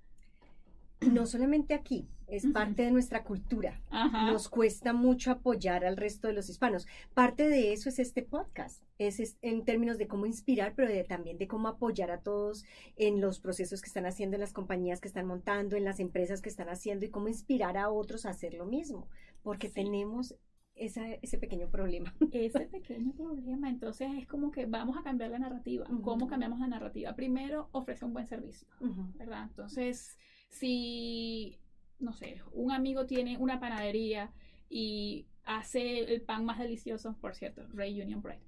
No 1.01 1.25
solamente 1.25 1.73
aquí, 1.73 2.07
es 2.27 2.45
parte 2.47 2.83
de 2.83 2.91
nuestra 2.91 3.23
cultura. 3.23 3.81
Ajá. 3.89 4.31
Nos 4.31 4.49
cuesta 4.49 4.93
mucho 4.93 5.31
apoyar 5.31 5.85
al 5.85 5.97
resto 5.97 6.27
de 6.27 6.33
los 6.33 6.49
hispanos. 6.49 6.87
Parte 7.13 7.47
de 7.49 7.73
eso 7.73 7.89
es 7.89 7.99
este 7.99 8.23
podcast. 8.23 8.83
Es, 8.97 9.19
es 9.19 9.37
en 9.41 9.65
términos 9.65 9.97
de 9.97 10.07
cómo 10.07 10.25
inspirar, 10.25 10.73
pero 10.75 10.89
de- 10.89 11.03
también 11.03 11.37
de 11.37 11.47
cómo 11.47 11.67
apoyar 11.67 12.11
a 12.11 12.21
todos 12.21 12.63
en 12.95 13.21
los 13.21 13.39
procesos 13.39 13.81
que 13.81 13.87
están 13.87 14.05
haciendo, 14.05 14.35
en 14.35 14.41
las 14.41 14.53
compañías 14.53 15.01
que 15.01 15.07
están 15.07 15.25
montando, 15.27 15.75
en 15.75 15.83
las 15.83 15.99
empresas 15.99 16.41
que 16.41 16.49
están 16.49 16.69
haciendo 16.69 17.05
y 17.05 17.09
cómo 17.09 17.27
inspirar 17.27 17.77
a 17.77 17.89
otros 17.89 18.25
a 18.25 18.29
hacer 18.29 18.53
lo 18.53 18.65
mismo. 18.65 19.07
Porque 19.41 19.67
Sí. 19.67 19.73
tenemos 19.75 20.35
esa- 20.75 21.13
ese 21.21 21.37
pequeño 21.37 21.69
problema. 21.69 22.15
ese 22.31 22.61
pequeño 22.61 23.13
problema. 23.13 23.69
Entonces 23.69 24.09
es 24.17 24.25
como 24.27 24.49
que 24.51 24.65
vamos 24.65 24.97
a 24.97 25.03
cambiar 25.03 25.29
la 25.31 25.39
narrativa. 25.39 25.85
¿Cómo 26.01 26.27
cambiamos 26.27 26.59
la 26.59 26.67
narrativa? 26.67 27.13
Primero, 27.15 27.69
ofrece 27.73 28.05
un 28.05 28.13
buen 28.13 28.27
servicio, 28.27 28.67
¿verdad? 29.15 29.43
Entonces, 29.49 30.17
si, 30.49 31.59
no 31.99 32.13
sé, 32.13 32.41
un 32.53 32.71
amigo 32.71 33.05
tiene 33.05 33.37
una 33.37 33.59
panadería 33.59 34.31
y 34.69 35.25
hace 35.45 35.99
el 35.99 36.21
pan 36.21 36.45
más 36.45 36.59
delicioso, 36.59 37.15
por 37.19 37.35
cierto, 37.35 37.63
Reunion 37.73 38.21
Bread. 38.21 38.39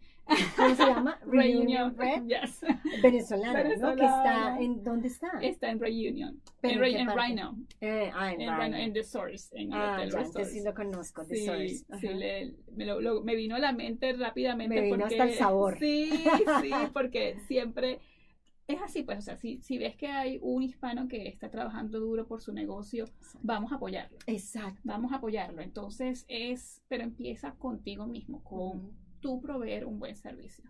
¿Cómo 0.58 0.74
se 0.74 0.86
llama? 0.88 1.20
Reunion 1.28 1.96
Bread. 1.96 2.24
Yes. 2.26 2.62
Venezolana, 3.04 3.64
¿no? 3.78 3.96
Que 3.96 4.06
está 4.06 4.58
en 4.60 4.84
¿dónde 4.84 5.08
está? 5.10 5.30
Está 5.42 5.70
en 5.70 5.80
Reunion. 5.80 6.42
¿Pero 6.62 6.84
en, 6.84 6.96
en? 6.96 7.10
Rhino. 7.16 7.56
Eh, 7.80 8.10
ah, 8.12 8.34
en 8.34 8.42
En, 8.42 8.50
Rhino. 8.50 8.64
Rhino, 8.64 8.78
en 8.78 8.94
The 8.94 9.04
Source. 9.04 9.50
En 9.56 9.72
el 9.72 9.78
Ah, 9.80 9.94
Hotel 9.98 10.12
ya, 10.12 10.18
entonces 10.22 10.52
sí 10.54 10.64
lo 10.64 10.74
conozco, 10.74 11.26
The 11.28 11.36
Sí, 11.36 11.46
Source. 11.46 11.68
sí, 12.00 12.08
Ajá. 12.08 12.18
le- 12.18 12.54
me, 12.76 12.86
lo- 12.86 13.02
lo- 13.02 13.22
me 13.24 13.36
vino 13.36 13.56
a 13.56 13.60
la 13.60 13.72
mente 13.72 14.14
rápidamente. 14.14 14.74
Me 14.76 14.82
vino 14.82 14.98
porque, 14.98 15.14
hasta 15.22 15.32
el 15.32 15.38
sabor. 15.38 15.78
Sí, 15.78 16.10
sí, 16.62 16.72
porque 16.94 17.38
siempre 17.48 18.00
es 18.68 18.82
así, 18.82 19.04
pues, 19.04 19.20
o 19.20 19.22
sea, 19.22 19.38
si, 19.38 19.62
si 19.62 19.78
ves 19.78 19.96
que 19.96 20.08
hay 20.08 20.40
un 20.42 20.64
hispano 20.64 21.08
que 21.08 21.28
está 21.28 21.50
trabajando 21.50 22.00
duro 22.00 22.28
por 22.28 22.42
su 22.42 22.52
negocio, 22.52 23.06
vamos 23.44 23.72
a 23.72 23.76
apoyarlo. 23.76 24.18
Exacto. 24.26 24.82
Vamos 24.84 25.12
a 25.12 25.18
apoyarlo. 25.18 25.62
Entonces 25.62 26.26
es, 26.28 26.82
pero 26.88 27.04
empieza 27.04 27.54
contigo 27.56 28.08
mismo, 28.08 28.44
con 28.44 28.94
tú 29.20 29.40
proveer 29.40 29.86
un 29.86 30.00
buen 30.00 30.16
servicio. 30.16 30.64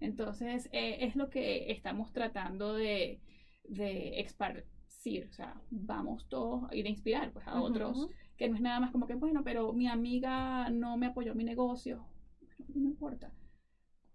Entonces 0.00 0.68
eh, 0.72 0.98
es 1.00 1.16
lo 1.16 1.28
que 1.28 1.72
estamos 1.72 2.12
tratando 2.12 2.74
de, 2.74 3.20
de 3.64 4.20
esparcir, 4.20 5.26
o 5.28 5.32
sea, 5.32 5.60
vamos 5.70 6.28
todos 6.28 6.72
y 6.72 6.82
de 6.82 6.88
inspirar 6.88 7.32
pues 7.32 7.46
a 7.46 7.60
otros, 7.60 8.08
que 8.36 8.48
no 8.48 8.56
es 8.56 8.62
nada 8.62 8.80
más 8.80 8.90
como 8.90 9.06
que, 9.06 9.14
bueno, 9.14 9.42
pero 9.44 9.72
mi 9.72 9.86
amiga 9.86 10.70
no 10.70 10.96
me 10.96 11.06
apoyó 11.06 11.34
mi 11.34 11.44
negocio, 11.44 12.04
no 12.74 12.88
importa 12.88 13.32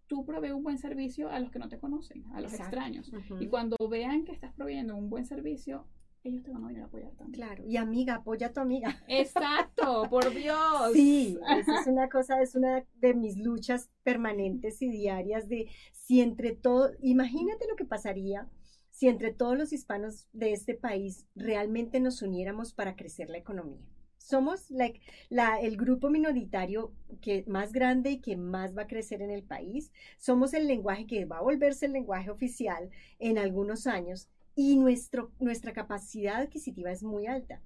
tú 0.07 0.25
provees 0.25 0.53
un 0.53 0.63
buen 0.63 0.77
servicio 0.77 1.29
a 1.29 1.39
los 1.39 1.51
que 1.51 1.59
no 1.59 1.69
te 1.69 1.79
conocen, 1.79 2.23
a 2.33 2.41
los 2.41 2.53
extraños. 2.53 3.11
Y 3.39 3.47
cuando 3.47 3.75
vean 3.89 4.23
que 4.25 4.31
estás 4.31 4.53
proveyendo 4.53 4.95
un 4.95 5.09
buen 5.09 5.25
servicio, 5.25 5.87
ellos 6.23 6.43
te 6.43 6.51
van 6.51 6.63
a 6.63 6.67
venir 6.67 6.81
a 6.81 6.85
apoyar 6.85 7.11
también. 7.11 7.33
Claro, 7.33 7.63
y 7.67 7.77
amiga, 7.77 8.15
apoya 8.15 8.47
a 8.47 8.53
tu 8.53 8.59
amiga. 8.59 9.03
Exacto, 9.07 10.07
por 10.09 10.33
Dios. 10.33 10.93
Sí, 10.93 11.37
esa 11.57 11.81
es 11.81 11.87
una 11.87 12.09
cosa, 12.09 12.41
es 12.41 12.55
una 12.55 12.85
de 12.95 13.13
mis 13.13 13.37
luchas 13.37 13.89
permanentes 14.03 14.81
y 14.81 14.89
diarias 14.89 15.49
de 15.49 15.69
si 15.91 16.21
entre 16.21 16.53
todo, 16.53 16.91
imagínate 17.01 17.67
lo 17.67 17.75
que 17.75 17.85
pasaría 17.85 18.49
si 18.91 19.09
entre 19.09 19.33
todos 19.33 19.57
los 19.57 19.73
hispanos 19.73 20.29
de 20.31 20.53
este 20.53 20.73
país 20.73 21.27
realmente 21.35 21.99
nos 21.99 22.21
uniéramos 22.21 22.71
para 22.73 22.95
crecer 22.95 23.29
la 23.29 23.37
economía 23.37 23.85
somos 24.25 24.71
like, 24.71 25.01
la, 25.29 25.59
el 25.59 25.77
grupo 25.77 26.09
minoritario 26.09 26.91
que 27.21 27.43
más 27.47 27.71
grande 27.71 28.11
y 28.11 28.21
que 28.21 28.35
más 28.37 28.75
va 28.75 28.83
a 28.83 28.87
crecer 28.87 29.21
en 29.21 29.29
el 29.29 29.43
país. 29.43 29.91
Somos 30.17 30.53
el 30.53 30.67
lenguaje 30.67 31.05
que 31.05 31.25
va 31.25 31.37
a 31.37 31.43
volverse 31.43 31.85
el 31.85 31.93
lenguaje 31.93 32.31
oficial 32.31 32.89
en 33.19 33.37
algunos 33.37 33.85
años 33.85 34.27
y 34.55 34.77
nuestro, 34.77 35.31
nuestra 35.39 35.73
capacidad 35.73 36.41
adquisitiva 36.41 36.91
es 36.91 37.03
muy 37.03 37.27
alta. 37.27 37.61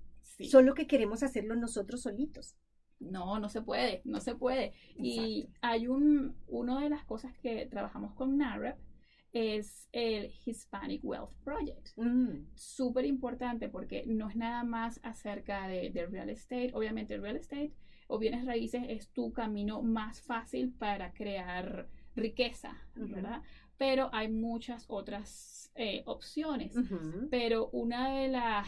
Solo 0.50 0.74
que 0.74 0.88
queremos 0.88 1.24
hacerlo 1.24 1.56
nosotros 1.56 2.02
solitos. 2.02 2.56
No, 3.00 3.40
no 3.40 3.50
se 3.50 3.62
puede, 3.62 4.02
no 4.04 4.20
se 4.20 4.36
puede. 4.36 4.74
Y 4.98 5.50
hay 5.62 5.88
un, 5.88 6.36
una 6.48 6.82
de 6.82 6.90
las 6.90 7.06
cosas 7.06 7.38
que 7.38 7.66
trabajamos 7.68 8.14
con 8.14 8.38
NAREP 8.38 8.76
es 9.34 9.88
el 9.92 10.32
Hispanic 10.46 11.04
Wealth 11.04 11.34
Project. 11.44 11.90
Mm. 11.98 12.48
Súper 12.56 13.06
importante 13.06 13.70
porque 13.70 14.04
no 14.08 14.30
es 14.30 14.36
nada 14.36 14.64
más 14.64 15.00
acerca 15.04 15.68
de, 15.68 16.08
real 16.10 16.30
estate. 16.30 16.72
Obviamente 16.74 17.16
el 17.16 17.22
real 17.22 17.36
estate 17.38 17.74
o 18.08 18.18
bienes 18.18 18.46
raíces 18.46 18.84
es 18.88 19.10
tu 19.10 19.32
camino 19.32 19.82
más 19.82 20.22
fácil 20.22 20.74
para 20.74 21.14
crear 21.14 21.88
riqueza, 22.16 22.76
¿verdad? 22.96 23.42
Pero 23.78 24.10
hay 24.12 24.30
muchas 24.30 24.86
otras 24.88 25.72
eh, 25.76 26.02
opciones. 26.06 26.76
Pero 27.30 27.70
una 27.72 28.10
de 28.16 28.30
las 28.30 28.68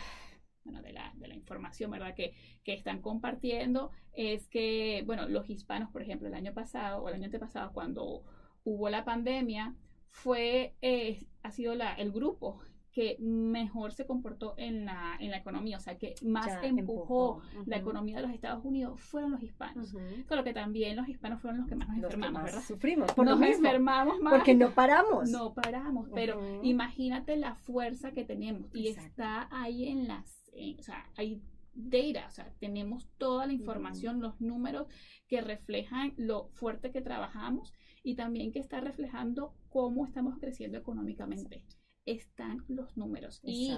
bueno, 0.64 0.82
de 0.84 0.94
la, 0.94 1.12
de 1.16 1.28
la 1.28 1.34
información, 1.34 1.90
¿verdad? 1.90 2.14
Que, 2.14 2.36
que, 2.64 2.74
están 2.74 3.02
compartiendo 3.02 3.90
es 4.14 4.48
que, 4.48 5.04
bueno, 5.08 5.28
los 5.28 5.50
hispanos, 5.50 5.90
por 5.90 6.04
ejemplo, 6.04 6.28
el 6.28 6.36
año 6.36 6.54
pasado 6.54 7.02
o 7.02 7.10
el 7.10 7.16
año 7.16 7.26
antepasado, 7.26 7.74
cuando 7.74 8.24
hubo 8.64 8.90
la 8.90 9.04
pandemia, 9.04 9.76
fue, 10.12 10.76
eh, 10.82 11.26
ha 11.42 11.52
sido 11.52 11.74
la, 11.76 11.94
el 11.94 12.12
grupo 12.12 12.60
que 12.92 13.16
mejor 13.20 13.94
se 13.94 14.06
comportó 14.06 14.54
en 14.58 14.86
la, 14.86 15.16
en 15.20 15.32
la 15.32 15.38
economía, 15.38 15.78
o 15.78 15.80
sea, 15.80 15.98
que 15.98 16.14
más 16.24 16.62
empujó, 16.62 17.42
la 17.66 17.78
economía 17.78 18.18
de 18.18 18.24
los 18.24 18.32
Estados 18.32 18.66
Unidos 18.66 19.00
fueron 19.00 19.32
los 19.32 19.42
hispanos. 19.42 19.94
Con 20.28 20.38
lo 20.38 20.44
que 20.44 20.54
también 20.54 20.98
los 20.98 21.08
hispanos 21.08 21.42
fueron 21.42 21.62
los 21.62 21.70
que 21.70 21.76
más 21.76 21.88
nos 21.88 21.98
enfermamos, 21.98 22.44
¿verdad? 22.44 22.62
Sufrimos, 22.62 23.14
por 23.14 23.26
nos 23.26 23.40
lo 23.40 23.46
enfermamos 23.46 24.20
más. 24.20 24.34
Porque 24.34 24.54
no 24.54 24.72
paramos. 24.72 25.30
No 25.30 25.54
paramos, 25.54 26.10
pero 26.14 26.62
imagínate 26.64 27.38
la 27.38 27.56
fuerza 27.56 28.12
que 28.12 28.26
tenemos 28.26 28.70
y 28.74 28.90
está 28.90 29.48
ahí 29.52 29.88
en 29.88 30.10
las, 30.10 30.44
o 30.78 30.84
sea, 30.84 31.06
hay 31.16 31.42
data, 31.74 32.28
o 32.28 32.32
sea, 32.32 32.54
tenemos 32.60 33.10
toda 33.18 33.48
la 33.48 33.54
información, 33.54 34.22
los 34.22 34.40
números 34.42 34.88
que 35.28 35.42
reflejan 35.42 36.14
lo 36.18 36.50
fuerte 36.54 36.92
que 36.92 37.02
trabajamos 37.02 37.74
y 38.04 38.16
también 38.16 38.52
que 38.52 38.60
está 38.60 38.82
reflejando 38.82 39.54
cómo 39.70 40.06
estamos 40.06 40.38
creciendo 40.40 40.78
económicamente. 40.78 41.64
Están 42.06 42.64
los 42.68 42.98
números. 42.98 43.40
Y 43.44 43.72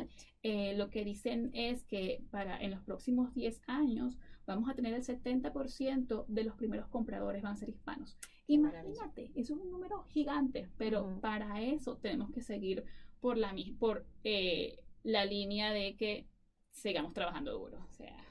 eh, 0.43 0.75
lo 0.77 0.89
que 0.89 1.03
dicen 1.03 1.51
es 1.53 1.83
que 1.83 2.23
para 2.31 2.61
en 2.61 2.71
los 2.71 2.81
próximos 2.81 3.33
10 3.33 3.61
años 3.67 4.17
vamos 4.45 4.69
a 4.69 4.75
tener 4.75 4.93
el 4.93 5.03
70% 5.03 6.25
de 6.27 6.43
los 6.43 6.55
primeros 6.55 6.87
compradores 6.87 7.43
van 7.43 7.53
a 7.53 7.57
ser 7.57 7.69
hispanos. 7.69 8.17
Imagínate, 8.47 9.31
eso 9.35 9.55
es 9.55 9.61
un 9.61 9.71
número 9.71 10.03
gigante, 10.03 10.69
pero 10.77 11.19
para 11.21 11.61
eso 11.61 11.97
tenemos 11.97 12.31
que 12.31 12.41
seguir 12.41 12.83
por 13.19 13.37
la, 13.37 13.55
por, 13.77 14.05
eh, 14.23 14.79
la 15.03 15.25
línea 15.25 15.71
de 15.71 15.95
que 15.95 16.27
sigamos 16.73 17.13
trabajando 17.13 17.57
duro. 17.57 17.77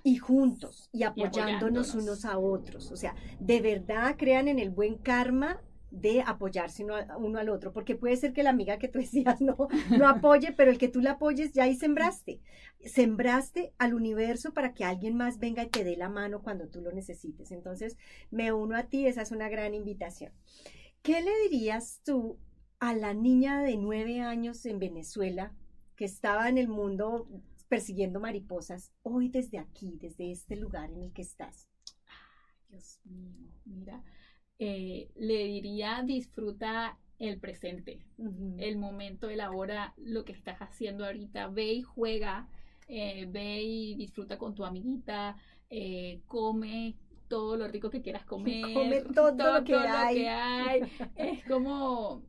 y 0.05 0.17
juntos 0.17 0.91
y 0.93 1.05
apoyándonos 1.05 1.95
unos 1.95 2.25
a 2.25 2.39
otros. 2.39 2.91
O 2.91 2.97
sea, 2.97 3.15
de 3.41 3.61
verdad 3.61 4.17
crean 4.19 4.49
en 4.49 4.59
el 4.59 4.71
buen 4.71 4.99
karma 4.99 5.63
de 5.91 6.23
apoyarse 6.23 6.85
uno, 6.85 7.39
al 7.39 7.49
otro, 7.51 7.73
porque 7.73 7.95
puede 7.95 8.17
ser 8.17 8.33
que 8.33 8.43
la 8.43 8.51
amiga 8.51 8.79
que 8.79 8.89
tú 8.89 8.99
decías 8.99 9.41
no, 9.41 9.57
no 9.91 10.09
apoye, 10.09 10.53
pero 10.53 10.71
el 10.71 10.79
que 10.79 10.89
tú 10.89 11.01
la 11.01 11.13
apoyes 11.13 11.53
ya 11.53 11.65
ahí 11.65 11.77
sembraste. 11.77 12.41
Sembraste 12.85 13.73
al 13.79 13.95
universo 13.95 14.53
para 14.53 14.75
que 14.75 14.85
alguien 14.85 15.17
más 15.17 15.39
venga 15.39 15.63
y 15.63 15.69
te 15.69 15.85
dé 15.85 15.97
la 15.97 16.09
mano 16.09 16.43
cuando 16.43 16.69
tú 16.69 16.81
lo 16.81 16.93
necesites. 16.93 17.53
Entonces, 17.53 17.97
me 18.31 18.53
uno 18.53 18.77
a 18.77 18.85
ti, 18.85 19.07
esa 19.07 19.23
es 19.23 19.31
una 19.31 19.49
gran 19.49 19.75
invitación. 19.75 20.33
¿Qué 21.03 21.21
le 21.21 21.31
dirías 21.49 22.01
tú 22.05 22.39
a 22.81 22.95
la 22.95 23.15
niña 23.15 23.63
de 23.63 23.77
nueve 23.77 24.21
años 24.21 24.67
en 24.67 24.79
Venezuela 24.79 25.53
que 25.95 26.05
estaba 26.07 26.49
en 26.49 26.59
el 26.59 26.69
mundo 26.69 27.29
persiguiendo 27.73 28.21
mariposas, 28.21 28.93
hoy 29.03 29.31
desde 29.31 29.59
aquí, 29.59 29.97
desde 29.99 30.31
este 30.31 30.57
lugar 30.57 30.91
en 30.91 31.05
el 31.05 31.13
que 31.15 31.23
estás? 31.23 31.71
Dios 32.69 33.01
mío, 33.07 33.49
mira, 33.65 34.05
eh, 34.59 35.11
le 35.17 35.45
diría 35.47 36.03
disfruta 36.05 36.99
el 37.19 37.41
presente, 37.41 38.05
el 38.59 38.77
momento, 38.77 39.31
el 39.31 39.41
ahora, 39.41 39.95
lo 39.97 40.23
que 40.27 40.33
estás 40.33 40.59
haciendo 40.61 41.07
ahorita, 41.07 41.49
ve 41.49 41.73
y 41.73 41.81
juega, 41.81 42.47
eh, 42.89 43.25
ve 43.31 43.63
y 43.63 43.95
disfruta 43.95 44.37
con 44.37 44.55
tu 44.55 44.67
amiguita, 44.67 45.39
eh, 45.71 46.21
come 46.27 46.99
todo 47.27 47.57
lo 47.57 47.69
rico 47.69 47.89
que 47.89 48.03
quieras 48.03 48.27
comer, 48.27 48.65
come 48.75 49.01
todo, 49.15 49.33
lo, 49.33 49.65
que, 49.65 49.77
hay. 49.77 50.15
que 50.17 50.29
hay. 50.29 50.83
Es 51.17 51.43
como, 51.47 52.23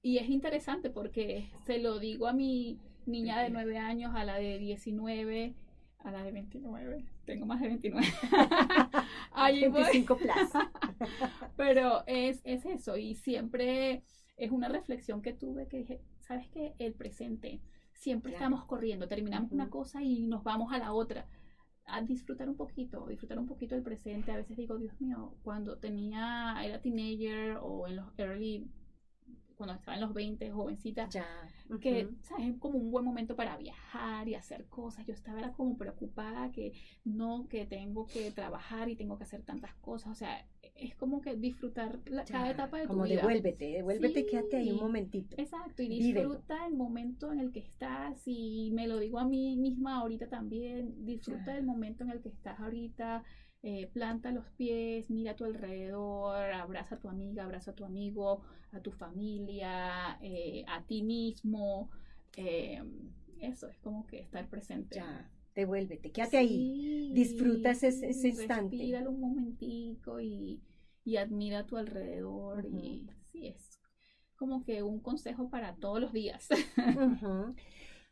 y 0.00 0.16
es 0.16 0.30
interesante 0.30 0.88
porque 0.88 1.50
se 1.66 1.80
lo 1.80 1.98
digo 1.98 2.28
a 2.28 2.32
mi 2.32 2.80
niña 3.06 3.42
de 3.42 3.50
9 3.50 3.78
años, 3.78 4.14
a 4.14 4.24
la 4.24 4.36
de 4.36 4.58
19, 4.58 5.54
a 5.98 6.10
la 6.10 6.22
de 6.22 6.32
29. 6.32 7.04
Tengo 7.24 7.46
más 7.46 7.60
de 7.60 7.68
29. 7.68 8.06
Ahí 9.32 9.68
25 9.68 10.16
plus. 10.16 10.30
Pero 11.56 12.04
es, 12.06 12.40
es 12.44 12.64
eso. 12.64 12.96
Y 12.96 13.14
siempre 13.14 14.02
es 14.36 14.50
una 14.50 14.68
reflexión 14.68 15.22
que 15.22 15.32
tuve 15.32 15.66
que 15.68 15.78
dije, 15.78 16.00
¿sabes 16.20 16.48
qué? 16.48 16.74
El 16.78 16.94
presente. 16.94 17.60
Siempre 17.92 18.32
estamos 18.32 18.64
corriendo. 18.64 19.08
Terminamos 19.08 19.52
una 19.52 19.70
cosa 19.70 20.02
y 20.02 20.26
nos 20.26 20.44
vamos 20.44 20.72
a 20.72 20.78
la 20.78 20.92
otra. 20.92 21.26
A 21.86 22.02
disfrutar 22.02 22.48
un 22.48 22.56
poquito, 22.56 23.06
disfrutar 23.06 23.38
un 23.38 23.46
poquito 23.46 23.74
el 23.74 23.82
presente. 23.82 24.32
A 24.32 24.36
veces 24.36 24.56
digo, 24.56 24.76
Dios 24.76 25.00
mío, 25.00 25.34
cuando 25.42 25.78
tenía, 25.78 26.56
era 26.62 26.80
teenager 26.80 27.58
o 27.62 27.86
en 27.86 27.96
los 27.96 28.06
early 28.18 28.66
cuando 29.56 29.74
estaba 29.74 29.94
en 29.94 30.02
los 30.02 30.12
20, 30.12 30.50
jovencita, 30.50 31.08
ya. 31.08 31.26
que 31.80 32.08
¿sabes? 32.22 32.48
es 32.48 32.58
como 32.58 32.78
un 32.78 32.90
buen 32.90 33.04
momento 33.04 33.34
para 33.36 33.56
viajar 33.56 34.28
y 34.28 34.34
hacer 34.34 34.66
cosas. 34.66 35.06
Yo 35.06 35.14
estaba 35.14 35.38
era 35.38 35.52
como 35.52 35.76
preocupada 35.76 36.52
que 36.52 36.72
no, 37.04 37.48
que 37.48 37.64
tengo 37.64 38.06
que 38.06 38.30
trabajar 38.30 38.88
y 38.88 38.96
tengo 38.96 39.16
que 39.16 39.24
hacer 39.24 39.42
tantas 39.42 39.74
cosas. 39.76 40.12
O 40.12 40.14
sea, 40.14 40.46
es 40.74 40.94
como 40.94 41.20
que 41.20 41.36
disfrutar 41.36 42.00
cada 42.28 42.50
etapa 42.50 42.78
de 42.78 42.86
tu 42.86 42.92
vida. 42.92 43.02
Como 43.02 43.06
devuélvete, 43.06 43.64
devuélvete, 43.64 44.26
quédate 44.26 44.56
ahí 44.56 44.70
un 44.70 44.80
momentito. 44.80 45.36
Exacto, 45.38 45.82
y 45.82 45.88
disfruta 45.88 46.66
el 46.66 46.74
momento 46.74 47.32
en 47.32 47.40
el 47.40 47.50
que 47.50 47.60
estás. 47.60 48.22
Y 48.26 48.70
me 48.74 48.86
lo 48.86 48.98
digo 48.98 49.18
a 49.18 49.24
mí 49.24 49.56
misma 49.56 49.96
ahorita 49.96 50.28
también, 50.28 51.06
disfruta 51.06 51.56
el 51.56 51.64
momento 51.64 52.04
en 52.04 52.10
el 52.10 52.20
que 52.20 52.28
estás 52.28 52.60
ahorita 52.60 53.24
eh, 53.68 53.90
planta 53.92 54.30
los 54.30 54.48
pies, 54.50 55.10
mira 55.10 55.32
a 55.32 55.34
tu 55.34 55.44
alrededor, 55.44 56.52
abraza 56.52 56.94
a 56.94 57.00
tu 57.00 57.08
amiga, 57.08 57.42
abraza 57.42 57.72
a 57.72 57.74
tu 57.74 57.84
amigo, 57.84 58.42
a 58.70 58.78
tu 58.78 58.92
familia, 58.92 60.18
eh, 60.22 60.64
a 60.68 60.84
ti 60.84 61.02
mismo. 61.02 61.90
Eh, 62.36 62.80
eso 63.40 63.66
es 63.66 63.76
como 63.80 64.06
que 64.06 64.20
estar 64.20 64.48
presente. 64.48 64.94
Ya, 64.94 65.28
devuélvete, 65.56 66.12
quédate 66.12 66.36
ahí, 66.36 67.10
disfruta 67.12 67.72
ese, 67.72 67.88
ese 67.88 68.28
instante. 68.28 68.76
Respíralo 68.76 69.10
un 69.10 69.20
momentico 69.20 70.20
y, 70.20 70.62
y 71.04 71.16
admira 71.16 71.58
a 71.58 71.66
tu 71.66 71.76
alrededor. 71.76 72.66
Y 72.66 73.10
sí, 73.32 73.48
es 73.48 73.80
como 74.36 74.62
que 74.62 74.84
un 74.84 75.00
consejo 75.00 75.50
para 75.50 75.74
todos 75.74 76.00
los 76.00 76.12
días. 76.12 76.46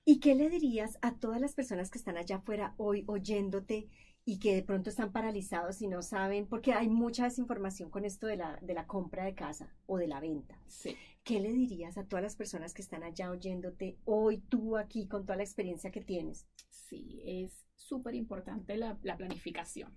¿Y 0.04 0.18
qué 0.18 0.34
le 0.34 0.50
dirías 0.50 0.98
a 1.00 1.14
todas 1.14 1.40
las 1.40 1.54
personas 1.54 1.90
que 1.92 1.98
están 1.98 2.16
allá 2.16 2.38
afuera 2.38 2.74
hoy 2.76 3.04
oyéndote 3.06 3.88
y 4.26 4.38
que 4.38 4.54
de 4.54 4.62
pronto 4.62 4.88
están 4.88 5.12
paralizados 5.12 5.82
y 5.82 5.88
no 5.88 6.00
saben, 6.00 6.46
porque 6.46 6.72
hay 6.72 6.88
mucha 6.88 7.24
desinformación 7.24 7.90
con 7.90 8.04
esto 8.04 8.26
de 8.26 8.36
la, 8.36 8.58
de 8.62 8.72
la 8.72 8.86
compra 8.86 9.24
de 9.24 9.34
casa 9.34 9.74
o 9.86 9.98
de 9.98 10.08
la 10.08 10.20
venta. 10.20 10.58
Sí. 10.66 10.96
¿Qué 11.24 11.40
le 11.40 11.52
dirías 11.52 11.98
a 11.98 12.04
todas 12.04 12.22
las 12.22 12.36
personas 12.36 12.72
que 12.72 12.82
están 12.82 13.02
allá 13.02 13.30
oyéndote 13.30 13.98
hoy, 14.04 14.38
tú 14.48 14.76
aquí, 14.76 15.06
con 15.06 15.26
toda 15.26 15.36
la 15.36 15.42
experiencia 15.42 15.90
que 15.90 16.00
tienes? 16.00 16.46
Sí, 16.70 17.20
es 17.24 17.66
súper 17.76 18.14
importante 18.14 18.76
la, 18.76 18.98
la, 19.02 19.16
planificación. 19.16 19.92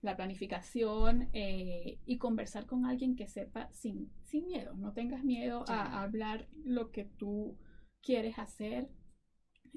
La 0.00 0.16
planificación 0.16 1.28
eh, 1.32 1.98
y 2.06 2.18
conversar 2.18 2.66
con 2.66 2.86
alguien 2.86 3.14
que 3.14 3.28
sepa 3.28 3.68
sin, 3.72 4.10
sin 4.24 4.46
miedo. 4.46 4.74
No 4.74 4.92
tengas 4.92 5.22
miedo 5.22 5.64
a, 5.68 5.82
a 5.82 6.02
hablar 6.02 6.48
lo 6.64 6.90
que 6.90 7.04
tú 7.04 7.56
quieres 8.02 8.38
hacer, 8.38 8.88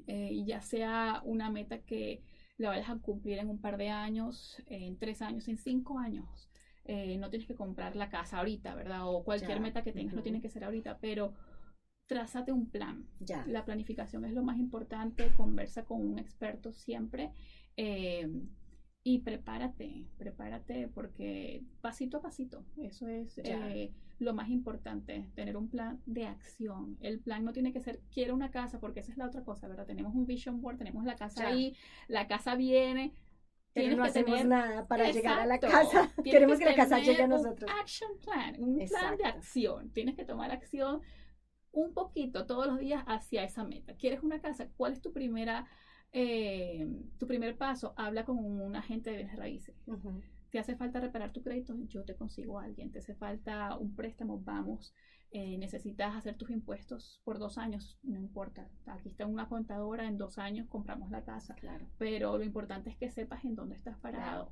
eh, 0.07 0.43
ya 0.45 0.61
sea 0.61 1.21
una 1.25 1.49
meta 1.49 1.79
que 1.79 2.23
la 2.57 2.69
vayas 2.69 2.89
a 2.89 2.95
cumplir 2.97 3.37
en 3.39 3.49
un 3.49 3.59
par 3.59 3.77
de 3.77 3.89
años, 3.89 4.61
en 4.67 4.97
tres 4.97 5.21
años, 5.21 5.47
en 5.47 5.57
cinco 5.57 5.99
años. 5.99 6.49
Eh, 6.85 7.17
no 7.17 7.29
tienes 7.29 7.47
que 7.47 7.55
comprar 7.55 7.95
la 7.95 8.09
casa 8.09 8.39
ahorita, 8.39 8.73
¿verdad? 8.73 9.07
O 9.07 9.23
cualquier 9.23 9.57
Ya. 9.57 9.63
meta 9.63 9.83
que 9.83 9.91
tengas 9.91 10.13
no 10.13 10.19
Ujú. 10.19 10.23
tiene 10.23 10.41
que 10.41 10.49
ser 10.49 10.63
ahorita, 10.63 10.99
pero 10.99 11.33
trázate 12.07 12.51
un 12.51 12.69
plan. 12.69 13.05
Ya. 13.19 13.45
La 13.47 13.65
planificación 13.65 14.25
es 14.25 14.33
lo 14.33 14.43
más 14.43 14.57
importante, 14.57 15.27
conversa 15.35 15.83
con 15.85 16.01
un 16.01 16.17
experto 16.17 16.71
siempre 16.71 17.31
eh, 17.75 18.27
y 19.03 19.19
prepárate, 19.19 20.05
prepárate 20.17 20.87
porque 20.87 21.63
pasito 21.81 22.17
a 22.17 22.21
pasito, 22.21 22.63
eso 22.77 23.07
es 23.07 23.37
eh, 23.39 23.91
lo 24.19 24.33
más 24.33 24.49
importante, 24.49 25.29
tener 25.35 25.57
un 25.57 25.69
plan 25.69 26.01
de 26.05 26.25
acción. 26.25 26.97
El 27.01 27.19
plan 27.19 27.43
no 27.45 27.53
tiene 27.53 27.71
que 27.71 27.79
ser, 27.81 27.99
quiero 28.11 28.33
una 28.33 28.49
casa, 28.51 28.79
porque 28.79 29.01
esa 29.01 29.11
es 29.11 29.17
la 29.17 29.27
otra 29.27 29.43
cosa, 29.43 29.67
¿verdad? 29.67 29.85
Tenemos 29.85 30.15
un 30.15 30.25
vision 30.25 30.59
board, 30.61 30.77
tenemos 30.77 31.03
la 31.05 31.15
casa 31.15 31.43
Ya. 31.43 31.47
ahí, 31.49 31.75
la 32.07 32.27
casa 32.27 32.55
viene. 32.55 33.13
Pero 33.73 33.89
tienes 33.89 33.97
no 33.97 34.03
que 34.05 34.09
hacemos 34.09 34.31
tener- 34.31 34.47
nada 34.47 34.87
para 34.87 35.11
llegar 35.11 35.39
a 35.39 35.45
la 35.45 35.59
casa. 35.59 36.09
Tienes 36.23 36.23
Queremos 36.33 36.57
que, 36.57 36.65
la 36.65 36.75
casa 36.75 36.97
llegue 36.99 37.21
a 37.21 37.25
un 37.25 37.29
nosotros. 37.29 37.69
action 37.79 38.09
plan, 38.23 38.55
un 38.57 38.77
plan 38.87 39.17
de 39.17 39.25
acción. 39.25 39.91
Tienes 39.91 40.15
que 40.15 40.25
tomar 40.25 40.49
acción 40.49 41.01
un 41.71 41.93
poquito 41.93 42.47
todos 42.47 42.65
los 42.65 42.79
días 42.79 43.03
hacia 43.05 43.43
esa 43.43 43.63
meta. 43.63 43.93
¿Quieres 43.95 44.23
una 44.23 44.41
casa? 44.41 44.67
¿Cuál 44.77 44.93
es 44.93 45.01
tu 45.01 45.13
primera, 45.13 45.67
eh, 46.11 46.87
tu 47.19 47.27
primer 47.27 47.55
paso? 47.55 47.93
Habla 47.97 48.25
con 48.25 48.39
un 48.39 48.75
agente 48.75 49.11
de 49.11 49.17
bienes 49.17 49.35
raíces. 49.37 49.75
¿Te 50.51 50.59
hace 50.59 50.75
falta 50.75 50.99
reparar 50.99 51.31
tu 51.31 51.41
crédito? 51.41 51.75
Yo 51.87 52.03
te 52.03 52.15
consigo 52.15 52.59
a 52.59 52.63
alguien. 52.63 52.91
¿Te 52.91 52.99
hace 52.99 53.15
falta 53.15 53.75
un 53.77 53.95
préstamo? 53.95 54.39
Vamos. 54.39 54.93
Eh, 55.31 55.57
necesitas 55.57 56.15
hacer 56.15 56.37
tus 56.37 56.49
impuestos 56.51 57.19
por 57.25 57.37
dos 57.37 57.57
años, 57.57 57.99
no 58.01 58.17
importa. 58.17 58.69
Aquí 58.85 59.09
está 59.09 59.25
una 59.25 59.49
contadora, 59.49 60.07
en 60.07 60.17
dos 60.17 60.37
años 60.37 60.67
compramos 60.69 61.11
la 61.11 61.23
casa. 61.23 61.53
Claro. 61.55 61.85
Pero 61.97 62.37
lo 62.37 62.43
importante 62.45 62.89
es 62.89 62.97
que 62.97 63.11
sepas 63.11 63.43
en 63.43 63.55
dónde 63.55 63.75
estás 63.75 63.97
parado. 63.97 64.45
Claro, 64.45 64.51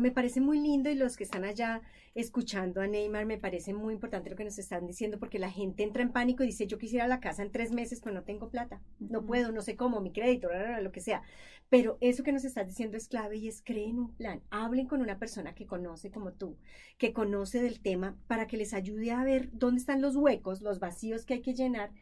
me 0.00 0.10
parece 0.10 0.40
muy 0.40 0.58
lindo 0.58 0.90
y 0.90 0.94
los 0.94 1.16
que 1.16 1.24
están 1.24 1.44
allá 1.44 1.80
escuchando 2.16 2.80
a 2.80 2.88
Neymar 2.88 3.24
me 3.24 3.38
parece 3.38 3.72
muy 3.72 3.94
importante 3.94 4.28
lo 4.28 4.34
que 4.34 4.44
nos 4.44 4.58
están 4.58 4.84
diciendo 4.84 5.20
porque 5.20 5.38
la 5.38 5.50
gente 5.50 5.84
entra 5.84 6.02
en 6.02 6.10
pánico 6.12 6.42
y 6.42 6.48
dice 6.48 6.66
yo 6.66 6.76
quisiera 6.76 7.06
la 7.06 7.20
casa 7.20 7.42
en 7.42 7.52
tres 7.52 7.70
meses 7.70 8.00
pero 8.02 8.14
no 8.14 8.24
tengo 8.24 8.50
plata, 8.50 8.80
no 8.98 9.24
puedo, 9.24 9.52
no 9.52 9.62
sé 9.62 9.76
cómo, 9.76 10.00
mi 10.00 10.12
crédito, 10.12 10.48
lo 10.82 10.90
que 10.90 11.00
sea. 11.00 11.22
Pero 11.68 11.98
eso 12.00 12.24
que 12.24 12.32
nos 12.32 12.44
estás 12.44 12.66
diciendo 12.66 12.96
es 12.96 13.06
clave 13.06 13.36
y 13.36 13.46
es 13.46 13.62
creen 13.62 14.00
un 14.00 14.12
plan, 14.16 14.42
hablen 14.50 14.88
con 14.88 15.02
una 15.02 15.20
persona 15.20 15.54
que 15.54 15.66
conoce 15.66 16.10
como 16.10 16.32
tú, 16.32 16.56
que 16.98 17.12
conoce 17.12 17.62
del 17.62 17.80
tema 17.80 18.16
para 18.26 18.48
que 18.48 18.56
les 18.56 18.74
ayude 18.74 19.12
a 19.12 19.22
ver 19.22 19.50
dónde 19.52 19.80
están 19.80 20.02
los 20.02 20.16
huecos, 20.16 20.62
los 20.62 20.80
vacíos 20.80 21.24
que 21.24 21.34
hay 21.34 21.42
que 21.42 21.54
llenar 21.54 21.92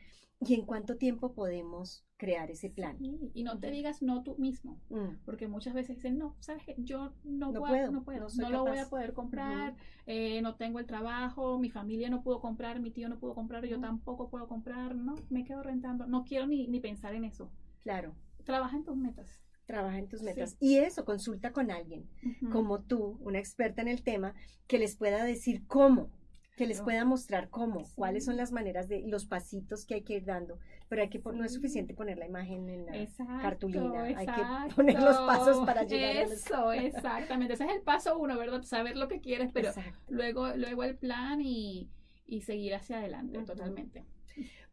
y 0.41 0.55
en 0.55 0.65
cuánto 0.65 0.97
tiempo 0.97 1.33
podemos 1.35 2.05
crear 2.17 2.51
ese 2.51 2.71
plan. 2.71 2.97
Sí, 2.99 3.31
Y 3.35 3.43
no 3.43 3.59
te 3.59 3.71
digas 3.71 4.03
no 4.03 4.23
tú 4.23 4.37
mismo. 4.39 4.81
Mm, 4.89 5.17
Porque 5.25 5.49
muchas 5.49 5.75
veces 5.75 5.97
dicen, 5.97 6.19
no, 6.19 6.37
sabes 6.41 6.65
que 6.65 6.75
yo 6.79 7.13
no, 7.25 7.53
No 7.53 7.61
voy 7.61 7.71
a- 7.71 7.73
puedo, 7.73 7.93
no 7.93 8.05
puedo, 8.05 8.27
no 8.39 8.51
lo 8.51 8.61
voy 8.63 8.73
capaz". 8.77 8.87
a 8.87 8.91
poder 8.91 9.13
comprar, 9.15 9.77
eh, 10.07 10.41
no 10.43 10.55
tengo 10.57 10.79
el 10.79 10.87
trabajo, 10.87 11.59
mi 11.59 11.71
familia 11.71 12.09
no 12.11 12.23
pudo 12.23 12.41
comprar, 12.41 12.81
mi 12.81 12.91
tío 12.91 13.09
no 13.09 13.19
pudo 13.19 13.35
comprar, 13.35 13.65
yo 13.67 13.81
tampoco 13.81 14.29
puedo 14.31 14.47
comprar, 14.49 14.95
no, 14.95 15.15
me 15.29 15.45
quedo 15.45 15.63
rentando, 15.63 16.07
no 16.07 16.25
quiero 16.25 16.47
ni, 16.47 16.67
ni 16.69 16.81
pensar 16.81 17.15
en 17.15 17.25
eso. 17.25 17.51
claro, 17.83 18.15
Trabaja 18.45 18.77
en 18.77 18.85
tus 18.85 18.97
metas. 18.97 19.43
trabaja 19.67 19.99
en 19.99 20.09
tus 20.09 20.21
Sí. 20.21 20.25
metas. 20.25 20.57
Y 20.61 20.79
eso, 20.79 21.05
consulta 21.05 21.53
con 21.53 21.71
alguien. 21.71 22.09
Como 22.51 22.81
tú, 22.81 23.19
una 23.21 23.39
experta 23.39 23.83
en 23.83 23.89
el 23.89 24.03
tema, 24.03 24.35
que 24.67 24.79
les 24.79 24.97
pueda 24.97 25.23
decir 25.25 25.67
cómo, 25.67 26.09
que 26.59 26.67
les 26.67 26.81
pueda 26.83 27.05
mostrar 27.05 27.49
cómo, 27.51 27.85
Sí. 27.85 27.93
cuáles 27.95 28.25
son 28.25 28.37
las 28.37 28.51
maneras 28.53 28.89
de 28.89 29.03
los 29.07 29.25
pasitos 29.27 29.87
que 29.87 29.95
hay 29.95 30.03
que 30.03 30.15
ir 30.17 30.25
dando. 30.25 30.59
Pero 30.89 31.03
hay 31.03 31.09
que 31.09 31.21
no 31.21 31.45
es 31.45 31.55
suficiente 31.55 31.95
poner 31.95 32.19
la 32.19 32.27
imagen 32.27 32.69
en 32.69 32.85
la 32.87 32.97
Exacto, 32.97 33.41
cartulina, 33.43 34.03
hay 34.03 34.27
que 34.27 34.75
poner 34.75 35.01
los 35.01 35.17
pasos 35.19 35.65
para 35.65 35.85
llegar 35.85 36.17
a 36.17 36.23
los- 36.23 36.33
Eso, 36.33 36.73
exactamente. 36.73 37.55
Ese 37.55 37.65
es 37.67 37.71
el 37.73 37.83
paso 37.83 38.19
uno, 38.19 38.37
¿verdad? 38.37 38.63
Saber 38.65 38.97
lo 38.97 39.07
que 39.09 39.21
quieres, 39.21 39.51
pero 39.55 39.69
Exacto. 39.69 39.99
luego, 40.09 40.49
luego 40.57 40.83
el 40.83 40.97
plan 40.97 41.41
y, 41.41 41.89
y 42.27 42.41
seguir 42.43 42.75
hacia 42.75 42.99
adelante 42.99 43.39
totalmente. 43.45 44.05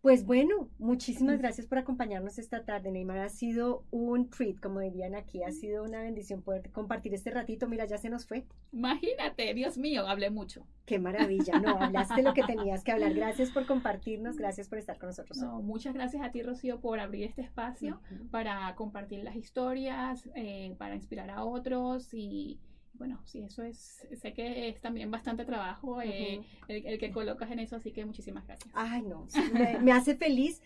Pues 0.05 0.23
bueno, 0.23 0.69
muchísimas 0.77 1.39
gracias 1.39 1.65
por 1.65 1.79
acompañarnos 1.79 2.37
esta 2.37 2.63
tarde, 2.63 2.91
Neymar. 2.91 3.17
Ha 3.17 3.29
sido 3.29 3.85
un 3.89 4.29
treat, 4.29 4.59
como 4.59 4.79
dirían 4.79 5.15
aquí, 5.15 5.41
ha 5.41 5.51
sido 5.51 5.83
una 5.83 6.03
bendición 6.03 6.43
poder 6.43 6.71
compartir 6.71 7.15
este 7.15 7.31
ratito. 7.31 7.67
Mira, 7.67 7.85
ya 7.85 7.97
se 7.97 8.11
nos 8.11 8.27
fue. 8.27 8.45
Imagínate, 8.71 9.51
Dios 9.55 9.79
mío, 9.79 10.07
hablé 10.07 10.29
mucho. 10.29 10.67
Qué 10.85 10.99
maravilla. 10.99 11.59
No, 11.59 11.81
hablaste 11.81 12.21
lo 12.21 12.35
que 12.35 12.43
tenías 12.47 12.83
que 12.83 12.91
hablar. 12.91 13.15
Gracias 13.15 13.49
por 13.49 13.65
compartirnos, 13.65 14.37
gracias 14.37 14.69
por 14.69 14.77
estar 14.77 14.99
con 14.99 15.09
nosotros. 15.09 15.39
No, 15.39 15.63
muchas 15.63 15.95
gracias 15.95 16.21
a 16.21 16.29
ti, 16.29 16.43
Rocío, 16.43 16.79
por 16.81 16.99
abrir 16.99 17.23
este 17.23 17.41
espacio 17.41 17.99
Ujú. 18.11 18.27
para 18.27 18.75
compartir 18.75 19.23
las 19.23 19.35
historias, 19.35 20.29
eh, 20.35 20.75
para 20.77 20.93
inspirar 20.93 21.31
a 21.31 21.43
otros 21.43 22.13
y 22.13 22.59
bueno, 22.97 23.21
sí, 23.25 23.41
eso 23.41 23.63
es, 23.63 24.05
sé 24.21 24.33
que 24.33 24.69
es 24.69 24.81
también 24.81 25.11
bastante 25.11 25.45
trabajo 25.45 26.01
eh, 26.01 26.41
el, 26.67 26.85
el 26.85 26.99
que 26.99 27.11
colocas 27.11 27.51
en 27.51 27.59
eso, 27.59 27.75
así 27.75 27.91
que 27.91 28.05
muchísimas 28.05 28.45
gracias. 28.47 28.69
Ay, 28.73 29.01
no, 29.03 29.25
sí, 29.29 29.39
me, 29.53 29.79
me 29.79 29.91
hace 29.91 30.15
feliz 30.15 30.61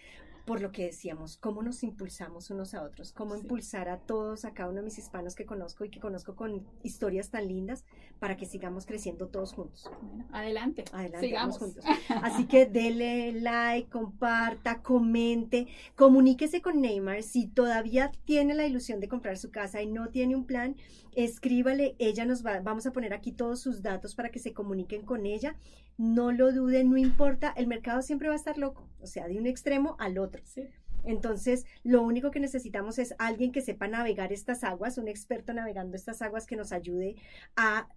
por 0.46 0.62
lo 0.62 0.72
que 0.72 0.86
decíamos, 0.86 1.38
cómo 1.38 1.62
nos 1.62 1.84
impulsamos 1.84 2.50
unos 2.50 2.74
a 2.74 2.82
otros, 2.82 3.12
cómo 3.14 3.36
Sí. 3.36 3.42
impulsar 3.42 3.88
a 3.88 4.00
todos, 4.00 4.46
a 4.46 4.54
cada 4.56 4.70
uno 4.70 4.80
de 4.80 4.86
mis 4.86 4.98
hispanos 4.98 5.36
que 5.36 5.46
conozco 5.46 5.86
y 5.86 5.92
que 5.92 6.00
conozco 6.00 6.36
con 6.36 6.66
historias 6.82 7.30
tan 7.30 7.48
lindas 7.48 7.86
para 8.18 8.36
que 8.36 8.48
sigamos 8.48 8.88
creciendo 8.88 9.28
todos 9.28 9.54
juntos. 9.54 9.92
Bueno, 10.02 10.26
adelante, 10.32 10.86
Adelante, 10.92 11.28
sigamos 11.28 11.60
juntos. 11.60 11.86
Así 12.24 12.46
que 12.48 12.66
dele 12.66 13.32
like, 13.34 13.90
comparta, 13.92 14.82
comente, 14.82 15.68
comuníquese 15.96 16.64
con 16.64 16.82
Neymar. 16.82 17.22
Si 17.22 17.46
todavía 17.46 18.12
tiene 18.26 18.56
la 18.56 18.66
ilusión 18.66 19.00
de 19.00 19.08
comprar 19.08 19.38
su 19.38 19.52
casa 19.52 19.84
y 19.84 19.88
no 19.88 20.10
tiene 20.10 20.36
un 20.36 20.46
plan, 20.46 20.76
escríbale. 21.16 21.96
Ella 22.00 22.26
nos 22.26 22.46
va, 22.46 22.60
vamos 22.62 22.86
a 22.86 22.92
poner 22.92 23.14
aquí 23.14 23.32
todos 23.32 23.62
sus 23.62 23.82
datos 23.82 24.16
para 24.16 24.30
que 24.30 24.40
se 24.40 24.54
comuniquen 24.54 25.04
con 25.06 25.26
ella. 25.26 25.56
No 25.98 26.32
lo 26.32 26.52
duden, 26.52 26.90
no 26.90 26.98
importa. 26.98 27.54
El 27.56 27.68
mercado 27.68 28.02
siempre 28.02 28.28
va 28.30 28.36
a 28.36 28.38
estar 28.38 28.58
loco, 28.58 28.90
o 29.00 29.08
sea, 29.08 29.28
de 29.28 29.38
un 29.38 29.48
extremo 29.48 29.96
al 30.00 30.18
otro. 30.18 30.42
Sí, 30.46 30.64
Entonces, 31.04 31.66
lo 31.84 32.02
único 32.04 32.32
que 32.32 32.40
necesitamos 32.40 33.00
es 33.00 33.16
alguien 33.20 33.52
que 33.52 33.62
sepa 33.62 33.88
navegar 33.88 34.34
estas 34.34 34.64
aguas, 34.64 34.98
un 34.98 35.08
experto 35.08 35.54
navegando 35.54 35.96
estas 35.96 36.22
aguas 36.22 36.46
que 36.46 36.56
nos 36.56 36.72
ayude 36.72 37.16
a, 37.56 37.88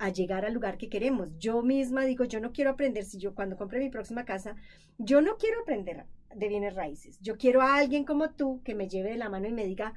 a 0.00 0.08
llegar 0.10 0.44
al 0.44 0.54
lugar 0.54 0.76
que 0.78 0.88
queremos. 0.88 1.36
Yo 1.38 1.62
misma 1.62 2.04
digo, 2.04 2.24
yo 2.24 2.40
no 2.40 2.52
quiero 2.52 2.70
aprender, 2.70 3.04
si 3.04 3.18
yo 3.18 3.34
cuando 3.34 3.56
compre 3.56 3.78
mi 3.80 3.90
próxima 3.90 4.24
casa, 4.24 4.56
yo 4.98 5.20
no 5.22 5.36
quiero 5.36 5.60
aprender 5.60 6.06
de 6.34 6.48
bienes 6.48 6.74
raíces. 6.74 7.18
Yo 7.20 7.36
quiero 7.38 7.62
a 7.62 7.76
alguien 7.76 8.04
como 8.04 8.30
tú 8.30 8.60
que 8.64 8.74
me 8.74 8.88
lleve 8.88 9.10
de 9.10 9.16
la 9.18 9.28
mano 9.30 9.48
y 9.48 9.52
me 9.52 9.64
diga, 9.64 9.94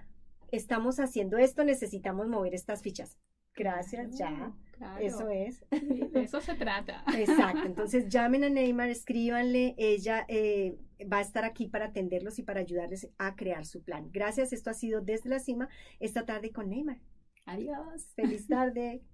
estamos 0.52 1.00
haciendo 1.00 1.38
esto, 1.38 1.64
necesitamos 1.64 2.28
mover 2.28 2.54
estas 2.54 2.82
fichas. 2.82 3.18
Gracias, 3.56 4.18
ya. 4.18 4.30
Claro, 4.30 4.56
claro. 4.72 5.06
Eso 5.06 5.30
es. 5.30 5.64
Sí, 5.72 6.10
de 6.12 6.24
eso 6.24 6.42
se 6.42 6.56
trata. 6.56 7.04
Exacto, 7.18 7.66
entonces 7.66 8.08
llamen 8.08 8.44
a 8.44 8.50
Neymar, 8.50 8.90
escríbanle, 8.90 9.76
ella 9.78 10.26
eh, 10.28 10.78
va 11.12 11.18
a 11.18 11.22
estar 11.22 11.44
aquí 11.44 11.68
para 11.68 11.88
atenderlos 11.88 12.40
y 12.40 12.44
para 12.44 12.62
ayudarles 12.62 13.10
a 13.18 13.36
crear 13.36 13.66
su 13.66 13.84
plan. 13.84 14.10
Gracias, 14.12 14.54
esto 14.54 14.70
ha 14.70 14.74
sido 14.74 15.02
desde 15.02 15.30
la 15.30 15.40
cima 15.40 15.70
esta 16.00 16.26
tarde 16.26 16.52
con 16.52 16.70
Neymar. 16.70 17.00
Adiós. 17.46 18.12
Feliz 18.16 18.48
tarde. 18.48 19.02